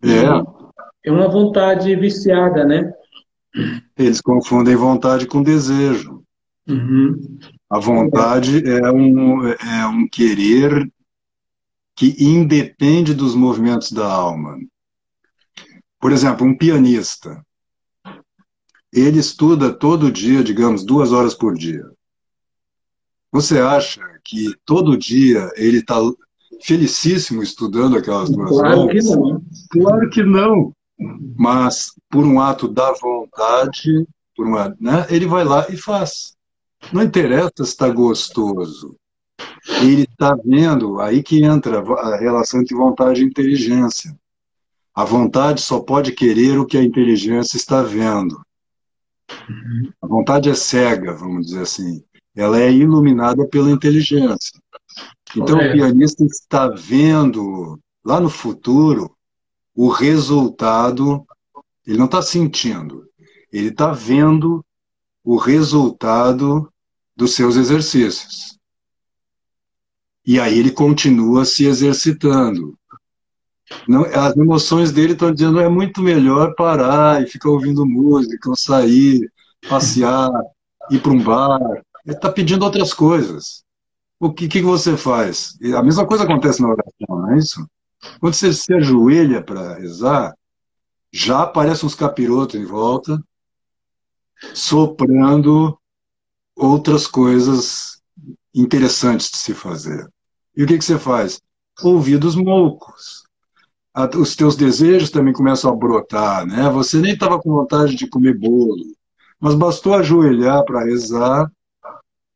É. 0.04 1.08
é 1.08 1.12
uma 1.12 1.30
vontade 1.30 1.96
viciada, 1.96 2.66
né? 2.66 2.94
Eles 3.98 4.20
confundem 4.20 4.76
vontade 4.76 5.26
com 5.28 5.42
desejo. 5.42 6.24
Uhum. 6.68 7.40
A 7.70 7.80
vontade 7.80 8.68
é 8.70 8.92
um, 8.92 9.48
é 9.48 9.88
um 9.88 10.08
querer 10.08 10.92
que 11.96 12.16
independe 12.20 13.14
dos 13.14 13.36
movimentos 13.36 13.92
da 13.92 14.06
alma. 14.12 14.58
Por 16.00 16.12
exemplo, 16.12 16.46
um 16.46 16.58
pianista. 16.58 17.46
Ele 18.92 19.20
estuda 19.20 19.72
todo 19.72 20.12
dia, 20.12 20.44
digamos, 20.44 20.84
duas 20.84 21.12
horas 21.12 21.34
por 21.34 21.56
dia. 21.56 21.86
Você 23.34 23.60
acha 23.60 24.00
que 24.24 24.54
todo 24.64 24.96
dia 24.96 25.50
ele 25.56 25.80
está 25.80 25.96
felicíssimo 26.62 27.42
estudando 27.42 27.98
aquelas 27.98 28.30
duas 28.30 28.52
claro? 28.52 28.88
Que 28.88 29.02
não. 29.02 29.44
Claro 29.72 30.10
que 30.12 30.24
não. 30.24 30.72
Mas 31.36 31.94
por 32.12 32.26
um 32.26 32.40
ato 32.40 32.68
da 32.68 32.94
vontade, 32.94 34.08
por 34.36 34.46
uma, 34.46 34.78
né, 34.80 35.08
ele 35.10 35.26
vai 35.26 35.44
lá 35.44 35.66
e 35.68 35.76
faz. 35.76 36.36
Não 36.94 37.02
interessa 37.02 37.52
se 37.58 37.64
está 37.64 37.90
gostoso. 37.90 38.96
Ele 39.82 40.04
está 40.04 40.38
vendo, 40.46 41.02
aí 41.02 41.24
que 41.24 41.44
entra 41.44 41.80
a 41.80 42.18
relação 42.18 42.62
entre 42.62 42.76
vontade 42.76 43.24
e 43.24 43.26
inteligência. 43.26 44.16
A 44.94 45.04
vontade 45.04 45.60
só 45.60 45.80
pode 45.80 46.12
querer 46.12 46.60
o 46.60 46.68
que 46.68 46.78
a 46.78 46.84
inteligência 46.84 47.58
está 47.58 47.82
vendo. 47.82 48.40
A 50.00 50.06
vontade 50.06 50.50
é 50.50 50.54
cega, 50.54 51.16
vamos 51.16 51.48
dizer 51.48 51.62
assim. 51.64 52.04
Ela 52.36 52.60
é 52.60 52.72
iluminada 52.72 53.48
pela 53.48 53.70
inteligência. 53.70 54.60
Então, 55.36 55.56
o 55.56 55.72
pianista 55.72 56.24
está 56.26 56.68
vendo 56.68 57.80
lá 58.04 58.20
no 58.20 58.30
futuro 58.30 59.16
o 59.76 59.90
resultado, 59.90 61.26
ele 61.86 61.98
não 61.98 62.06
está 62.06 62.22
sentindo, 62.22 63.08
ele 63.52 63.70
está 63.70 63.92
vendo 63.92 64.64
o 65.24 65.38
resultado 65.38 66.72
dos 67.16 67.34
seus 67.34 67.56
exercícios. 67.56 68.58
E 70.26 70.40
aí 70.40 70.58
ele 70.58 70.72
continua 70.72 71.46
se 71.46 71.66
exercitando. 71.66 72.78
Não, 73.88 74.04
as 74.04 74.36
emoções 74.38 74.92
dele 74.92 75.14
estão 75.14 75.34
dizendo 75.34 75.60
é 75.60 75.68
muito 75.68 76.02
melhor 76.02 76.54
parar 76.56 77.22
e 77.22 77.28
ficar 77.28 77.50
ouvindo 77.50 77.86
música, 77.86 78.50
ou 78.50 78.56
sair, 78.56 79.32
passear, 79.68 80.30
ir 80.92 81.00
para 81.00 81.12
um 81.12 81.22
bar. 81.22 81.60
Ele 82.06 82.16
está 82.16 82.32
pedindo 82.32 82.64
outras 82.64 82.94
coisas. 82.94 83.64
O 84.20 84.34
que, 84.34 84.48
que 84.48 84.62
você 84.62 84.96
faz? 84.96 85.58
A 85.76 85.84
mesma 85.84 86.06
coisa 86.06 86.24
acontece 86.24 86.62
na 86.62 86.70
oração, 86.70 87.08
não 87.10 87.32
é 87.34 87.38
isso? 87.38 87.68
Quando 88.20 88.34
você 88.34 88.54
se 88.54 88.74
ajoelha 88.74 89.42
para 89.44 89.76
rezar, 89.76 90.34
já 91.12 91.44
aparecem 91.44 91.86
uns 91.86 91.96
capirotos 91.96 92.60
em 92.60 92.66
volta, 92.66 93.22
soprando 94.54 95.78
outras 96.56 97.08
coisas 97.08 98.02
interessantes 98.54 99.32
de 99.32 99.38
se 99.38 99.54
fazer. 99.54 100.08
E 100.56 100.64
o 100.64 100.68
que, 100.68 100.78
que 100.78 100.86
você 100.86 101.00
faz? 101.00 101.42
Ouvidos 101.82 102.36
moucos. 102.36 103.24
Os 104.16 104.36
teus 104.36 104.56
desejos 104.56 105.12
também 105.12 105.34
começam 105.34 105.72
a 105.72 105.76
brotar, 105.76 106.46
né? 106.46 106.70
Você 106.70 107.00
nem 107.00 107.14
estava 107.14 107.40
com 107.40 107.52
vontade 107.52 107.96
de 107.96 108.08
comer 108.08 108.38
bolo, 108.38 108.76
mas 109.40 109.54
bastou 109.54 109.94
ajoelhar 109.94 110.64
para 110.66 110.84
rezar, 110.84 111.52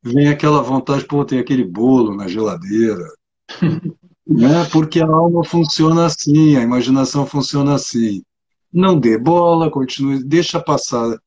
vem 0.08 0.30
aquela 0.30 0.62
vontade, 0.62 1.06
pô, 1.06 1.24
tem 1.24 1.40
aquele 1.40 1.64
bolo 1.64 2.16
na 2.16 2.28
geladeira. 2.28 3.08
né? 4.26 4.66
Porque 4.72 5.00
a 5.02 5.08
alma 5.08 5.44
funciona 5.44 6.06
assim, 6.06 6.56
a 6.56 6.62
imaginação 6.62 7.26
funciona 7.26 7.76
assim. 7.76 8.24
Não 8.72 9.00
dê 9.00 9.18
bola, 9.18 9.72
continue, 9.72 10.24
deixa 10.24 10.60
passar 10.60 11.18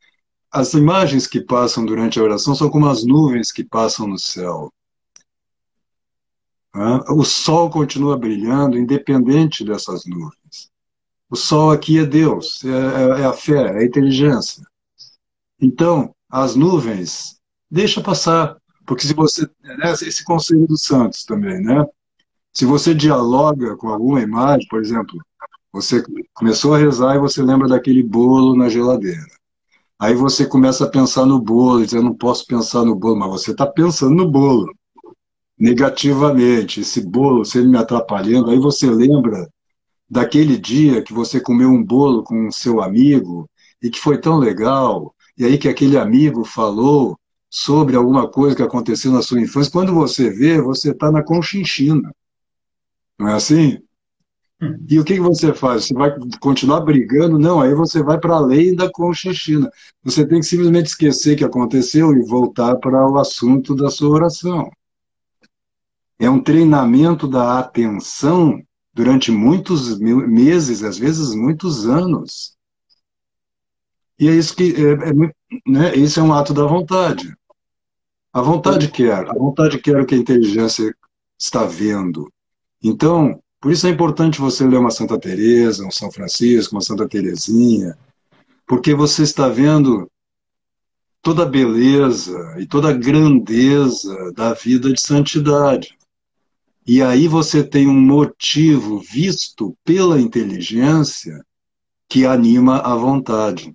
as 0.52 0.74
imagens 0.74 1.26
que 1.26 1.40
passam 1.40 1.86
durante 1.86 2.18
a 2.18 2.22
oração 2.22 2.54
são 2.54 2.68
como 2.68 2.88
as 2.88 3.04
nuvens 3.04 3.52
que 3.52 3.62
passam 3.62 4.06
no 4.06 4.18
céu. 4.18 4.72
O 7.08 7.24
sol 7.24 7.70
continua 7.70 8.18
brilhando, 8.18 8.78
independente 8.78 9.64
dessas 9.64 10.04
nuvens. 10.06 10.70
O 11.28 11.36
sol 11.36 11.70
aqui 11.70 11.98
é 11.98 12.04
Deus, 12.04 12.64
é, 12.64 12.68
é, 12.68 13.22
é 13.22 13.24
a 13.24 13.32
fé, 13.32 13.76
é 13.76 13.78
a 13.78 13.84
inteligência. 13.84 14.64
Então, 15.60 16.14
as 16.28 16.56
nuvens, 16.56 17.40
deixa 17.70 18.00
passar. 18.00 18.59
Porque 18.90 19.06
se 19.06 19.14
você. 19.14 19.48
Né, 19.62 19.92
esse 20.02 20.24
conselho 20.24 20.66
dos 20.66 20.82
santos 20.82 21.22
também, 21.22 21.62
né? 21.62 21.86
Se 22.52 22.64
você 22.64 22.92
dialoga 22.92 23.76
com 23.76 23.86
alguma 23.86 24.20
imagem, 24.20 24.66
por 24.68 24.80
exemplo, 24.80 25.16
você 25.72 26.02
começou 26.34 26.74
a 26.74 26.78
rezar 26.78 27.14
e 27.14 27.20
você 27.20 27.40
lembra 27.40 27.68
daquele 27.68 28.02
bolo 28.02 28.56
na 28.56 28.68
geladeira. 28.68 29.24
Aí 29.96 30.12
você 30.12 30.44
começa 30.44 30.86
a 30.86 30.90
pensar 30.90 31.24
no 31.24 31.40
bolo, 31.40 31.84
diz, 31.84 31.92
eu 31.92 32.02
não 32.02 32.12
posso 32.12 32.44
pensar 32.48 32.84
no 32.84 32.96
bolo, 32.96 33.16
mas 33.16 33.30
você 33.30 33.52
está 33.52 33.64
pensando 33.64 34.16
no 34.16 34.28
bolo, 34.28 34.66
negativamente. 35.56 36.80
Esse 36.80 37.00
bolo, 37.00 37.44
se 37.44 37.58
ele 37.58 37.68
me 37.68 37.78
atrapalhando, 37.78 38.50
aí 38.50 38.58
você 38.58 38.90
lembra 38.90 39.48
daquele 40.10 40.58
dia 40.58 41.00
que 41.00 41.12
você 41.12 41.40
comeu 41.40 41.68
um 41.68 41.84
bolo 41.84 42.24
com 42.24 42.50
seu 42.50 42.82
amigo 42.82 43.48
e 43.80 43.88
que 43.88 44.00
foi 44.00 44.18
tão 44.18 44.36
legal, 44.36 45.14
e 45.38 45.44
aí 45.44 45.58
que 45.58 45.68
aquele 45.68 45.96
amigo 45.96 46.44
falou 46.44 47.19
sobre 47.50 47.96
alguma 47.96 48.30
coisa 48.30 48.54
que 48.54 48.62
aconteceu 48.62 49.12
na 49.12 49.22
sua 49.22 49.40
infância. 49.40 49.72
Quando 49.72 49.92
você 49.92 50.30
vê, 50.30 50.62
você 50.62 50.92
está 50.92 51.10
na 51.10 51.22
conchinchina. 51.22 52.14
Não 53.18 53.28
é 53.28 53.34
assim? 53.34 53.82
E 54.88 54.98
o 54.98 55.04
que, 55.04 55.14
que 55.14 55.20
você 55.20 55.54
faz? 55.54 55.86
Você 55.86 55.94
vai 55.94 56.14
continuar 56.38 56.80
brigando? 56.80 57.38
Não, 57.38 57.60
aí 57.60 57.74
você 57.74 58.02
vai 58.02 58.18
para 58.18 58.34
além 58.34 58.74
da 58.74 58.90
Conchinchina. 58.90 59.70
Você 60.04 60.26
tem 60.26 60.40
que 60.40 60.46
simplesmente 60.46 60.88
esquecer 60.88 61.34
que 61.34 61.44
aconteceu 61.44 62.12
e 62.12 62.22
voltar 62.26 62.76
para 62.76 63.08
o 63.08 63.18
assunto 63.18 63.74
da 63.74 63.88
sua 63.88 64.10
oração. 64.10 64.70
É 66.18 66.28
um 66.28 66.42
treinamento 66.42 67.26
da 67.26 67.58
atenção 67.58 68.60
durante 68.92 69.30
muitos 69.30 69.98
meses, 69.98 70.82
às 70.82 70.98
vezes 70.98 71.34
muitos 71.34 71.86
anos. 71.86 72.54
E 74.18 74.28
é 74.28 74.32
isso 74.32 74.54
que 74.54 74.74
é, 74.76 74.92
é, 74.92 75.12
né, 75.66 75.96
esse 75.96 76.18
é 76.18 76.22
um 76.22 76.34
ato 76.34 76.52
da 76.52 76.66
vontade. 76.66 77.34
A 78.32 78.40
vontade 78.40 78.88
quer, 78.90 79.28
a 79.28 79.34
vontade 79.34 79.78
quer 79.78 80.00
o 80.00 80.06
que 80.06 80.14
a 80.14 80.18
inteligência 80.18 80.94
está 81.38 81.64
vendo. 81.64 82.30
Então, 82.82 83.42
por 83.60 83.72
isso 83.72 83.86
é 83.86 83.90
importante 83.90 84.40
você 84.40 84.64
ler 84.66 84.78
uma 84.78 84.90
Santa 84.90 85.18
Teresa, 85.18 85.84
um 85.84 85.90
São 85.90 86.10
Francisco, 86.12 86.74
uma 86.74 86.80
Santa 86.80 87.08
Teresinha, 87.08 87.98
porque 88.66 88.94
você 88.94 89.22
está 89.22 89.48
vendo 89.48 90.08
toda 91.20 91.42
a 91.42 91.46
beleza 91.46 92.56
e 92.58 92.66
toda 92.66 92.90
a 92.90 92.96
grandeza 92.96 94.32
da 94.32 94.54
vida 94.54 94.92
de 94.92 95.00
santidade. 95.00 95.98
E 96.86 97.02
aí 97.02 97.28
você 97.28 97.62
tem 97.62 97.86
um 97.86 98.00
motivo 98.00 99.00
visto 99.00 99.76
pela 99.84 100.20
inteligência 100.20 101.44
que 102.08 102.24
anima 102.24 102.78
a 102.78 102.94
vontade. 102.94 103.74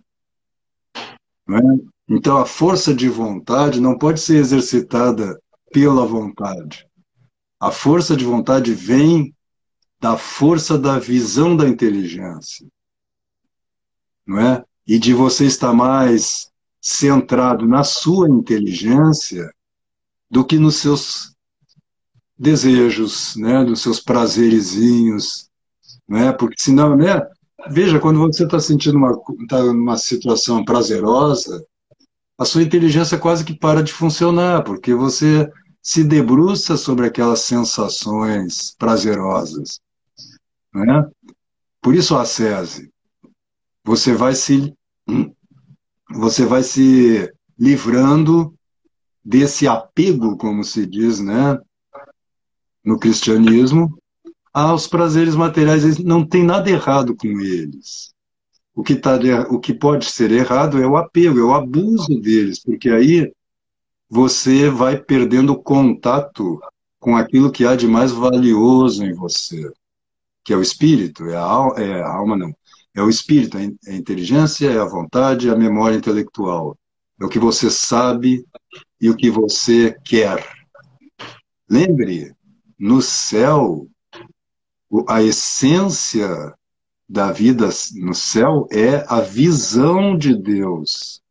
É? 1.50 1.95
Então 2.08 2.38
a 2.38 2.46
força 2.46 2.94
de 2.94 3.10
vontade 3.10 3.80
não 3.80 3.98
pode 3.98 4.20
ser 4.20 4.38
exercitada 4.38 5.40
pela 5.72 6.06
vontade. 6.06 6.88
A 7.60 7.72
força 7.72 8.16
de 8.16 8.24
vontade 8.24 8.74
vem 8.74 9.34
da 10.00 10.18
força 10.18 10.78
da 10.78 11.00
visão 11.00 11.56
da 11.56 11.68
inteligência. 11.68 12.68
Não 14.26 14.40
é? 14.40 14.64
E 14.86 15.00
de 15.00 15.14
você 15.14 15.46
estar 15.46 15.74
mais 15.74 16.52
centrado 16.80 17.68
na 17.68 17.84
sua 17.84 18.30
inteligência 18.30 19.52
do 20.30 20.46
que 20.46 20.60
nos 20.60 20.76
seus 20.76 21.36
desejos, 22.38 23.36
né, 23.36 23.64
nos 23.64 23.82
seus 23.82 24.00
prazerezinhos, 24.00 25.50
né? 26.08 26.32
Porque 26.34 26.56
senão, 26.60 26.96
né? 26.96 27.22
Veja, 27.70 28.00
quando 28.00 28.20
você 28.20 28.44
está 28.44 28.60
sentindo 28.60 28.98
uma, 28.98 29.20
tá 29.48 29.64
numa 29.64 29.98
situação 29.98 30.64
prazerosa, 30.64 31.66
a 32.38 32.46
sua 32.46 32.64
inteligência 32.64 33.18
quase 33.18 33.46
que 33.46 33.58
para 33.58 33.82
de 33.82 33.94
funcionar, 33.94 34.64
porque 34.64 34.94
você 34.94 35.50
se 35.82 36.04
debruça 36.04 36.76
sobre 36.76 37.06
aquelas 37.06 37.42
sensações 37.42 38.76
prazerosas. 38.78 39.80
Né? 40.74 41.08
Por 41.82 41.94
isso 41.94 42.16
a 42.18 42.26
você 43.84 44.14
vai 44.14 44.34
se 44.34 44.74
você 46.10 46.46
vai 46.46 46.64
se 46.64 47.32
livrando 47.58 48.54
desse 49.24 49.68
apego, 49.68 50.36
como 50.38 50.64
se 50.64 50.86
diz, 50.86 51.20
né, 51.20 51.60
no 52.84 52.98
cristianismo, 53.00 53.96
aos 54.52 54.88
prazeres 54.88 55.36
materiais. 55.36 56.00
Não 56.00 56.26
tem 56.26 56.44
nada 56.44 56.70
errado 56.70 57.16
com 57.16 57.28
eles. 57.28 58.15
O 58.76 58.84
que, 58.84 58.96
tá, 58.96 59.18
o 59.50 59.60
que 59.60 59.74
pode 59.74 60.06
ser 60.06 60.32
errado 60.32 60.82
é 60.82 60.86
o 60.86 60.98
apego, 60.98 61.40
é 61.40 61.44
o 61.44 61.54
abuso 61.54 62.20
deles, 62.20 62.62
porque 62.62 62.90
aí 62.90 63.32
você 64.10 64.70
vai 64.70 64.98
perdendo 64.98 65.58
contato 65.58 66.60
com 67.00 67.16
aquilo 67.16 67.52
que 67.52 67.66
há 67.66 67.76
de 67.76 67.88
mais 67.88 68.12
valioso 68.12 69.04
em 69.06 69.14
você, 69.14 69.72
que 70.44 70.52
é 70.52 70.58
o 70.58 70.62
espírito, 70.62 71.26
é 71.26 71.38
a, 71.38 71.42
alma, 71.42 71.76
é 71.80 72.02
a 72.02 72.14
alma 72.14 72.36
não, 72.36 72.54
é 72.94 73.02
o 73.02 73.10
espírito, 73.10 73.58
é 73.58 73.70
a 73.88 73.94
inteligência, 73.94 74.70
é 74.70 74.80
a 74.80 74.86
vontade, 74.86 75.48
é 75.48 75.52
a 75.52 75.58
memória 75.58 75.96
intelectual. 75.96 76.78
É 77.20 77.26
o 77.26 77.30
que 77.30 77.40
você 77.40 77.70
sabe 77.70 78.46
e 79.00 79.10
o 79.10 79.16
que 79.16 79.30
você 79.30 79.96
quer. 80.04 80.46
Lembre, 81.70 82.34
no 82.78 83.02
céu, 83.02 83.88
a 85.08 85.22
essência 85.22 86.54
da 87.08 87.32
vida 87.32 87.70
no 87.96 88.14
céu 88.14 88.68
é 88.72 89.06
a 89.08 89.22
visão 89.22 90.18
de 90.18 90.36
Deus, 90.36 91.22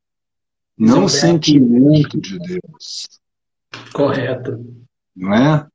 não 0.78 1.04
o 1.04 1.08
sentimento 1.08 2.20
de 2.20 2.38
Deus. 2.38 3.08
Correto. 3.92 4.64
Não 5.16 5.34
é? 5.34 5.66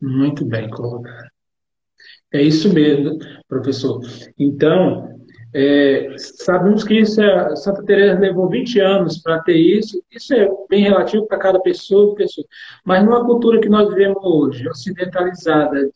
Muito 0.00 0.44
bem 0.44 0.68
colocado. 0.70 1.28
É 2.32 2.42
isso 2.42 2.72
mesmo, 2.72 3.18
professor. 3.48 4.00
Então, 4.38 5.20
é, 5.52 6.14
sabemos 6.16 6.84
que 6.84 7.00
isso 7.00 7.20
é, 7.20 7.56
Santa 7.56 7.82
Teresa 7.84 8.20
levou 8.20 8.48
20 8.48 8.78
anos 8.78 9.18
para 9.18 9.42
ter 9.42 9.56
isso, 9.56 10.00
isso 10.10 10.32
é 10.32 10.48
bem 10.68 10.84
relativo 10.84 11.26
para 11.26 11.38
cada 11.38 11.60
pessoa, 11.60 12.14
pessoa. 12.14 12.46
Mas 12.84 13.04
numa 13.04 13.24
cultura 13.24 13.60
que 13.60 13.68
nós 13.68 13.88
vivemos 13.88 14.22
hoje, 14.22 14.68
ocidentalizada, 14.68 15.90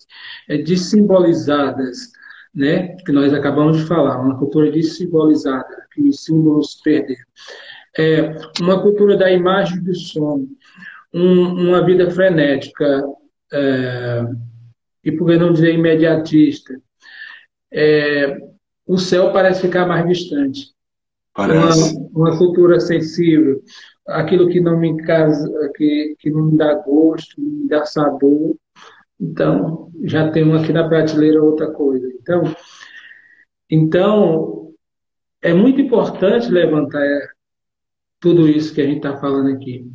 é, 0.48 0.58
desimbolizadas, 0.58 2.10
né, 2.54 2.96
que 3.04 3.12
nós 3.12 3.34
acabamos 3.34 3.78
de 3.78 3.86
falar, 3.86 4.20
uma 4.20 4.38
cultura 4.38 4.70
desimbolizada, 4.70 5.86
que 5.92 6.02
os 6.02 6.24
símbolos 6.24 6.80
perderam. 6.82 7.24
É, 7.96 8.36
uma 8.60 8.80
cultura 8.80 9.16
da 9.16 9.30
imagem 9.30 9.82
do 9.82 9.94
som, 9.94 10.46
um, 11.12 11.68
uma 11.68 11.84
vida 11.84 12.10
frenética, 12.10 13.04
é, 13.52 14.24
e 15.04 15.12
por 15.12 15.26
que 15.26 15.36
não 15.36 15.52
dizer 15.52 15.74
imediatista, 15.74 16.74
é, 17.72 18.36
o 18.86 18.98
céu 18.98 19.32
parece 19.32 19.62
ficar 19.62 19.86
mais 19.86 20.06
distante. 20.06 20.72
Parece. 21.34 21.96
Uma, 21.96 22.30
uma 22.30 22.38
cultura 22.38 22.78
sensível, 22.78 23.60
aquilo 24.06 24.48
que 24.48 24.60
não 24.60 24.78
me 24.78 24.96
casa, 25.02 25.50
que, 25.76 26.14
que 26.18 26.30
não 26.30 26.46
me 26.46 26.56
dá 26.56 26.74
gosto, 26.74 27.40
não 27.40 27.62
me 27.62 27.68
dá 27.68 27.84
sabor. 27.84 28.56
Então, 29.24 29.90
já 30.04 30.30
temos 30.30 30.62
aqui 30.62 30.72
na 30.72 30.88
prateleira 30.88 31.42
outra 31.42 31.70
coisa. 31.70 32.06
Então, 32.20 32.42
então 33.70 34.72
é 35.42 35.52
muito 35.52 35.80
importante 35.80 36.50
levantar 36.50 37.06
tudo 38.20 38.48
isso 38.48 38.74
que 38.74 38.80
a 38.80 38.86
gente 38.86 38.98
está 38.98 39.16
falando 39.18 39.54
aqui, 39.54 39.86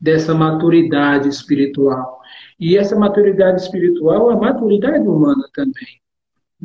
dessa 0.00 0.34
maturidade 0.34 1.28
espiritual. 1.28 2.20
E 2.58 2.76
essa 2.76 2.96
maturidade 2.96 3.60
espiritual 3.60 4.30
é 4.30 4.34
a 4.34 4.38
maturidade 4.38 5.06
humana 5.08 5.48
também 5.52 6.04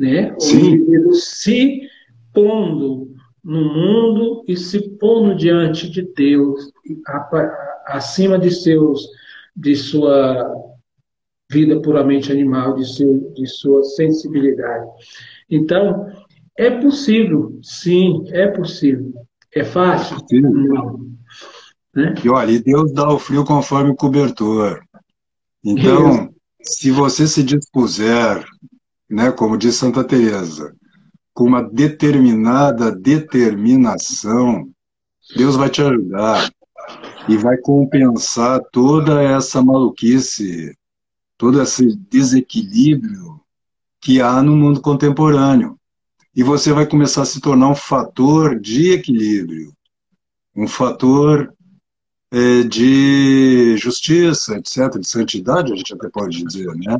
né? 0.00 0.34
O 0.40 0.44
indivíduo 0.44 1.12
se 1.12 1.82
pondo 2.32 3.14
no 3.44 3.60
mundo 3.60 4.44
e 4.48 4.56
se 4.56 4.96
pondo 4.96 5.34
diante 5.34 5.90
de 5.90 6.02
Deus, 6.14 6.72
acima 7.86 8.38
de 8.38 8.50
seus, 8.50 9.06
de 9.54 9.76
sua 9.76 10.50
vida 11.50 11.80
puramente 11.80 12.30
animal, 12.30 12.74
de, 12.74 12.94
seu, 12.94 13.32
de 13.34 13.46
sua 13.46 13.82
sensibilidade. 13.82 14.86
Então, 15.50 16.06
é 16.56 16.70
possível, 16.70 17.58
sim, 17.62 18.24
é 18.28 18.46
possível. 18.46 19.12
É 19.54 19.64
fácil? 19.64 20.16
Não. 20.32 21.10
Né? 21.94 22.14
E 22.24 22.28
olha, 22.28 22.60
Deus 22.62 22.92
dá 22.92 23.08
o 23.12 23.18
frio 23.18 23.44
conforme 23.44 23.90
o 23.90 23.96
cobertor. 23.96 24.80
Então, 25.64 26.32
se 26.62 26.90
você 26.90 27.26
se 27.26 27.42
dispuser 27.42 28.44
né, 29.10 29.32
como 29.32 29.58
diz 29.58 29.74
Santa 29.74 30.04
Teresa, 30.04 30.72
com 31.34 31.44
uma 31.44 31.62
determinada 31.62 32.92
determinação, 32.92 34.70
Deus 35.36 35.56
vai 35.56 35.68
te 35.68 35.82
ajudar 35.82 36.48
e 37.28 37.36
vai 37.36 37.56
compensar 37.58 38.60
toda 38.72 39.20
essa 39.20 39.62
maluquice, 39.62 40.72
todo 41.40 41.62
esse 41.62 41.96
desequilíbrio 41.96 43.40
que 43.98 44.20
há 44.20 44.42
no 44.42 44.54
mundo 44.54 44.78
contemporâneo. 44.82 45.80
E 46.36 46.42
você 46.42 46.70
vai 46.70 46.84
começar 46.84 47.22
a 47.22 47.24
se 47.24 47.40
tornar 47.40 47.68
um 47.68 47.74
fator 47.74 48.60
de 48.60 48.92
equilíbrio, 48.92 49.72
um 50.54 50.68
fator 50.68 51.50
é, 52.30 52.62
de 52.64 53.74
justiça, 53.78 54.58
etc., 54.58 55.00
de 55.00 55.08
santidade, 55.08 55.72
a 55.72 55.76
gente 55.76 55.94
até 55.94 56.10
pode 56.10 56.44
dizer, 56.44 56.66
né? 56.76 56.98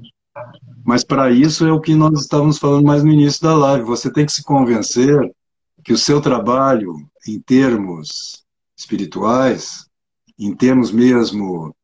Mas 0.86 1.04
para 1.04 1.30
isso 1.30 1.66
é 1.66 1.72
o 1.72 1.80
que 1.80 1.94
nós 1.94 2.22
estávamos 2.22 2.56
falando 2.56 2.86
mais 2.86 3.04
no 3.04 3.12
início 3.12 3.42
da 3.42 3.54
live. 3.54 3.84
Você 3.84 4.10
tem 4.10 4.24
que 4.24 4.32
se 4.32 4.42
convencer 4.42 5.20
que 5.84 5.92
o 5.92 5.98
seu 5.98 6.18
trabalho, 6.18 6.94
em 7.28 7.38
termos 7.38 8.42
espirituais, 8.74 9.86
em 10.38 10.56
termos 10.56 10.90
mesmo 10.90 11.74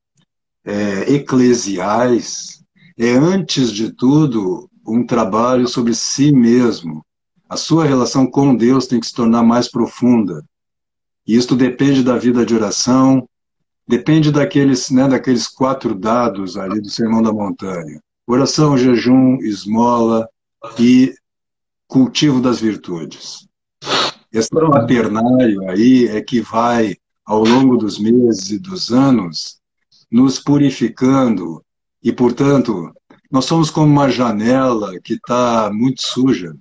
é, 0.67 1.15
eclesiais, 1.15 2.63
é 2.99 3.13
antes 3.13 3.73
de 3.73 3.93
tudo 3.93 4.69
um 4.87 5.07
trabalho 5.07 5.67
sobre 5.67 5.95
si 5.95 6.33
mesmo. 6.33 7.05
A 7.49 7.57
sua 7.57 7.85
relação 7.85 8.27
com 8.27 8.55
Deus 8.55 8.87
tem 8.87 9.01
que 9.01 9.07
se 9.07 9.15
tornar 9.15 9.43
mais 9.43 9.71
profunda. 9.71 10.45
E 11.27 11.37
isso 11.37 11.57
depende 11.57 12.03
da 12.03 12.19
vida 12.19 12.45
de 12.45 12.55
oração, 12.55 13.27
depende 13.87 14.31
daqueles, 14.33 14.91
né, 14.91 15.09
daqueles 15.09 15.47
quatro 15.47 15.95
dados 15.95 16.57
ali 16.57 16.81
do 16.81 16.91
Sermão 16.91 17.23
da 17.23 17.33
Montanha 17.33 18.01
oração, 18.27 18.77
jejum, 18.77 19.37
esmola 19.37 20.29
e 20.79 21.15
cultivo 21.87 22.41
das 22.41 22.61
virtudes. 22.61 23.47
Esse 24.33 24.51
paternário 24.51 25.69
aí 25.71 26.09
é 26.09 26.21
que 26.21 26.41
vai, 26.41 26.97
ao 27.25 27.45
longo 27.45 27.77
dos 27.77 27.99
meses 27.99 28.51
e 28.51 28.59
dos 28.59 28.91
anos, 28.91 29.61
nos 30.11 30.39
purificando 30.39 31.63
e, 32.03 32.13
portanto, 32.13 32.93
nós 33.31 33.45
somos 33.45 33.71
como 33.71 33.87
uma 33.87 34.09
janela 34.09 34.99
que 35.01 35.15
está 35.15 35.71
muito 35.73 36.03
suja. 36.03 36.55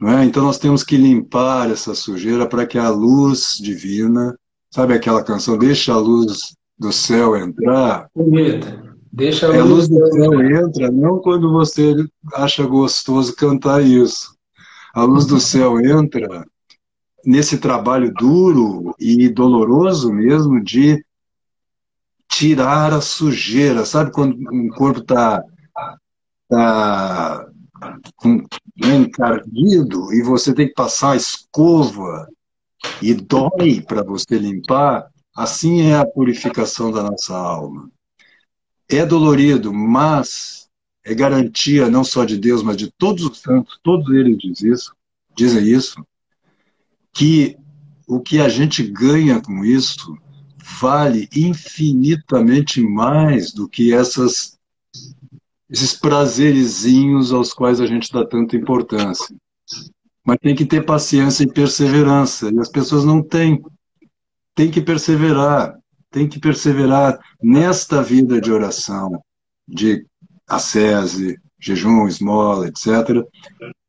Não 0.00 0.18
é? 0.18 0.24
Então 0.24 0.42
nós 0.42 0.58
temos 0.58 0.82
que 0.82 0.96
limpar 0.96 1.70
essa 1.70 1.94
sujeira 1.94 2.46
para 2.46 2.66
que 2.66 2.78
a 2.78 2.88
luz 2.88 3.58
divina, 3.60 4.36
sabe 4.70 4.94
aquela 4.94 5.22
canção, 5.22 5.56
deixa 5.56 5.92
a 5.92 5.98
luz 5.98 6.56
do 6.78 6.92
céu 6.92 7.36
entrar? 7.36 8.08
Bonita. 8.14 8.82
Deixa 9.12 9.46
a 9.46 9.62
luz, 9.62 9.88
do 9.88 10.06
céu 10.10 10.40
entra, 10.40 10.90
não 10.90 11.18
quando 11.18 11.52
você 11.52 11.94
acha 12.32 12.66
gostoso 12.66 13.36
cantar 13.36 13.82
isso. 13.82 14.34
A 14.94 15.04
luz 15.04 15.26
do 15.26 15.38
céu 15.38 15.78
entra 15.78 16.46
nesse 17.24 17.58
trabalho 17.58 18.12
duro 18.12 18.94
e 18.98 19.28
doloroso 19.28 20.12
mesmo 20.12 20.62
de 20.62 21.04
tirar 22.32 22.92
a 22.92 23.00
sujeira. 23.00 23.84
Sabe 23.84 24.10
quando 24.10 24.36
um 24.52 24.68
corpo 24.68 25.00
está 25.00 25.42
tá 26.48 27.46
encardido 28.76 30.12
e 30.12 30.22
você 30.22 30.54
tem 30.54 30.68
que 30.68 30.74
passar 30.74 31.12
a 31.12 31.16
escova 31.16 32.28
e 33.00 33.14
dói 33.14 33.82
para 33.86 34.02
você 34.02 34.38
limpar, 34.38 35.08
assim 35.36 35.82
é 35.82 35.96
a 35.96 36.06
purificação 36.06 36.90
da 36.90 37.02
nossa 37.02 37.36
alma. 37.36 37.90
É 38.88 39.04
dolorido, 39.04 39.72
mas 39.72 40.68
é 41.04 41.14
garantia 41.14 41.88
não 41.88 42.04
só 42.04 42.24
de 42.24 42.38
Deus, 42.38 42.62
mas 42.62 42.76
de 42.76 42.90
todos 42.92 43.24
os 43.24 43.38
santos, 43.38 43.78
todos 43.82 44.12
eles 44.14 44.36
dizem 44.38 44.72
isso, 44.72 44.94
dizem 45.36 45.64
isso, 45.64 46.06
que 47.12 47.56
o 48.06 48.20
que 48.20 48.40
a 48.40 48.48
gente 48.48 48.82
ganha 48.82 49.40
com 49.40 49.64
isso 49.64 50.16
vale 50.80 51.28
infinitamente 51.34 52.80
mais 52.80 53.52
do 53.52 53.68
que 53.68 53.92
essas 53.92 54.58
esses 55.68 55.94
prazerezinhos 55.94 57.32
aos 57.32 57.54
quais 57.54 57.80
a 57.80 57.86
gente 57.86 58.12
dá 58.12 58.26
tanta 58.26 58.54
importância. 58.54 59.34
Mas 60.22 60.36
tem 60.38 60.54
que 60.54 60.66
ter 60.66 60.84
paciência 60.84 61.44
e 61.44 61.52
perseverança, 61.52 62.50
e 62.52 62.58
as 62.58 62.68
pessoas 62.68 63.06
não 63.06 63.22
têm. 63.22 63.62
Tem 64.54 64.70
que 64.70 64.82
perseverar, 64.82 65.74
tem 66.10 66.28
que 66.28 66.38
perseverar 66.38 67.18
nesta 67.42 68.02
vida 68.02 68.38
de 68.38 68.52
oração, 68.52 69.18
de 69.66 70.04
ascese, 70.46 71.40
jejum, 71.58 72.06
esmola, 72.06 72.68
etc., 72.68 73.24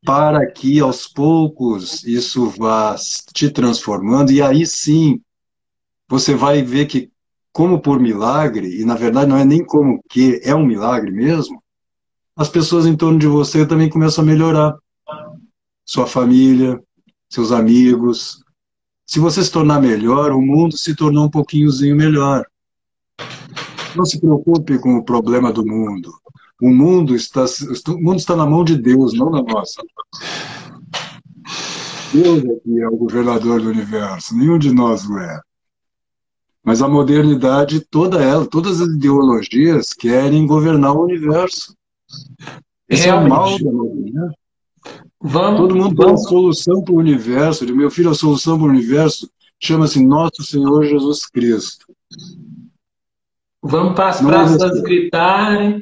para 0.05 0.49
que 0.49 0.79
aos 0.79 1.05
poucos 1.05 2.03
isso 2.05 2.45
vá 2.49 2.95
te 3.33 3.49
transformando, 3.49 4.31
e 4.31 4.41
aí 4.41 4.65
sim 4.65 5.21
você 6.13 6.35
vai 6.35 6.61
ver 6.61 6.85
que, 6.85 7.11
como 7.51 7.81
por 7.81 7.99
milagre, 7.99 8.79
e 8.79 8.85
na 8.85 8.93
verdade 8.93 9.27
não 9.27 9.35
é 9.35 9.43
nem 9.43 9.65
como 9.65 9.99
que, 10.07 10.39
é 10.43 10.53
um 10.53 10.63
milagre 10.63 11.09
mesmo, 11.09 11.59
as 12.35 12.47
pessoas 12.47 12.85
em 12.85 12.95
torno 12.95 13.17
de 13.17 13.25
você 13.25 13.65
também 13.65 13.89
começam 13.89 14.23
a 14.23 14.27
melhorar. 14.27 14.75
Sua 15.83 16.05
família, 16.05 16.79
seus 17.27 17.51
amigos. 17.51 18.43
Se 19.07 19.19
você 19.19 19.43
se 19.43 19.51
tornar 19.51 19.81
melhor, 19.81 20.33
o 20.33 20.39
mundo 20.39 20.77
se 20.77 20.95
tornou 20.95 21.25
um 21.25 21.31
pouquinhozinho 21.31 21.95
melhor. 21.95 22.45
Não 23.95 24.05
se 24.05 24.21
preocupe 24.21 24.77
com 24.77 24.97
o 24.97 25.03
problema 25.03 25.51
do 25.51 25.65
mundo. 25.65 26.13
O 26.61 26.71
mundo 26.71 27.15
está, 27.15 27.45
o 27.87 27.99
mundo 27.99 28.19
está 28.19 28.35
na 28.35 28.45
mão 28.45 28.63
de 28.63 28.77
Deus, 28.77 29.15
não 29.15 29.31
na 29.31 29.41
nossa. 29.41 29.81
Deus 32.13 32.45
é 32.45 32.59
que 32.59 32.79
é 32.79 32.87
o 32.87 32.97
governador 32.97 33.59
do 33.59 33.69
universo, 33.69 34.37
nenhum 34.37 34.59
de 34.59 34.71
nós 34.71 35.09
o 35.09 35.17
é. 35.17 35.41
Mas 36.63 36.81
a 36.81 36.87
modernidade, 36.87 37.81
toda 37.81 38.23
ela, 38.23 38.45
todas 38.45 38.79
as 38.79 38.87
ideologias 38.87 39.91
querem 39.91 40.47
governar 40.47 40.95
o 40.95 41.03
universo. 41.03 41.75
Esse 42.87 43.03
Realmente. 43.05 43.31
é 43.31 43.35
o 43.35 43.37
mal 43.37 43.59
da 43.59 43.71
modernidade. 43.71 44.35
Vamos, 45.25 45.59
Todo 45.59 45.75
mundo 45.75 45.95
tem 45.95 46.05
uma 46.05 46.17
solução 46.17 46.83
para 46.83 46.93
o 46.93 46.97
universo. 46.97 47.65
Meu 47.73 47.89
filho, 47.89 48.09
a 48.09 48.15
solução 48.15 48.57
para 48.57 48.67
o 48.67 48.69
universo 48.69 49.29
chama-se 49.57 50.05
Nosso 50.05 50.43
Senhor 50.43 50.83
Jesus 50.83 51.25
Cristo. 51.25 51.85
Vamos 53.61 53.93
para 53.93 54.09
as 54.09 54.19
praças 54.19 54.81
gritarem, 54.81 55.81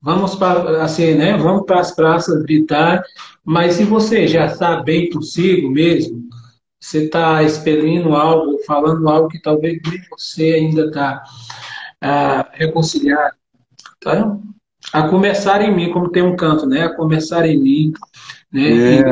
vamos 0.00 0.36
para 0.36 0.84
assim, 0.84 1.14
né? 1.14 1.36
Vamos 1.36 1.66
para 1.66 1.80
as 1.80 1.92
praças 1.92 2.40
gritar, 2.44 3.02
mas 3.44 3.74
se 3.74 3.84
você 3.84 4.28
já 4.28 4.46
está 4.46 4.80
bem 4.80 5.10
consigo 5.10 5.68
mesmo, 5.68 6.25
você 6.80 7.04
está 7.04 7.42
expelindo 7.42 8.14
algo, 8.14 8.58
falando 8.66 9.08
algo 9.08 9.28
que 9.28 9.40
talvez 9.40 9.78
você 10.10 10.52
ainda 10.54 10.86
está 10.86 11.22
ah, 12.00 12.48
reconciliado, 12.52 13.34
tá? 14.00 14.38
A 14.92 15.08
começar 15.08 15.62
em 15.62 15.74
mim, 15.74 15.90
como 15.92 16.10
tem 16.10 16.22
um 16.22 16.36
canto, 16.36 16.66
né? 16.66 16.84
A 16.84 16.94
começar 16.94 17.46
em 17.46 17.58
mim, 17.58 17.92
né? 18.52 19.02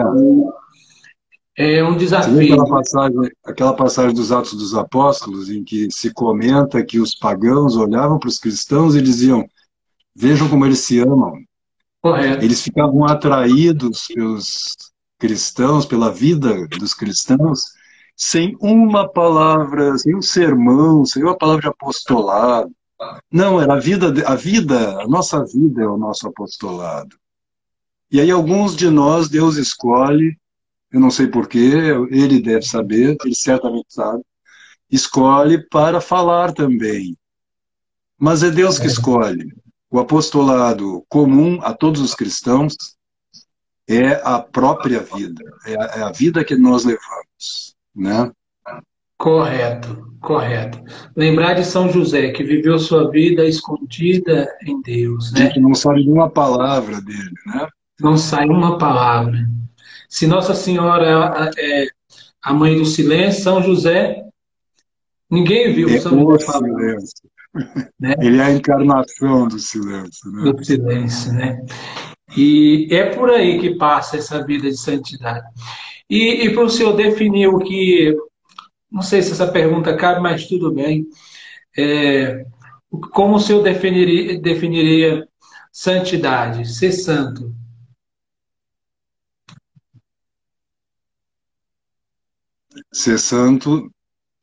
É, 1.56 1.78
é 1.78 1.84
um 1.84 1.96
desafio. 1.96 2.52
Aquela 2.54 2.68
passagem, 2.68 3.30
aquela 3.44 3.72
passagem 3.74 4.14
dos 4.14 4.30
Atos 4.30 4.54
dos 4.54 4.74
Apóstolos, 4.74 5.48
em 5.50 5.64
que 5.64 5.90
se 5.90 6.12
comenta 6.12 6.84
que 6.84 6.98
os 7.00 7.14
pagãos 7.14 7.76
olhavam 7.76 8.18
para 8.18 8.28
os 8.28 8.38
cristãos 8.38 8.94
e 8.94 9.02
diziam: 9.02 9.44
Vejam 10.14 10.48
como 10.48 10.64
eles 10.64 10.80
se 10.80 10.98
amam. 11.00 11.32
Correto. 12.00 12.44
Eles 12.44 12.60
ficavam 12.60 13.04
atraídos 13.04 14.06
pelos 14.08 14.76
cristãos, 15.18 15.86
pela 15.86 16.10
vida 16.10 16.66
dos 16.68 16.94
cristãos, 16.94 17.62
sem 18.16 18.56
uma 18.60 19.08
palavra, 19.08 19.96
sem 19.98 20.14
um 20.14 20.22
sermão, 20.22 21.04
sem 21.04 21.22
uma 21.22 21.36
palavra 21.36 21.62
de 21.62 21.68
apostolado. 21.68 22.70
Não, 23.30 23.60
era 23.60 23.74
a 23.74 23.80
vida, 23.80 24.12
a 24.26 24.34
vida, 24.34 25.00
a 25.02 25.08
nossa 25.08 25.44
vida 25.44 25.82
é 25.82 25.86
o 25.86 25.96
nosso 25.96 26.26
apostolado. 26.28 27.16
E 28.10 28.20
aí 28.20 28.30
alguns 28.30 28.76
de 28.76 28.88
nós 28.88 29.28
Deus 29.28 29.56
escolhe, 29.56 30.38
eu 30.92 31.00
não 31.00 31.10
sei 31.10 31.26
porquê, 31.26 31.72
ele 32.10 32.40
deve 32.40 32.62
saber, 32.62 33.16
ele 33.24 33.34
certamente 33.34 33.86
sabe, 33.88 34.22
escolhe 34.90 35.58
para 35.68 36.00
falar 36.00 36.52
também. 36.52 37.16
Mas 38.16 38.42
é 38.42 38.50
Deus 38.50 38.78
que 38.78 38.86
escolhe. 38.86 39.52
O 39.90 39.98
apostolado 39.98 41.04
comum 41.08 41.58
a 41.62 41.74
todos 41.74 42.00
os 42.00 42.14
cristãos 42.14 42.93
é 43.88 44.20
a 44.24 44.38
própria 44.38 45.00
vida, 45.00 45.44
é 45.66 45.74
a, 45.74 45.84
é 45.98 46.02
a 46.02 46.12
vida 46.12 46.44
que 46.44 46.56
nós 46.56 46.84
levamos, 46.84 47.74
né? 47.94 48.30
Correto, 49.16 50.12
correto. 50.20 50.82
Lembrar 51.16 51.54
de 51.54 51.64
São 51.64 51.90
José, 51.90 52.30
que 52.32 52.42
viveu 52.42 52.78
sua 52.78 53.10
vida 53.10 53.44
escondida 53.44 54.48
em 54.66 54.80
Deus. 54.82 55.32
Né? 55.32 55.50
Que 55.50 55.60
não 55.60 55.74
sabe 55.74 56.00
nenhuma 56.00 56.28
palavra 56.28 57.00
dele, 57.00 57.32
né? 57.46 57.66
Não 58.00 58.16
sai 58.16 58.46
uma 58.46 58.76
palavra. 58.76 59.38
Se 60.08 60.26
Nossa 60.26 60.54
Senhora 60.54 61.50
é 61.56 61.86
a 62.42 62.52
mãe 62.52 62.76
do 62.76 62.84
silêncio, 62.84 63.42
São 63.42 63.62
José, 63.62 64.24
ninguém 65.30 65.72
viu 65.72 65.88
é 65.88 66.00
São 66.00 66.18
José 66.18 66.52
silêncio. 66.52 67.30
Né? 68.00 68.14
Ele 68.20 68.38
é 68.38 68.44
a 68.44 68.52
encarnação 68.52 69.46
do 69.46 69.58
silêncio. 69.58 70.30
Né? 70.32 70.52
Do 70.52 70.64
silêncio, 70.64 71.32
né? 71.32 71.64
E 72.36 72.88
é 72.90 73.14
por 73.14 73.30
aí 73.30 73.60
que 73.60 73.76
passa 73.76 74.16
essa 74.16 74.44
vida 74.44 74.68
de 74.68 74.76
santidade. 74.76 75.46
E, 76.08 76.44
e 76.46 76.54
para 76.54 76.64
o 76.64 76.70
senhor 76.70 76.94
definir 76.94 77.48
o 77.48 77.58
que. 77.58 78.14
Não 78.90 79.02
sei 79.02 79.22
se 79.22 79.32
essa 79.32 79.50
pergunta 79.50 79.96
cabe, 79.96 80.20
mas 80.20 80.46
tudo 80.46 80.72
bem. 80.72 81.06
É, 81.76 82.44
como 83.12 83.36
o 83.36 83.40
senhor 83.40 83.62
definiria, 83.62 84.40
definiria 84.40 85.28
santidade, 85.72 86.68
ser 86.68 86.92
santo? 86.92 87.54
Ser 92.92 93.18
santo 93.18 93.90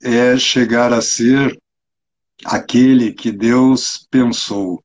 é 0.01 0.37
chegar 0.37 0.91
a 0.91 1.01
ser 1.01 1.57
aquele 2.45 3.13
que 3.13 3.31
Deus 3.31 4.07
pensou 4.09 4.83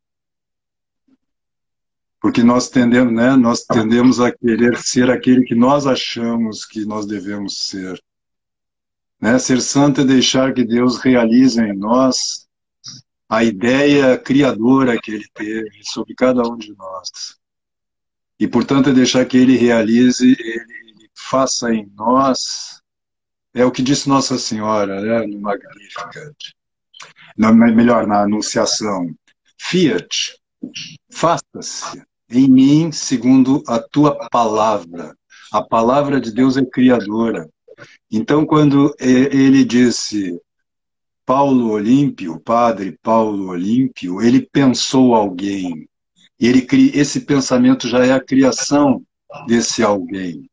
porque 2.26 2.42
nós 2.42 2.68
tendemos, 2.68 3.12
né, 3.12 3.36
nós 3.36 3.62
tendemos 3.62 4.18
a 4.18 4.32
querer 4.32 4.76
ser 4.78 5.08
aquele 5.12 5.44
que 5.44 5.54
nós 5.54 5.86
achamos 5.86 6.66
que 6.66 6.84
nós 6.84 7.06
devemos 7.06 7.68
ser. 7.68 8.02
Né? 9.20 9.38
Ser 9.38 9.60
santo 9.60 10.00
é 10.00 10.04
deixar 10.04 10.52
que 10.52 10.64
Deus 10.64 10.98
realize 10.98 11.60
em 11.60 11.72
nós 11.72 12.48
a 13.28 13.44
ideia 13.44 14.18
criadora 14.18 15.00
que 15.00 15.12
Ele 15.12 15.26
teve 15.32 15.84
sobre 15.84 16.16
cada 16.16 16.42
um 16.42 16.56
de 16.56 16.74
nós. 16.74 17.38
E, 18.40 18.48
portanto, 18.48 18.90
é 18.90 18.92
deixar 18.92 19.24
que 19.24 19.36
Ele 19.36 19.56
realize, 19.56 20.26
Ele 20.26 21.08
faça 21.14 21.72
em 21.72 21.88
nós, 21.94 22.82
é 23.54 23.64
o 23.64 23.70
que 23.70 23.82
disse 23.84 24.08
Nossa 24.08 24.36
Senhora, 24.36 25.00
né, 25.00 25.24
no 25.28 25.40
Magnificat. 25.40 26.34
Melhor, 27.38 28.04
na 28.04 28.22
Anunciação. 28.22 29.14
Fiat, 29.56 30.36
faça-se 31.08 32.04
em 32.30 32.48
mim 32.48 32.92
segundo 32.92 33.62
a 33.66 33.78
tua 33.78 34.28
palavra. 34.28 35.16
A 35.52 35.62
palavra 35.62 36.20
de 36.20 36.32
Deus 36.32 36.56
é 36.56 36.64
criadora. 36.64 37.48
Então, 38.10 38.44
quando 38.44 38.94
ele 38.98 39.64
disse 39.64 40.40
Paulo 41.24 41.70
Olímpio, 41.70 42.40
padre 42.40 42.98
Paulo 43.02 43.48
Olímpio, 43.48 44.22
ele 44.22 44.40
pensou 44.40 45.14
alguém. 45.14 45.88
Ele, 46.38 46.66
esse 46.94 47.20
pensamento 47.20 47.88
já 47.88 48.04
é 48.04 48.12
a 48.12 48.22
criação 48.22 49.02
desse 49.46 49.82
alguém. 49.82 50.48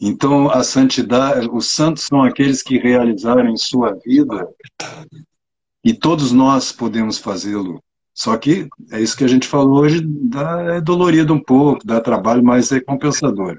Então, 0.00 0.48
a 0.50 0.62
santidade, 0.62 1.48
os 1.50 1.72
santos 1.72 2.04
são 2.04 2.22
aqueles 2.22 2.62
que 2.62 2.78
realizaram 2.78 3.48
em 3.48 3.56
sua 3.56 3.98
vida, 4.04 4.48
e 5.84 5.92
todos 5.92 6.30
nós 6.30 6.70
podemos 6.70 7.18
fazê-lo. 7.18 7.82
Só 8.18 8.36
que 8.36 8.68
é 8.90 9.00
isso 9.00 9.16
que 9.16 9.22
a 9.22 9.28
gente 9.28 9.46
falou 9.46 9.82
hoje, 9.82 10.00
dá, 10.04 10.76
é 10.76 10.80
dolorido 10.80 11.32
um 11.32 11.40
pouco, 11.40 11.86
dá 11.86 12.00
trabalho, 12.00 12.42
mas 12.42 12.72
é 12.72 12.80
compensador. 12.80 13.56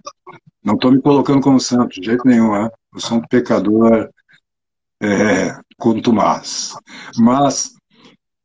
Não 0.61 0.73
estou 0.73 0.91
me 0.91 1.01
colocando 1.01 1.39
como 1.39 1.61
santo, 1.61 1.97
de 1.97 2.05
jeito 2.05 2.27
nenhum, 2.27 2.51
né? 2.51 2.69
eu 2.93 2.99
sou 2.99 3.19
um 3.19 3.21
pecador 3.21 4.09
é, 5.01 5.57
contumaz. 5.77 6.75
Mas 7.17 7.73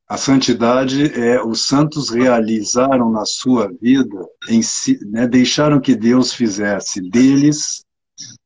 A 0.07 0.17
santidade 0.19 1.13
é 1.19 1.43
os 1.43 1.65
santos 1.65 2.11
realizaram 2.11 3.11
na 3.11 3.25
sua 3.25 3.73
vida, 3.81 4.29
em 4.49 4.63
si, 4.63 4.99
né, 5.07 5.27
deixaram 5.27 5.81
que 5.81 5.97
Deus 5.97 6.33
fizesse 6.33 7.01
deles 7.01 7.85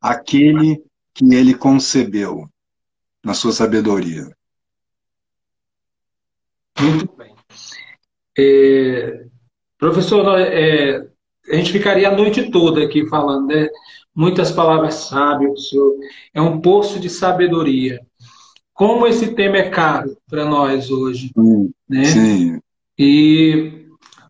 aquele 0.01 0.83
que 1.12 1.25
ele 1.35 1.55
concebeu 1.55 2.49
na 3.25 3.35
sua 3.35 3.53
sabedoria. 3.53 4.31
Muito 6.81 7.16
bem. 7.16 7.28
É, 8.39 9.24
professor, 9.78 10.39
é, 10.39 11.05
a 11.51 11.57
gente 11.57 11.72
ficaria 11.72 12.09
a 12.09 12.16
noite 12.16 12.51
toda 12.51 12.84
aqui 12.84 13.07
falando, 13.09 13.49
né? 13.49 13.68
Muitas 14.14 14.53
palavras 14.53 14.95
sábias, 14.95 15.68
senhor. 15.68 15.95
É 16.32 16.41
um 16.41 16.61
poço 16.61 17.01
de 17.01 17.11
sabedoria. 17.11 18.01
Como 18.72 19.07
esse 19.07 19.34
tema 19.34 19.57
é 19.57 19.70
caro 19.70 20.16
para 20.28 20.45
nós 20.45 20.91
hoje, 20.91 21.32
hum, 21.36 21.70
né? 21.89 22.05
Sim. 22.05 22.61
E 22.97 23.86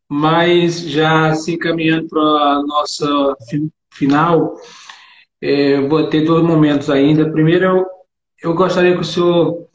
mas 0.09 0.81
já 0.81 1.35
se 1.35 1.53
encaminhando 1.53 2.09
para 2.09 2.23
a 2.23 2.63
nossa 2.67 3.37
final, 3.93 4.57
é, 5.41 5.81
vou 5.83 6.07
ter 6.09 6.25
dois 6.25 6.43
momentos 6.43 6.89
ainda. 6.89 7.31
Primeiro, 7.31 7.65
eu, 7.67 7.87
eu 8.43 8.55
gostaria 8.55 8.95
que 8.95 9.03
o 9.03 9.05
senhor 9.05 9.68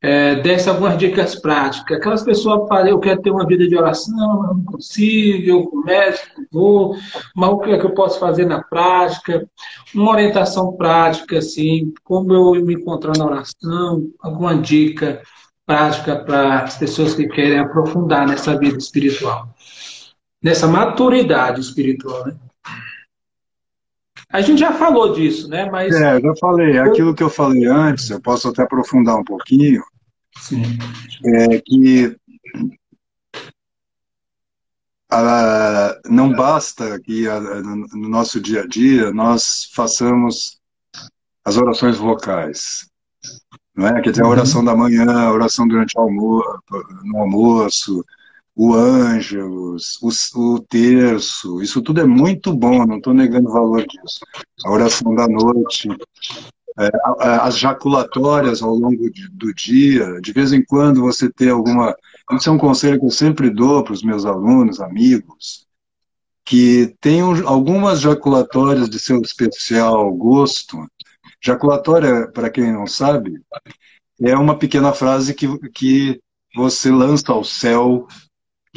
é, 0.00 0.36
desse 0.36 0.68
algumas 0.68 0.96
dicas 0.96 1.34
práticas. 1.34 1.98
Aquelas 1.98 2.22
pessoas 2.22 2.68
falam, 2.68 2.88
eu 2.88 3.00
quero 3.00 3.20
ter 3.20 3.30
uma 3.30 3.46
vida 3.46 3.66
de 3.66 3.76
oração, 3.76 4.42
não 4.42 4.64
consigo, 4.64 5.48
eu 5.48 5.66
começo, 5.66 6.22
vou, 6.52 6.96
mas 7.34 7.50
o 7.50 7.58
que 7.58 7.70
é 7.72 7.78
que 7.78 7.86
eu 7.86 7.94
posso 7.94 8.18
fazer 8.20 8.46
na 8.46 8.62
prática? 8.62 9.46
Uma 9.94 10.12
orientação 10.12 10.72
prática, 10.72 11.38
assim, 11.38 11.92
como 12.04 12.32
eu 12.32 12.64
me 12.64 12.74
encontrar 12.74 13.16
na 13.16 13.26
oração, 13.26 14.08
alguma 14.20 14.56
dica 14.56 15.20
prática 15.66 16.16
para 16.16 16.62
as 16.62 16.78
pessoas 16.78 17.14
que 17.14 17.28
querem 17.28 17.58
aprofundar 17.58 18.26
nessa 18.26 18.58
vida 18.58 18.78
espiritual, 18.78 19.54
nessa 20.42 20.66
maturidade 20.66 21.60
espiritual, 21.60 22.24
né? 22.24 22.34
A 24.30 24.40
gente 24.42 24.60
já 24.60 24.72
falou 24.72 25.12
disso, 25.12 25.48
né? 25.48 25.70
Mas... 25.70 25.94
É, 25.94 26.20
já 26.20 26.36
falei. 26.36 26.78
Aquilo 26.78 27.14
que 27.14 27.22
eu 27.22 27.30
falei 27.30 27.64
antes, 27.64 28.10
eu 28.10 28.20
posso 28.20 28.48
até 28.48 28.62
aprofundar 28.62 29.16
um 29.16 29.24
pouquinho. 29.24 29.82
Sim. 30.36 30.62
É 31.24 31.60
que 31.60 32.16
ah, 35.10 35.98
não 36.06 36.32
basta 36.32 37.00
que 37.00 37.26
ah, 37.26 37.40
no 37.40 38.08
nosso 38.08 38.40
dia 38.40 38.62
a 38.62 38.66
dia 38.66 39.10
nós 39.10 39.70
façamos 39.74 40.60
as 41.44 41.56
orações 41.56 41.96
vocais. 41.96 42.86
Não 43.74 43.86
é? 43.86 44.02
Quer 44.02 44.10
dizer, 44.10 44.24
a 44.24 44.28
oração 44.28 44.62
da 44.62 44.76
manhã, 44.76 45.10
a 45.10 45.32
oração 45.32 45.66
durante 45.66 45.96
o 45.96 46.00
almoço, 46.02 46.62
no 47.04 47.18
almoço, 47.18 48.04
o 48.60 48.74
Ângelus, 48.74 49.96
o, 50.02 50.08
o 50.40 50.58
terço, 50.58 51.62
isso 51.62 51.80
tudo 51.80 52.00
é 52.00 52.04
muito 52.04 52.52
bom, 52.52 52.84
não 52.84 52.96
estou 52.96 53.14
negando 53.14 53.48
o 53.48 53.52
valor 53.52 53.86
disso. 53.86 54.18
A 54.66 54.72
oração 54.72 55.14
da 55.14 55.28
noite, 55.28 55.88
é, 56.76 56.90
as 57.40 57.56
jaculatórias 57.56 58.60
ao 58.60 58.74
longo 58.74 59.08
do 59.30 59.54
dia, 59.54 60.20
de 60.20 60.32
vez 60.32 60.52
em 60.52 60.60
quando 60.64 61.02
você 61.02 61.30
ter 61.30 61.50
alguma. 61.50 61.94
Isso 62.32 62.48
é 62.48 62.52
um 62.52 62.58
conselho 62.58 62.98
que 62.98 63.06
eu 63.06 63.10
sempre 63.10 63.48
dou 63.48 63.84
para 63.84 63.92
os 63.92 64.02
meus 64.02 64.26
alunos, 64.26 64.80
amigos, 64.80 65.64
que 66.44 66.96
tenham 67.00 67.46
algumas 67.46 68.00
jaculatórias 68.00 68.90
de 68.90 68.98
seu 68.98 69.20
especial 69.22 70.12
gosto. 70.14 70.84
Jaculatória, 71.40 72.26
para 72.32 72.50
quem 72.50 72.72
não 72.72 72.88
sabe, 72.88 73.40
é 74.20 74.36
uma 74.36 74.58
pequena 74.58 74.92
frase 74.92 75.32
que, 75.32 75.46
que 75.68 76.20
você 76.56 76.90
lança 76.90 77.30
ao 77.30 77.44
céu 77.44 78.08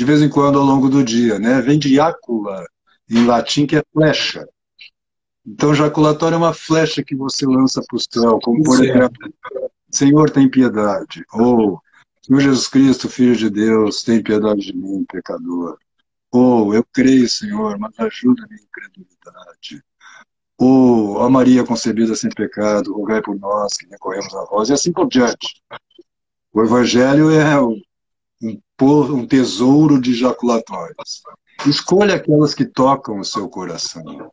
de 0.01 0.05
vez 0.05 0.19
em 0.19 0.29
quando 0.29 0.57
ao 0.57 0.65
longo 0.65 0.89
do 0.89 1.03
dia, 1.03 1.37
né? 1.37 1.61
Vem 1.61 1.77
de 1.77 1.93
jacula, 1.93 2.65
em 3.07 3.23
latim, 3.23 3.67
que 3.67 3.75
é 3.75 3.83
flecha. 3.93 4.49
Então, 5.45 5.75
jaculatório 5.75 6.33
é 6.33 6.37
uma 6.39 6.55
flecha 6.55 7.03
que 7.03 7.15
você 7.15 7.45
lança 7.45 7.83
para 7.87 7.95
o 7.95 7.99
céu, 7.99 8.39
como 8.41 8.63
por 8.63 8.83
exemplo, 8.83 9.31
Senhor, 9.91 10.31
tem 10.31 10.49
piedade. 10.49 11.23
Ou, 11.31 11.79
Senhor 12.19 12.39
Jesus 12.39 12.67
Cristo, 12.67 13.07
Filho 13.07 13.35
de 13.35 13.47
Deus, 13.51 14.01
tem 14.01 14.23
piedade 14.23 14.61
de 14.61 14.75
mim, 14.75 15.05
pecador. 15.07 15.77
Ou, 16.31 16.73
eu 16.73 16.83
creio, 16.91 17.29
Senhor, 17.29 17.77
mas 17.77 17.93
ajuda 17.99 18.43
a 18.43 18.47
minha 18.47 18.59
incredulidade. 18.59 19.83
Ou, 20.57 21.17
ó 21.17 21.29
Maria 21.29 21.63
concebida 21.63 22.15
sem 22.15 22.31
pecado, 22.31 22.91
rogai 22.91 23.21
por 23.21 23.37
nós 23.37 23.73
que 23.73 23.85
recorremos 23.85 24.33
a 24.33 24.45
vós, 24.45 24.69
e 24.69 24.73
assim 24.73 24.91
por 24.91 25.07
diante. 25.07 25.61
O 26.51 26.63
Evangelho 26.63 27.29
é 27.29 27.43
um 28.41 29.25
tesouro 29.27 30.01
de 30.01 30.13
jaculatórios. 30.13 31.21
Escolha 31.65 32.15
aquelas 32.15 32.53
que 32.53 32.65
tocam 32.65 33.19
o 33.19 33.25
seu 33.25 33.47
coração. 33.47 34.31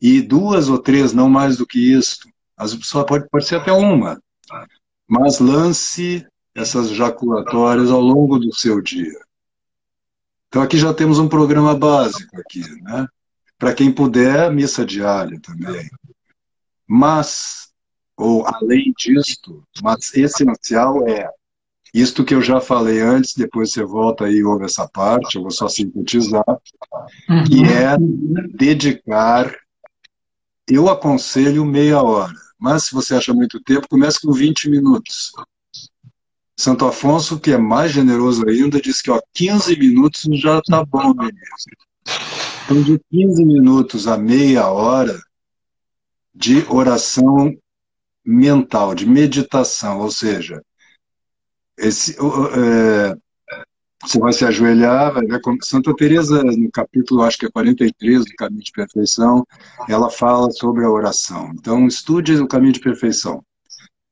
E 0.00 0.20
duas 0.20 0.68
ou 0.68 0.78
três, 0.78 1.12
não 1.12 1.28
mais 1.28 1.56
do 1.56 1.66
que 1.66 1.78
isso. 1.78 2.28
Só 2.82 3.04
pode, 3.04 3.28
pode 3.28 3.46
ser 3.46 3.56
até 3.56 3.72
uma. 3.72 4.20
Mas 5.08 5.38
lance 5.38 6.26
essas 6.54 6.90
jaculatórias 6.90 7.90
ao 7.90 8.00
longo 8.00 8.38
do 8.38 8.54
seu 8.54 8.80
dia. 8.80 9.18
Então 10.48 10.62
aqui 10.62 10.76
já 10.76 10.94
temos 10.94 11.18
um 11.18 11.28
programa 11.28 11.74
básico 11.74 12.38
aqui, 12.38 12.60
né? 12.82 13.08
Para 13.58 13.74
quem 13.74 13.90
puder, 13.90 14.52
missa 14.52 14.84
diária 14.84 15.40
também. 15.40 15.88
Mas, 16.86 17.72
ou 18.16 18.46
além 18.46 18.92
disto, 18.96 19.64
mas 19.82 20.14
essencial 20.14 21.08
é 21.08 21.28
isto 21.94 22.24
que 22.24 22.34
eu 22.34 22.42
já 22.42 22.60
falei 22.60 23.00
antes, 23.00 23.34
depois 23.34 23.70
você 23.70 23.84
volta 23.84 24.24
aí 24.24 24.38
e 24.38 24.44
ouve 24.44 24.64
essa 24.64 24.88
parte, 24.88 25.36
eu 25.36 25.42
vou 25.42 25.50
só 25.52 25.68
sintetizar, 25.68 26.44
uhum. 27.30 27.44
que 27.44 27.64
é 27.64 27.96
dedicar, 28.52 29.54
eu 30.68 30.88
aconselho 30.88 31.64
meia 31.64 32.02
hora, 32.02 32.34
mas 32.58 32.86
se 32.86 32.94
você 32.94 33.14
acha 33.14 33.32
muito 33.32 33.62
tempo, 33.62 33.88
comece 33.88 34.20
com 34.20 34.32
20 34.32 34.70
minutos. 34.70 35.30
Santo 36.56 36.84
Afonso, 36.84 37.38
que 37.38 37.52
é 37.52 37.58
mais 37.58 37.92
generoso 37.92 38.44
ainda, 38.48 38.80
diz 38.80 39.00
que 39.00 39.10
ó, 39.10 39.20
15 39.32 39.78
minutos 39.78 40.22
já 40.40 40.58
está 40.58 40.84
bom, 40.84 41.14
beleza. 41.14 41.36
Então, 42.64 42.82
de 42.82 43.00
15 43.10 43.44
minutos 43.44 44.08
a 44.08 44.16
meia 44.16 44.68
hora 44.68 45.20
de 46.34 46.64
oração 46.68 47.56
mental, 48.24 48.94
de 48.94 49.06
meditação, 49.06 50.00
ou 50.00 50.10
seja, 50.10 50.60
esse, 51.78 52.12
é, 52.12 53.16
você 54.02 54.18
vai 54.18 54.32
se 54.32 54.44
ajoelhar, 54.44 55.14
vai 55.14 55.24
Santa 55.62 55.94
Teresa 55.94 56.42
no 56.42 56.70
capítulo, 56.70 57.22
acho 57.22 57.38
que 57.38 57.46
é 57.46 57.50
43 57.50 58.24
do 58.24 58.34
Caminho 58.36 58.62
de 58.62 58.72
Perfeição, 58.72 59.46
ela 59.88 60.10
fala 60.10 60.50
sobre 60.50 60.84
a 60.84 60.90
oração. 60.90 61.50
Então, 61.54 61.86
estude 61.86 62.34
o 62.36 62.46
Caminho 62.46 62.72
de 62.72 62.80
Perfeição. 62.80 63.42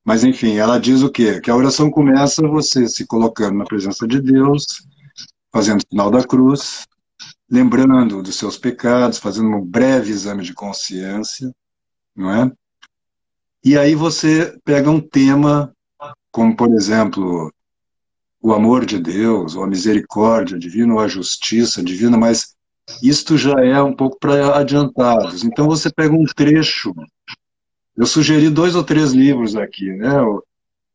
Mas, 0.05 0.25
enfim, 0.25 0.57
ela 0.57 0.79
diz 0.79 1.03
o 1.03 1.11
quê? 1.11 1.41
Que 1.41 1.51
a 1.51 1.57
oração 1.57 1.91
começa 1.91 2.47
você 2.49 2.89
se 2.89 3.07
colocando 3.07 3.59
na 3.59 3.65
presença 3.65 4.07
de 4.07 4.21
Deus, 4.21 4.65
fazendo 5.53 5.81
o 5.81 5.87
sinal 5.89 6.11
da 6.11 6.25
cruz, 6.25 6.87
lembrando 7.49 8.23
dos 8.23 8.37
seus 8.37 8.57
pecados, 8.57 9.19
fazendo 9.19 9.49
um 9.49 9.65
breve 9.65 10.11
exame 10.11 10.43
de 10.43 10.55
consciência, 10.55 11.55
não 12.17 12.31
é? 12.31 12.51
E 13.65 13.79
aí 13.79 13.95
você 13.95 14.59
pega 14.65 14.91
um 14.91 15.01
tema 15.01 15.73
como, 16.33 16.57
por 16.57 16.73
exemplo, 16.75 17.53
o 18.41 18.53
amor 18.53 18.85
de 18.85 18.99
Deus, 18.99 19.55
ou 19.55 19.63
a 19.63 19.69
misericórdia 19.69 20.59
divina, 20.59 20.95
ou 20.95 21.01
a 21.01 21.07
justiça 21.07 21.83
divina, 21.83 22.17
mas 22.17 22.57
isto 23.03 23.37
já 23.37 23.55
é 23.65 23.81
um 23.81 23.95
pouco 23.95 24.19
para 24.19 24.59
adiantados. 24.59 25.45
Então 25.45 25.69
você 25.69 25.93
pega 25.93 26.13
um 26.13 26.25
trecho. 26.25 26.93
Eu 27.97 28.07
sugeri 28.07 28.51
dois 28.51 28.75
ou 28.75 28.83
três 28.83 29.13
livros 29.13 29.55
aqui, 29.55 29.93
né? 29.93 30.21
O, 30.23 30.43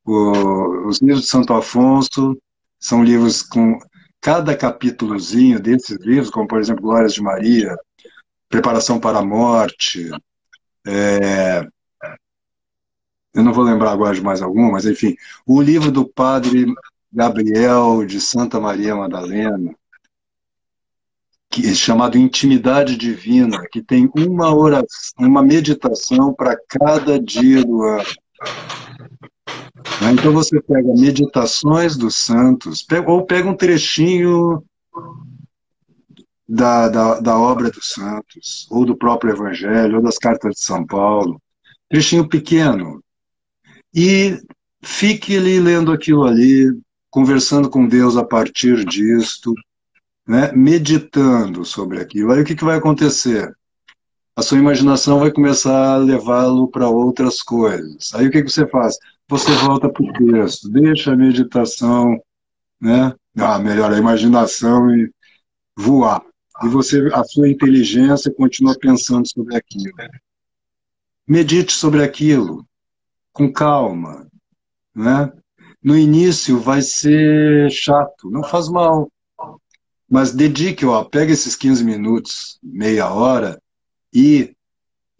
o, 0.05 0.87
os 0.87 0.99
livros 0.99 1.21
de 1.21 1.29
Santo 1.29 1.53
Afonso 1.53 2.37
são 2.79 3.03
livros 3.03 3.41
com 3.41 3.79
cada 4.19 4.57
capítulozinho 4.57 5.59
desses 5.59 5.97
livros, 5.99 6.29
como 6.29 6.47
por 6.47 6.59
exemplo 6.59 6.81
Glórias 6.81 7.13
de 7.13 7.21
Maria, 7.21 7.77
Preparação 8.49 8.99
para 8.99 9.19
a 9.19 9.25
Morte, 9.25 10.09
é, 10.85 11.67
eu 13.33 13.43
não 13.43 13.53
vou 13.53 13.63
lembrar 13.63 13.91
agora 13.91 14.15
de 14.15 14.21
mais 14.21 14.41
algum, 14.41 14.71
mas 14.71 14.85
enfim, 14.85 15.15
o 15.45 15.61
livro 15.61 15.91
do 15.91 16.07
padre 16.07 16.65
Gabriel 17.11 18.05
de 18.05 18.19
Santa 18.19 18.59
Maria 18.59 18.95
Madalena, 18.95 19.75
que 21.49 21.65
é 21.65 21.73
chamado 21.73 22.17
Intimidade 22.17 22.97
Divina, 22.97 23.63
que 23.71 23.81
tem 23.81 24.09
uma 24.15 24.53
oração, 24.53 25.13
uma 25.19 25.41
meditação 25.41 26.33
para 26.33 26.57
cada 26.67 27.19
dia 27.19 27.63
do 27.63 27.83
ano. 27.83 28.03
Né, 30.01 30.11
então 30.11 30.31
você 30.33 30.61
pega 30.61 30.93
meditações 30.93 31.95
dos 31.95 32.15
santos, 32.15 32.85
ou 33.07 33.25
pega 33.25 33.49
um 33.49 33.55
trechinho 33.55 34.63
da, 36.47 36.89
da, 36.89 37.19
da 37.19 37.37
obra 37.37 37.71
dos 37.71 37.89
santos, 37.89 38.67
ou 38.69 38.85
do 38.85 38.95
próprio 38.95 39.33
Evangelho, 39.33 39.97
ou 39.97 40.03
das 40.03 40.17
cartas 40.17 40.55
de 40.55 40.61
São 40.61 40.85
Paulo, 40.85 41.41
trechinho 41.89 42.27
pequeno, 42.27 43.01
e 43.93 44.39
fique 44.81 45.37
ali 45.37 45.59
lendo 45.59 45.91
aquilo 45.91 46.25
ali, 46.25 46.67
conversando 47.09 47.69
com 47.69 47.87
Deus 47.87 48.15
a 48.15 48.23
partir 48.23 48.85
disto, 48.85 49.53
né? 50.27 50.51
meditando 50.51 51.63
sobre 51.65 51.99
aquilo. 51.99 52.31
Aí 52.31 52.41
o 52.41 52.45
que, 52.45 52.55
que 52.55 52.65
vai 52.65 52.77
acontecer? 52.77 53.55
A 54.35 54.41
sua 54.41 54.59
imaginação 54.59 55.19
vai 55.19 55.31
começar 55.31 55.93
a 55.93 55.97
levá-lo 55.97 56.67
para 56.67 56.87
outras 56.87 57.41
coisas. 57.41 58.13
Aí 58.13 58.27
o 58.27 58.31
que, 58.31 58.43
que 58.43 58.51
você 58.51 58.67
faz? 58.67 58.97
Você 59.27 59.51
volta 59.55 59.89
para 59.89 60.03
o 60.03 60.13
texto, 60.13 60.69
deixa 60.69 61.11
a 61.11 61.17
meditação, 61.17 62.21
né? 62.79 63.13
Ah, 63.35 63.57
melhor, 63.59 63.91
a 63.91 63.97
imaginação 63.97 64.95
e 64.95 65.11
voar. 65.75 66.23
E 66.63 66.67
você, 66.67 67.09
a 67.13 67.23
sua 67.23 67.49
inteligência 67.49 68.33
continua 68.33 68.77
pensando 68.79 69.27
sobre 69.27 69.55
aquilo. 69.55 69.93
Medite 71.27 71.73
sobre 71.73 72.03
aquilo, 72.03 72.65
com 73.37 73.53
calma, 73.53 74.27
né? 74.95 75.31
No 75.83 75.95
início 75.95 76.59
vai 76.59 76.81
ser 76.81 77.69
chato, 77.69 78.31
não 78.31 78.43
faz 78.43 78.67
mal. 78.67 79.11
Mas 80.09 80.33
dedique, 80.33 80.83
ó, 80.85 81.03
pega 81.03 81.31
esses 81.31 81.55
15 81.55 81.83
minutos, 81.83 82.57
meia 82.63 83.13
hora, 83.13 83.61
e 84.11 84.55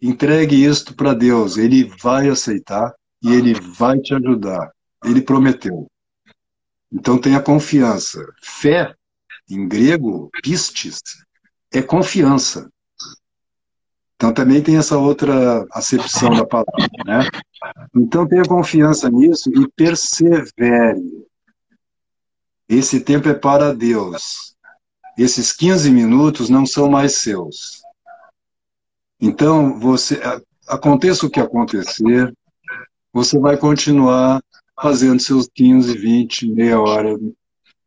entregue 0.02 0.64
isto 0.64 0.94
para 0.94 1.14
Deus. 1.14 1.56
Ele 1.56 1.84
vai 1.84 2.28
aceitar 2.28 2.92
e 3.22 3.32
ele 3.32 3.54
vai 3.54 4.00
te 4.00 4.12
ajudar. 4.14 4.72
Ele 5.04 5.22
prometeu. 5.22 5.86
Então 6.92 7.20
tenha 7.20 7.40
confiança. 7.40 8.20
Fé, 8.42 8.94
em 9.48 9.68
grego, 9.68 10.28
pistes, 10.42 11.00
é 11.72 11.80
confiança. 11.80 12.68
Então 14.18 14.34
também 14.34 14.60
tem 14.60 14.76
essa 14.76 14.98
outra 14.98 15.64
acepção 15.70 16.30
da 16.30 16.44
palavra, 16.44 16.88
né? 17.06 17.20
Então 17.94 18.26
tenha 18.26 18.42
confiança 18.42 19.08
nisso 19.08 19.48
e 19.48 19.68
persevere. 19.76 21.24
Esse 22.68 22.98
tempo 22.98 23.28
é 23.28 23.34
para 23.34 23.72
Deus. 23.72 24.56
Esses 25.16 25.52
15 25.52 25.92
minutos 25.92 26.50
não 26.50 26.66
são 26.66 26.90
mais 26.90 27.18
seus. 27.18 27.80
Então, 29.20 29.78
você 29.78 30.20
aconteça 30.66 31.24
o 31.24 31.30
que 31.30 31.38
acontecer, 31.38 32.34
você 33.12 33.38
vai 33.38 33.56
continuar 33.56 34.42
fazendo 34.80 35.20
seus 35.20 35.48
15, 35.54 35.96
20, 35.96 36.52
meia 36.52 36.80
hora 36.80 37.16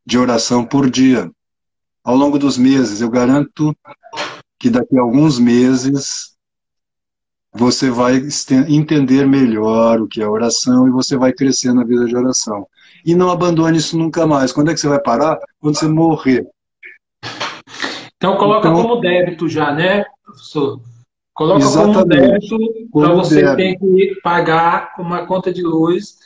de 0.05 0.17
oração 0.17 0.65
por 0.65 0.89
dia. 0.89 1.29
Ao 2.03 2.15
longo 2.15 2.39
dos 2.39 2.57
meses, 2.57 3.01
eu 3.01 3.09
garanto 3.09 3.75
que 4.61 4.69
daqui 4.69 4.95
a 4.95 5.01
alguns 5.01 5.39
meses 5.39 6.35
você 7.51 7.89
vai 7.89 8.21
entender 8.69 9.27
melhor 9.27 9.99
o 9.99 10.07
que 10.07 10.21
é 10.21 10.27
oração 10.27 10.87
e 10.87 10.91
você 10.91 11.17
vai 11.17 11.33
crescer 11.33 11.73
na 11.73 11.83
vida 11.83 12.05
de 12.05 12.15
oração. 12.15 12.67
E 13.03 13.15
não 13.15 13.31
abandone 13.31 13.79
isso 13.79 13.97
nunca 13.97 14.27
mais. 14.27 14.53
Quando 14.53 14.69
é 14.69 14.73
que 14.75 14.79
você 14.79 14.87
vai 14.87 15.01
parar? 15.01 15.39
Quando 15.59 15.77
você 15.77 15.87
morrer. 15.87 16.47
Então 18.15 18.37
coloca 18.37 18.69
então, 18.69 18.83
como 18.83 19.01
débito 19.01 19.49
já, 19.49 19.73
né, 19.73 20.05
professor? 20.23 20.79
Coloca 21.33 21.65
como 21.65 22.05
débito 22.05 22.57
para 22.93 23.13
você 23.15 23.41
débito. 23.41 23.57
tem 23.57 23.79
que 23.79 24.21
pagar 24.21 24.93
uma 24.99 25.25
conta 25.25 25.51
de 25.51 25.63
luz, 25.63 26.19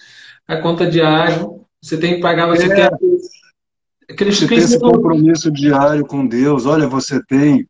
a 0.45 0.57
conta 0.57 0.85
de 0.85 0.99
água, 0.99 1.61
você 1.81 1.97
tem 1.97 2.15
que 2.15 2.21
pagar, 2.21 2.47
você 2.47 2.65
é, 2.65 2.75
tem 2.75 2.83
aqueles 4.09 4.37
você 4.37 4.47
tem 4.47 4.57
esse 4.57 4.77
compromisso 4.77 5.49
diário 5.49 6.05
com 6.05 6.27
Deus. 6.27 6.65
Olha, 6.65 6.85
você 6.85 7.23
tem 7.23 7.65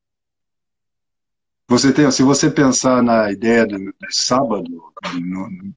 você 1.67 1.91
tem, 1.91 2.09
se 2.11 2.21
você 2.21 2.49
pensar 2.49 3.01
na 3.01 3.31
ideia 3.31 3.65
do, 3.65 3.77
do 3.77 3.93
sábado 4.11 4.83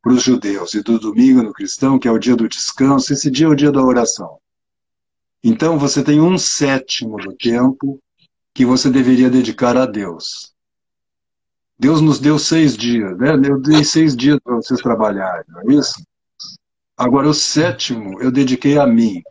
para 0.03 0.13
os 0.13 0.23
judeus 0.23 0.75
e 0.75 0.83
do 0.83 0.99
domingo 0.99 1.43
no 1.43 1.53
cristão, 1.53 1.99
que 1.99 2.07
é 2.07 2.11
o 2.11 2.19
dia 2.19 2.37
do 2.37 2.49
descanso, 2.49 3.13
esse 3.13 3.31
dia 3.31 3.47
é 3.47 3.49
o 3.49 3.55
dia 3.55 3.73
da 3.73 3.83
oração. 3.83 4.39
Então 5.43 5.79
você 5.79 6.03
tem 6.03 6.21
um 6.21 6.37
sétimo 6.37 7.17
do 7.17 7.33
tempo 7.33 7.99
que 8.53 8.67
você 8.67 8.91
deveria 8.91 9.31
dedicar 9.31 9.77
a 9.77 9.87
Deus. 9.87 10.53
Deus 11.79 12.01
nos 12.01 12.19
deu 12.19 12.39
seis 12.39 12.77
dias, 12.77 13.17
né? 13.17 13.35
Eu 13.35 13.61
dei 13.61 13.85
seis 13.85 14.17
dias 14.17 14.39
para 14.43 14.57
vocês 14.57 14.81
trabalharem, 14.81 15.45
não 15.49 15.61
é 15.61 15.75
isso? 15.75 16.03
Agora 16.97 17.29
o 17.29 17.35
sétimo 17.35 18.21
eu 18.21 18.31
dediquei 18.31 18.77
a 18.77 18.87
mim. 18.87 19.23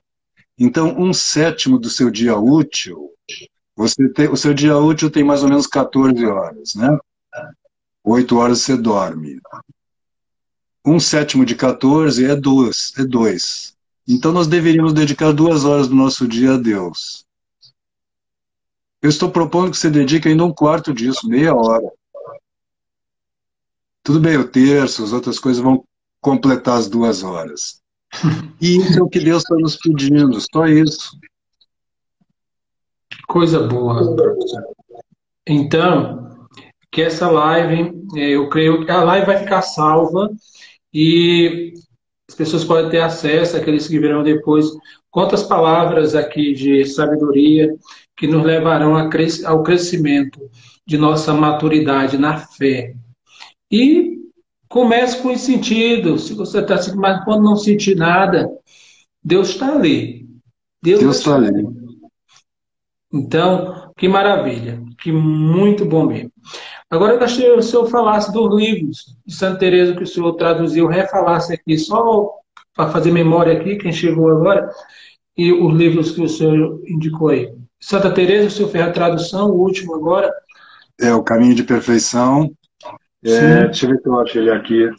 Então 0.57 0.97
um 0.97 1.13
sétimo 1.13 1.77
do 1.77 1.89
seu 1.89 2.09
dia 2.09 2.37
útil 2.37 3.11
você 3.77 4.09
tem, 4.09 4.27
o 4.27 4.35
seu 4.35 4.55
dia 4.55 4.75
útil 4.75 5.11
tem 5.11 5.23
mais 5.23 5.43
ou 5.43 5.49
menos 5.49 5.67
14 5.67 6.25
horas, 6.25 6.73
né? 6.73 6.97
8 8.03 8.35
horas 8.35 8.61
você 8.61 8.75
dorme. 8.75 9.39
Um 10.83 10.99
sétimo 10.99 11.45
de 11.45 11.55
14 11.55 12.25
é 12.25 12.35
duas, 12.35 12.91
é 12.97 13.05
dois. 13.05 13.77
Então 14.07 14.31
nós 14.31 14.47
deveríamos 14.47 14.93
dedicar 14.93 15.31
duas 15.31 15.63
horas 15.63 15.87
do 15.87 15.93
nosso 15.93 16.27
dia 16.27 16.53
a 16.53 16.57
Deus. 16.57 17.23
Eu 18.99 19.09
estou 19.09 19.29
propondo 19.29 19.69
que 19.69 19.77
você 19.77 19.91
dedique 19.91 20.27
ainda 20.27 20.43
um 20.43 20.53
quarto 20.53 20.91
disso, 20.91 21.29
meia 21.29 21.53
hora. 21.53 21.87
Tudo 24.01 24.19
bem, 24.19 24.37
o 24.37 24.47
terço, 24.47 25.03
as 25.03 25.13
outras 25.13 25.37
coisas 25.37 25.61
vão 25.61 25.83
completar 26.19 26.79
as 26.79 26.87
duas 26.87 27.21
horas. 27.21 27.79
E 28.59 28.77
isso 28.77 28.97
é 28.97 29.03
o 29.03 29.09
que 29.09 29.19
Deus 29.19 29.43
está 29.43 29.55
nos 29.55 29.75
pedindo, 29.75 30.39
só 30.51 30.65
isso. 30.65 31.11
Coisa 33.27 33.59
boa. 33.67 34.15
Então, 35.47 36.47
que 36.91 37.01
essa 37.01 37.29
live, 37.29 37.93
é, 38.15 38.29
eu 38.29 38.49
creio 38.49 38.85
que 38.85 38.91
a 38.91 39.03
live 39.03 39.25
vai 39.25 39.37
ficar 39.37 39.61
salva 39.61 40.29
e 40.93 41.73
as 42.29 42.35
pessoas 42.35 42.63
podem 42.63 42.89
ter 42.89 43.01
acesso, 43.01 43.55
aqueles 43.55 43.87
que 43.87 43.99
virão 43.99 44.23
depois, 44.23 44.65
quantas 45.11 45.43
palavras 45.43 46.15
aqui 46.15 46.53
de 46.53 46.85
sabedoria 46.85 47.73
que 48.15 48.27
nos 48.27 48.43
levarão 48.43 48.95
ao 49.45 49.63
crescimento 49.63 50.39
de 50.85 50.97
nossa 50.97 51.33
maturidade 51.33 52.17
na 52.17 52.37
fé. 52.37 52.95
E 53.71 54.17
comece 54.69 55.21
com 55.21 55.31
esse 55.31 55.45
sentido. 55.45 56.17
Se 56.17 56.33
você 56.33 56.59
está 56.59 56.77
sentindo, 56.77 57.01
mas 57.01 57.23
quando 57.23 57.43
não 57.43 57.55
sentir 57.55 57.95
nada, 57.95 58.49
Deus 59.23 59.49
está 59.49 59.73
ali. 59.73 60.27
Deus 60.81 61.17
está 61.17 61.35
ali. 61.35 61.76
Então, 63.17 63.91
que 63.97 64.07
maravilha, 64.07 64.81
que 64.99 65.11
muito 65.11 65.85
bom 65.85 66.05
mesmo. 66.05 66.31
Agora 66.89 67.13
eu 67.13 67.19
gostaria 67.19 67.53
que 67.53 67.59
o 67.59 67.63
senhor 67.63 67.87
falasse 67.87 68.31
dos 68.31 68.55
livros 68.55 69.17
de 69.25 69.33
Santa 69.33 69.59
Teresa 69.59 69.95
que 69.95 70.03
o 70.03 70.07
senhor 70.07 70.33
traduziu, 70.33 70.87
refalasse 70.87 71.53
aqui, 71.53 71.77
só 71.77 72.29
para 72.75 72.91
fazer 72.91 73.11
memória 73.11 73.53
aqui, 73.53 73.75
quem 73.75 73.91
chegou 73.91 74.29
agora, 74.29 74.69
e 75.35 75.51
os 75.51 75.75
livros 75.75 76.11
que 76.11 76.21
o 76.21 76.29
senhor 76.29 76.79
indicou 76.87 77.29
aí. 77.29 77.51
Santa 77.79 78.11
Teresa, 78.11 78.47
o 78.47 78.51
senhor 78.51 78.69
fez 78.69 78.83
a 78.85 78.91
tradução, 78.91 79.49
o 79.49 79.59
último 79.59 79.95
agora. 79.95 80.31
É, 80.99 81.13
o 81.13 81.23
Caminho 81.23 81.55
de 81.55 81.63
Perfeição. 81.63 82.51
É, 83.23 83.65
deixa 83.65 83.85
eu 83.85 83.89
ver 83.89 84.01
se 84.01 84.07
eu 84.07 84.19
acho 84.19 84.37
ele 84.37 84.51
aqui. 84.51 84.89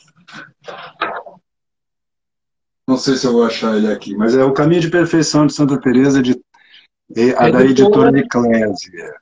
Não 2.86 2.96
sei 2.96 3.16
se 3.16 3.26
eu 3.26 3.32
vou 3.32 3.44
achar 3.44 3.76
ele 3.76 3.92
aqui, 3.92 4.16
mas 4.16 4.34
é 4.34 4.42
o 4.42 4.52
Caminho 4.52 4.80
de 4.80 4.90
Perfeição 4.90 5.46
de 5.46 5.52
Santa 5.52 5.78
Teresa 5.78 6.22
de 6.22 6.40
a 7.36 7.50
da 7.50 7.64
editora 7.64 8.18
Eclésia. 8.18 9.14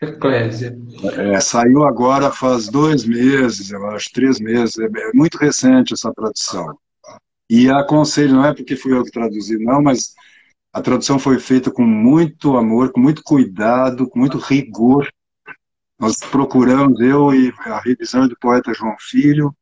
Eclésia. 0.00 0.78
É, 1.16 1.40
saiu 1.40 1.84
agora 1.84 2.30
faz 2.30 2.68
dois 2.68 3.04
meses, 3.04 3.70
eu 3.70 3.86
acho, 3.90 4.10
três 4.12 4.40
meses. 4.40 4.78
É, 4.78 4.84
é 4.84 5.12
muito 5.12 5.36
recente 5.38 5.94
essa 5.94 6.12
tradução. 6.12 6.78
E 7.48 7.70
aconselho, 7.70 8.34
não 8.34 8.44
é 8.44 8.54
porque 8.54 8.76
fui 8.76 8.92
eu 8.92 9.04
que 9.04 9.10
traduzi, 9.10 9.58
não, 9.58 9.82
mas 9.82 10.14
a 10.72 10.80
tradução 10.80 11.18
foi 11.18 11.38
feita 11.38 11.70
com 11.70 11.84
muito 11.84 12.56
amor, 12.56 12.90
com 12.90 13.00
muito 13.00 13.22
cuidado, 13.22 14.08
com 14.08 14.18
muito 14.18 14.38
rigor. 14.38 15.08
Nós 15.98 16.16
procuramos, 16.18 17.00
eu 17.00 17.32
e 17.32 17.52
a 17.66 17.78
revisão 17.80 18.26
do 18.26 18.36
poeta 18.40 18.74
João 18.74 18.96
Filho, 18.98 19.54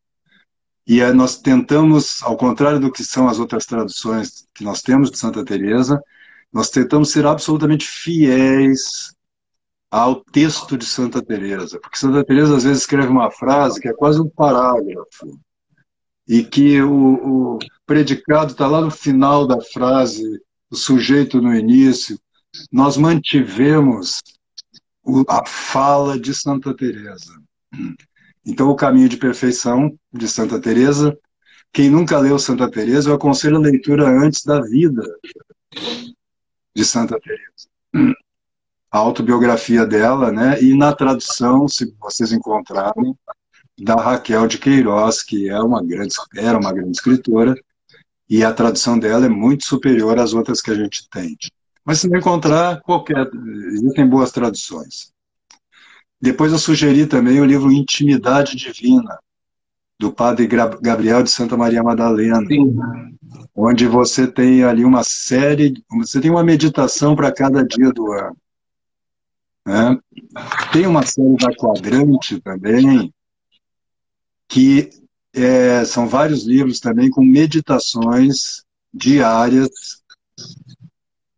e 0.87 1.03
nós 1.13 1.41
tentamos, 1.41 2.23
ao 2.23 2.37
contrário 2.37 2.81
do 2.81 2.91
que 2.91 3.05
são 3.05 3.29
as 3.29 3.39
outras 3.39 3.67
traduções 3.67 4.49
que 4.55 4.65
nós 4.65 4.81
temos 4.81 5.11
de 5.11 5.19
Santa 5.19 5.45
Teresa, 5.45 6.03
nós 6.53 6.69
tentamos 6.69 7.11
ser 7.11 7.27
absolutamente 7.27 7.87
fiéis 7.87 9.15
ao 9.91 10.23
texto 10.23 10.77
de 10.77 10.85
Santa 10.85 11.23
Teresa, 11.23 11.79
porque 11.81 11.99
Santa 11.99 12.25
Teresa 12.25 12.57
às 12.57 12.65
vezes 12.65 12.83
escreve 12.83 13.09
uma 13.09 13.31
frase 13.31 13.81
que 13.81 13.89
é 13.89 13.93
quase 13.93 14.21
um 14.21 14.29
parágrafo 14.29 15.39
e 16.29 16.45
que 16.45 16.81
o, 16.81 17.55
o 17.55 17.59
predicado 17.87 18.53
está 18.53 18.67
lá 18.67 18.81
no 18.81 18.91
final 18.91 19.47
da 19.47 19.61
frase, 19.61 20.41
o 20.71 20.77
sujeito 20.77 21.41
no 21.41 21.55
início. 21.55 22.19
Nós 22.71 22.97
mantivemos 22.97 24.23
o, 25.05 25.25
a 25.29 25.45
fala 25.45 26.19
de 26.19 26.35
Santa 26.35 26.75
Teresa. 26.75 27.35
Então, 28.45 28.69
o 28.69 28.77
caminho 28.77 29.09
de 29.09 29.17
perfeição 29.17 29.95
de 30.13 30.29
Santa 30.29 30.61
Teresa. 30.61 31.17
Quem 31.73 31.89
nunca 31.89 32.19
leu 32.19 32.39
Santa 32.39 32.71
Teresa, 32.71 33.11
eu 33.11 33.15
aconselho 33.15 33.57
a 33.57 33.61
leitura 33.61 34.07
antes 34.07 34.45
da 34.45 34.61
vida 34.61 35.03
de 36.75 36.85
Santa 36.85 37.19
Teresa. 37.21 38.17
A 38.91 38.99
autobiografia 38.99 39.87
dela, 39.87 40.31
né? 40.31 40.63
E 40.63 40.77
na 40.77 40.95
tradução, 40.95 41.67
se 41.67 41.95
vocês 41.99 42.33
encontrarem, 42.33 43.17
da 43.79 43.97
Raquel 43.97 44.47
de 44.47 44.59
Queiroz, 44.59 45.23
que 45.23 45.49
é 45.49 45.59
uma 45.59 45.83
grande, 45.83 46.15
era 46.37 46.59
uma 46.59 46.73
grande 46.73 46.93
escritora, 46.93 47.55
e 48.29 48.45
a 48.45 48.53
tradução 48.53 48.99
dela 48.99 49.27
é 49.27 49.29
muito 49.29 49.65
superior 49.65 50.19
às 50.19 50.33
outras 50.33 50.61
que 50.61 50.71
a 50.71 50.75
gente 50.75 51.09
tem. 51.11 51.37
Mas 51.85 52.01
se 52.01 52.09
não 52.09 52.19
encontrar, 52.19 52.81
qualquer. 52.83 53.29
Existem 53.73 54.07
boas 54.07 54.31
traduções. 54.31 55.13
Depois 56.21 56.53
eu 56.53 56.59
sugeri 56.59 57.07
também 57.07 57.41
o 57.41 57.45
livro 57.45 57.73
Intimidade 57.73 58.57
Divina, 58.57 59.19
do 60.03 60.13
padre 60.13 60.49
Gabriel 60.49 61.23
de 61.23 61.31
Santa 61.31 61.57
Maria 61.57 61.81
Madalena, 61.81 62.45
Sim. 62.49 62.75
onde 63.55 63.87
você 63.87 64.27
tem 64.27 64.65
ali 64.65 64.85
uma 64.85 65.05
série, 65.05 65.81
você 65.93 66.21
tem 66.21 66.29
uma 66.29 66.43
meditação 66.43 67.15
para 67.15 67.33
cada 67.33 67.65
dia 67.65 67.93
do 67.93 68.11
ano. 68.11 68.37
Né? 69.65 69.97
Tem 70.73 70.89
uma 70.89 71.07
série 71.07 71.37
da 71.37 71.55
Quadrante 71.55 72.41
também, 72.41 73.15
que 74.49 74.91
é, 75.33 75.85
são 75.85 76.09
vários 76.09 76.45
livros 76.45 76.81
também 76.81 77.09
com 77.09 77.25
meditações 77.25 78.65
diárias 78.93 79.71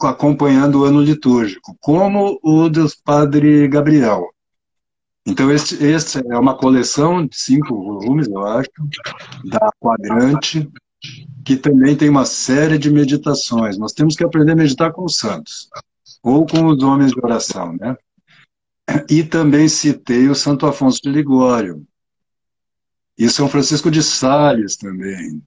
acompanhando 0.00 0.80
o 0.80 0.84
ano 0.84 1.02
litúrgico, 1.02 1.76
como 1.80 2.38
o 2.42 2.68
do 2.70 2.86
Padre 3.04 3.68
Gabriel. 3.68 4.33
Então, 5.26 5.50
esse, 5.50 6.18
é 6.30 6.38
uma 6.38 6.56
coleção 6.56 7.26
de 7.26 7.36
cinco 7.36 7.82
volumes, 7.82 8.28
eu 8.28 8.46
acho, 8.46 8.70
da 9.44 9.70
Quadrante, 9.80 10.70
que 11.44 11.56
também 11.56 11.96
tem 11.96 12.10
uma 12.10 12.26
série 12.26 12.76
de 12.76 12.90
meditações. 12.90 13.78
Nós 13.78 13.92
temos 13.92 14.16
que 14.16 14.24
aprender 14.24 14.52
a 14.52 14.56
meditar 14.56 14.92
com 14.92 15.04
os 15.04 15.16
santos, 15.16 15.68
ou 16.22 16.46
com 16.46 16.66
os 16.66 16.82
homens 16.82 17.12
de 17.12 17.18
oração, 17.18 17.74
né? 17.74 17.96
E 19.08 19.22
também 19.22 19.66
citei 19.66 20.28
o 20.28 20.34
Santo 20.34 20.66
Afonso 20.66 21.00
de 21.02 21.10
Ligório, 21.10 21.86
e 23.16 23.28
São 23.30 23.48
Francisco 23.48 23.90
de 23.90 24.02
Sales 24.02 24.76
também, 24.76 25.42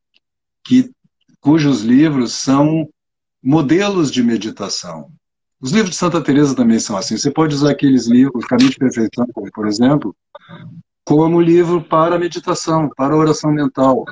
que, 0.63 0.89
cujos 1.39 1.81
livros 1.81 2.33
são 2.33 2.89
modelos 3.43 4.11
de 4.11 4.23
meditação. 4.23 5.11
Os 5.59 5.71
livros 5.71 5.91
de 5.91 5.95
Santa 5.95 6.21
Teresa 6.21 6.55
também 6.55 6.79
são 6.79 6.95
assim. 6.95 7.17
Você 7.17 7.31
pode 7.31 7.55
usar 7.55 7.71
aqueles 7.71 8.07
livros, 8.07 8.45
Caminho 8.45 8.69
de 8.69 8.77
Perfeição, 8.77 9.25
por 9.53 9.67
exemplo, 9.67 10.15
como 11.03 11.41
livro 11.41 11.81
para 11.81 12.19
meditação, 12.19 12.89
para 12.95 13.15
oração 13.15 13.51
mental. 13.51 14.05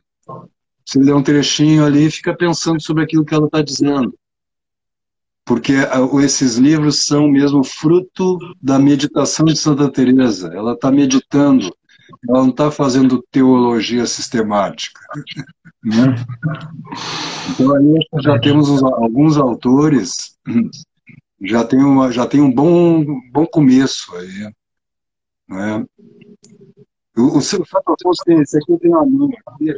Você 0.84 1.00
lê 1.00 1.14
um 1.14 1.22
trechinho 1.22 1.86
ali 1.86 2.06
e 2.06 2.12
fica 2.12 2.36
pensando 2.36 2.82
sobre 2.82 3.04
aquilo 3.04 3.26
que 3.26 3.34
ela 3.34 3.46
está 3.46 3.62
dizendo. 3.62 4.14
Porque 5.44 5.74
ah, 5.74 6.24
esses 6.24 6.56
livros 6.56 7.06
são 7.06 7.28
mesmo 7.28 7.64
fruto 7.64 8.40
da 8.60 8.80
meditação 8.80 9.46
de 9.46 9.56
Santa 9.56 9.92
Teresa. 9.92 10.52
Ela 10.54 10.74
está 10.74 10.92
meditando, 10.92 11.72
ela 12.28 12.42
não 12.42 12.50
está 12.50 12.72
fazendo 12.72 13.24
teologia 13.32 14.08
sistemática. 14.08 15.00
Né? 15.84 16.16
Então 17.52 17.76
aí 17.76 18.24
já 18.24 18.40
temos 18.40 18.82
alguns 18.82 19.38
autores 19.38 20.36
já 21.46 21.64
tem, 21.64 21.80
uma, 21.80 22.12
já 22.12 22.26
tem 22.26 22.42
um 22.42 22.54
bom, 22.54 23.04
bom 23.32 23.46
começo 23.46 24.16
aí. 24.16 24.52
Né? 25.48 25.86
O, 27.18 27.38
o 27.38 27.42
seu 27.42 27.64
Afonso 27.64 28.24
tem, 28.26 28.44
uma 28.90 29.06
minha 29.06 29.78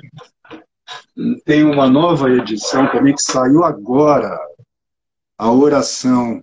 tem 1.46 1.64
uma 1.64 1.90
nova 1.90 2.30
edição 2.30 2.90
também 2.92 3.14
que 3.14 3.22
saiu 3.22 3.64
agora, 3.64 4.38
a 5.38 5.52
oração 5.52 6.42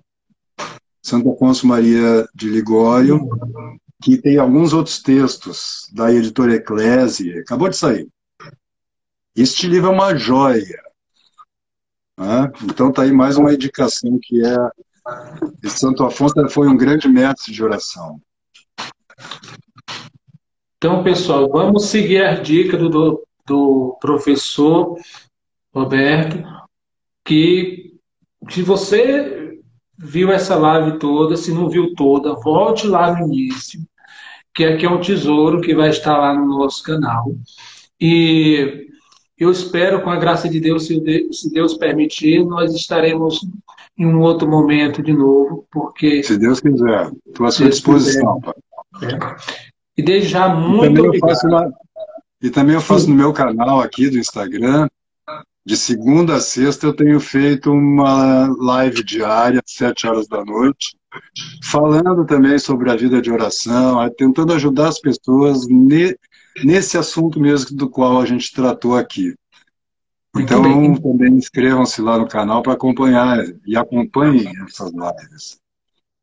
Santo 1.02 1.32
Afonso 1.32 1.66
Maria 1.66 2.26
de 2.34 2.48
Ligório, 2.48 3.28
que 4.02 4.16
tem 4.16 4.38
alguns 4.38 4.72
outros 4.72 5.02
textos 5.02 5.90
da 5.92 6.12
editora 6.12 6.54
Eclésia, 6.54 7.40
acabou 7.40 7.68
de 7.68 7.76
sair. 7.76 8.08
Este 9.34 9.66
livro 9.66 9.90
é 9.90 9.92
uma 9.92 10.16
joia. 10.16 10.82
Né? 12.18 12.52
Então 12.64 12.92
tá 12.92 13.02
aí 13.02 13.12
mais 13.12 13.36
uma 13.36 13.52
indicação 13.52 14.18
que 14.22 14.44
é 14.44 14.56
e 15.62 15.68
Santo 15.68 16.04
Afonso 16.04 16.34
foi 16.48 16.68
um 16.68 16.76
grande 16.76 17.08
mestre 17.08 17.52
de 17.52 17.62
oração. 17.62 18.20
Então, 20.76 21.02
pessoal, 21.02 21.48
vamos 21.48 21.86
seguir 21.86 22.24
a 22.24 22.34
dica 22.34 22.76
do, 22.76 23.26
do 23.46 23.98
professor 24.00 24.98
Roberto, 25.74 26.42
que 27.24 27.94
se 28.50 28.62
você 28.62 29.58
viu 29.96 30.30
essa 30.30 30.56
live 30.56 30.98
toda, 30.98 31.36
se 31.36 31.52
não 31.52 31.68
viu 31.68 31.94
toda, 31.94 32.34
volte 32.34 32.86
lá 32.86 33.18
no 33.18 33.26
início, 33.26 33.80
que 34.54 34.64
aqui 34.64 34.84
é 34.84 34.90
um 34.90 35.00
tesouro 35.00 35.60
que 35.60 35.74
vai 35.74 35.88
estar 35.88 36.16
lá 36.16 36.34
no 36.34 36.46
nosso 36.46 36.82
canal. 36.82 37.34
E 38.00 38.88
eu 39.38 39.50
espero, 39.50 40.02
com 40.02 40.10
a 40.10 40.16
graça 40.16 40.48
de 40.48 40.60
Deus, 40.60 40.86
se 40.86 41.50
Deus 41.52 41.74
permitir, 41.74 42.44
nós 42.44 42.74
estaremos 42.74 43.40
em 43.98 44.06
um 44.06 44.20
outro 44.20 44.48
momento 44.48 45.02
de 45.02 45.12
novo, 45.12 45.66
porque. 45.70 46.22
Se 46.22 46.38
Deus 46.38 46.60
quiser, 46.60 47.10
estou 47.26 47.46
à 47.46 47.50
sua 47.50 47.68
disposição. 47.68 48.40
É. 49.02 49.36
E 49.96 50.02
desde 50.02 50.28
já, 50.28 50.48
muito 50.48 50.96
e 50.96 51.06
obrigado. 51.06 51.38
Uma... 51.44 51.72
E 52.42 52.50
também 52.50 52.74
eu 52.74 52.80
faço 52.80 53.08
no 53.08 53.14
meu 53.14 53.32
canal 53.32 53.80
aqui 53.80 54.08
do 54.08 54.18
Instagram, 54.18 54.88
de 55.66 55.76
segunda 55.76 56.36
a 56.36 56.40
sexta, 56.40 56.86
eu 56.86 56.94
tenho 56.94 57.18
feito 57.18 57.72
uma 57.72 58.54
live 58.58 59.02
diária, 59.02 59.62
às 59.64 59.72
sete 59.72 60.06
horas 60.06 60.28
da 60.28 60.44
noite, 60.44 60.96
falando 61.62 62.26
também 62.26 62.58
sobre 62.58 62.90
a 62.90 62.96
vida 62.96 63.22
de 63.22 63.32
oração, 63.32 63.98
tentando 64.16 64.52
ajudar 64.52 64.88
as 64.88 65.00
pessoas 65.00 65.66
nesse 66.62 66.98
assunto 66.98 67.40
mesmo 67.40 67.76
do 67.76 67.88
qual 67.88 68.20
a 68.20 68.26
gente 68.26 68.52
tratou 68.52 68.96
aqui. 68.96 69.34
Então, 70.36 70.62
também 70.96 71.34
inscrevam-se 71.34 72.02
lá 72.02 72.18
no 72.18 72.26
canal 72.26 72.62
para 72.62 72.72
acompanhar 72.72 73.44
e 73.64 73.76
acompanhem 73.76 74.52
essas 74.66 74.92
lives. 74.92 75.58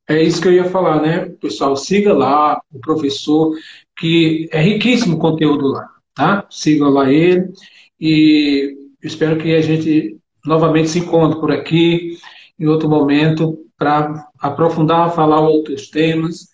É 0.09 0.21
isso 0.21 0.41
que 0.41 0.49
eu 0.49 0.53
ia 0.53 0.65
falar, 0.65 1.01
né? 1.01 1.29
Pessoal, 1.39 1.75
siga 1.77 2.13
lá 2.13 2.61
o 2.73 2.79
professor, 2.79 3.55
que 3.97 4.49
é 4.51 4.61
riquíssimo 4.61 5.17
conteúdo 5.17 5.67
lá, 5.67 5.87
tá? 6.13 6.45
Siga 6.49 6.89
lá 6.89 7.09
ele 7.09 7.53
e 7.99 8.75
espero 9.01 9.37
que 9.37 9.55
a 9.55 9.61
gente 9.61 10.17
novamente 10.45 10.89
se 10.89 10.99
encontre 10.99 11.39
por 11.39 11.51
aqui 11.51 12.17
em 12.59 12.67
outro 12.67 12.89
momento 12.89 13.57
para 13.77 14.27
aprofundar, 14.39 15.15
falar 15.15 15.39
outros 15.39 15.89
temas. 15.89 16.49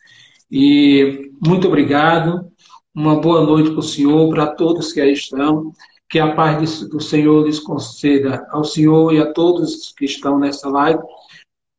E 0.52 1.32
muito 1.44 1.68
obrigado. 1.68 2.52
Uma 2.98 3.22
boa 3.22 3.46
noite 3.46 3.70
para 3.70 3.80
o 3.80 3.84
senhor, 3.84 4.28
para 4.32 4.48
todos 4.48 4.92
que 4.92 5.00
aí 5.00 5.14
estão. 5.14 5.72
Que 6.10 6.18
a 6.18 6.34
paz 6.34 6.82
do 6.90 7.00
Senhor 7.00 7.46
lhes 7.46 7.60
conceda 7.60 8.48
ao 8.50 8.64
Senhor 8.64 9.14
e 9.14 9.20
a 9.20 9.32
todos 9.32 9.94
que 9.96 10.06
estão 10.06 10.40
nessa 10.40 10.68
live 10.68 11.00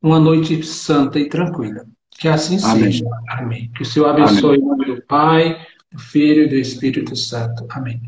uma 0.01 0.21
noite 0.21 0.63
santa 0.63 1.19
e 1.19 1.29
tranquila. 1.29 1.85
Que 2.21 2.29
assim 2.29 2.57
Amém. 2.63 2.85
seja. 2.85 3.05
Amém. 3.31 3.69
Que 3.75 3.83
o 3.83 3.85
Senhor 3.85 4.07
abençoe 4.11 4.59
Amém. 4.59 4.61
em 4.61 4.65
nome 4.65 4.85
do 4.85 5.03
Pai, 5.09 5.59
do 5.91 5.99
Filho 5.99 6.45
e 6.45 6.49
do 6.51 6.55
Espírito 6.55 7.17
Santo. 7.17 7.67
Amém. 7.71 8.01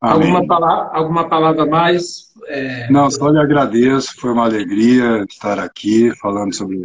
Amém. 0.00 0.26
Alguma, 0.26 0.44
palavra, 0.44 0.98
alguma 0.98 1.28
palavra 1.28 1.66
mais? 1.66 2.32
É... 2.48 2.90
Não, 2.90 3.08
só 3.12 3.28
lhe 3.28 3.38
agradeço. 3.38 4.16
Foi 4.16 4.32
uma 4.32 4.44
alegria 4.44 5.24
estar 5.30 5.60
aqui 5.60 6.12
falando 6.16 6.52
sobre 6.52 6.82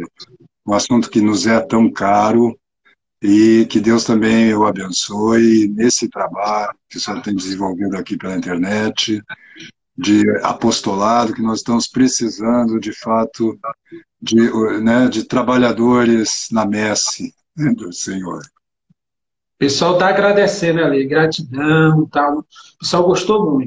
um 0.64 0.74
assunto 0.74 1.10
que 1.10 1.20
nos 1.20 1.44
é 1.44 1.58
tão 1.58 1.90
caro 1.90 2.56
e 3.22 3.64
que 3.66 3.78
Deus 3.78 4.04
também 4.04 4.52
o 4.52 4.66
abençoe 4.66 5.68
nesse 5.68 6.08
trabalho 6.08 6.74
que 6.90 6.98
o 6.98 7.00
senhor 7.00 7.22
tem 7.22 7.34
desenvolvido 7.34 7.96
aqui 7.96 8.16
pela 8.16 8.36
internet, 8.36 9.22
de 9.96 10.22
apostolado, 10.42 11.32
que 11.32 11.42
nós 11.42 11.58
estamos 11.58 11.86
precisando, 11.86 12.80
de 12.80 12.92
fato, 12.92 13.58
de, 14.20 14.36
né, 14.80 15.08
de 15.08 15.24
trabalhadores 15.24 16.48
na 16.50 16.66
messe 16.66 17.32
né, 17.56 17.72
do 17.72 17.92
Senhor. 17.92 18.40
O 18.40 19.58
pessoal 19.58 19.94
está 19.94 20.08
agradecendo 20.08 20.80
ali, 20.80 21.06
gratidão 21.06 22.06
tal. 22.06 22.40
O 22.40 22.44
pessoal 22.80 23.04
gostou 23.04 23.52
muito. 23.52 23.60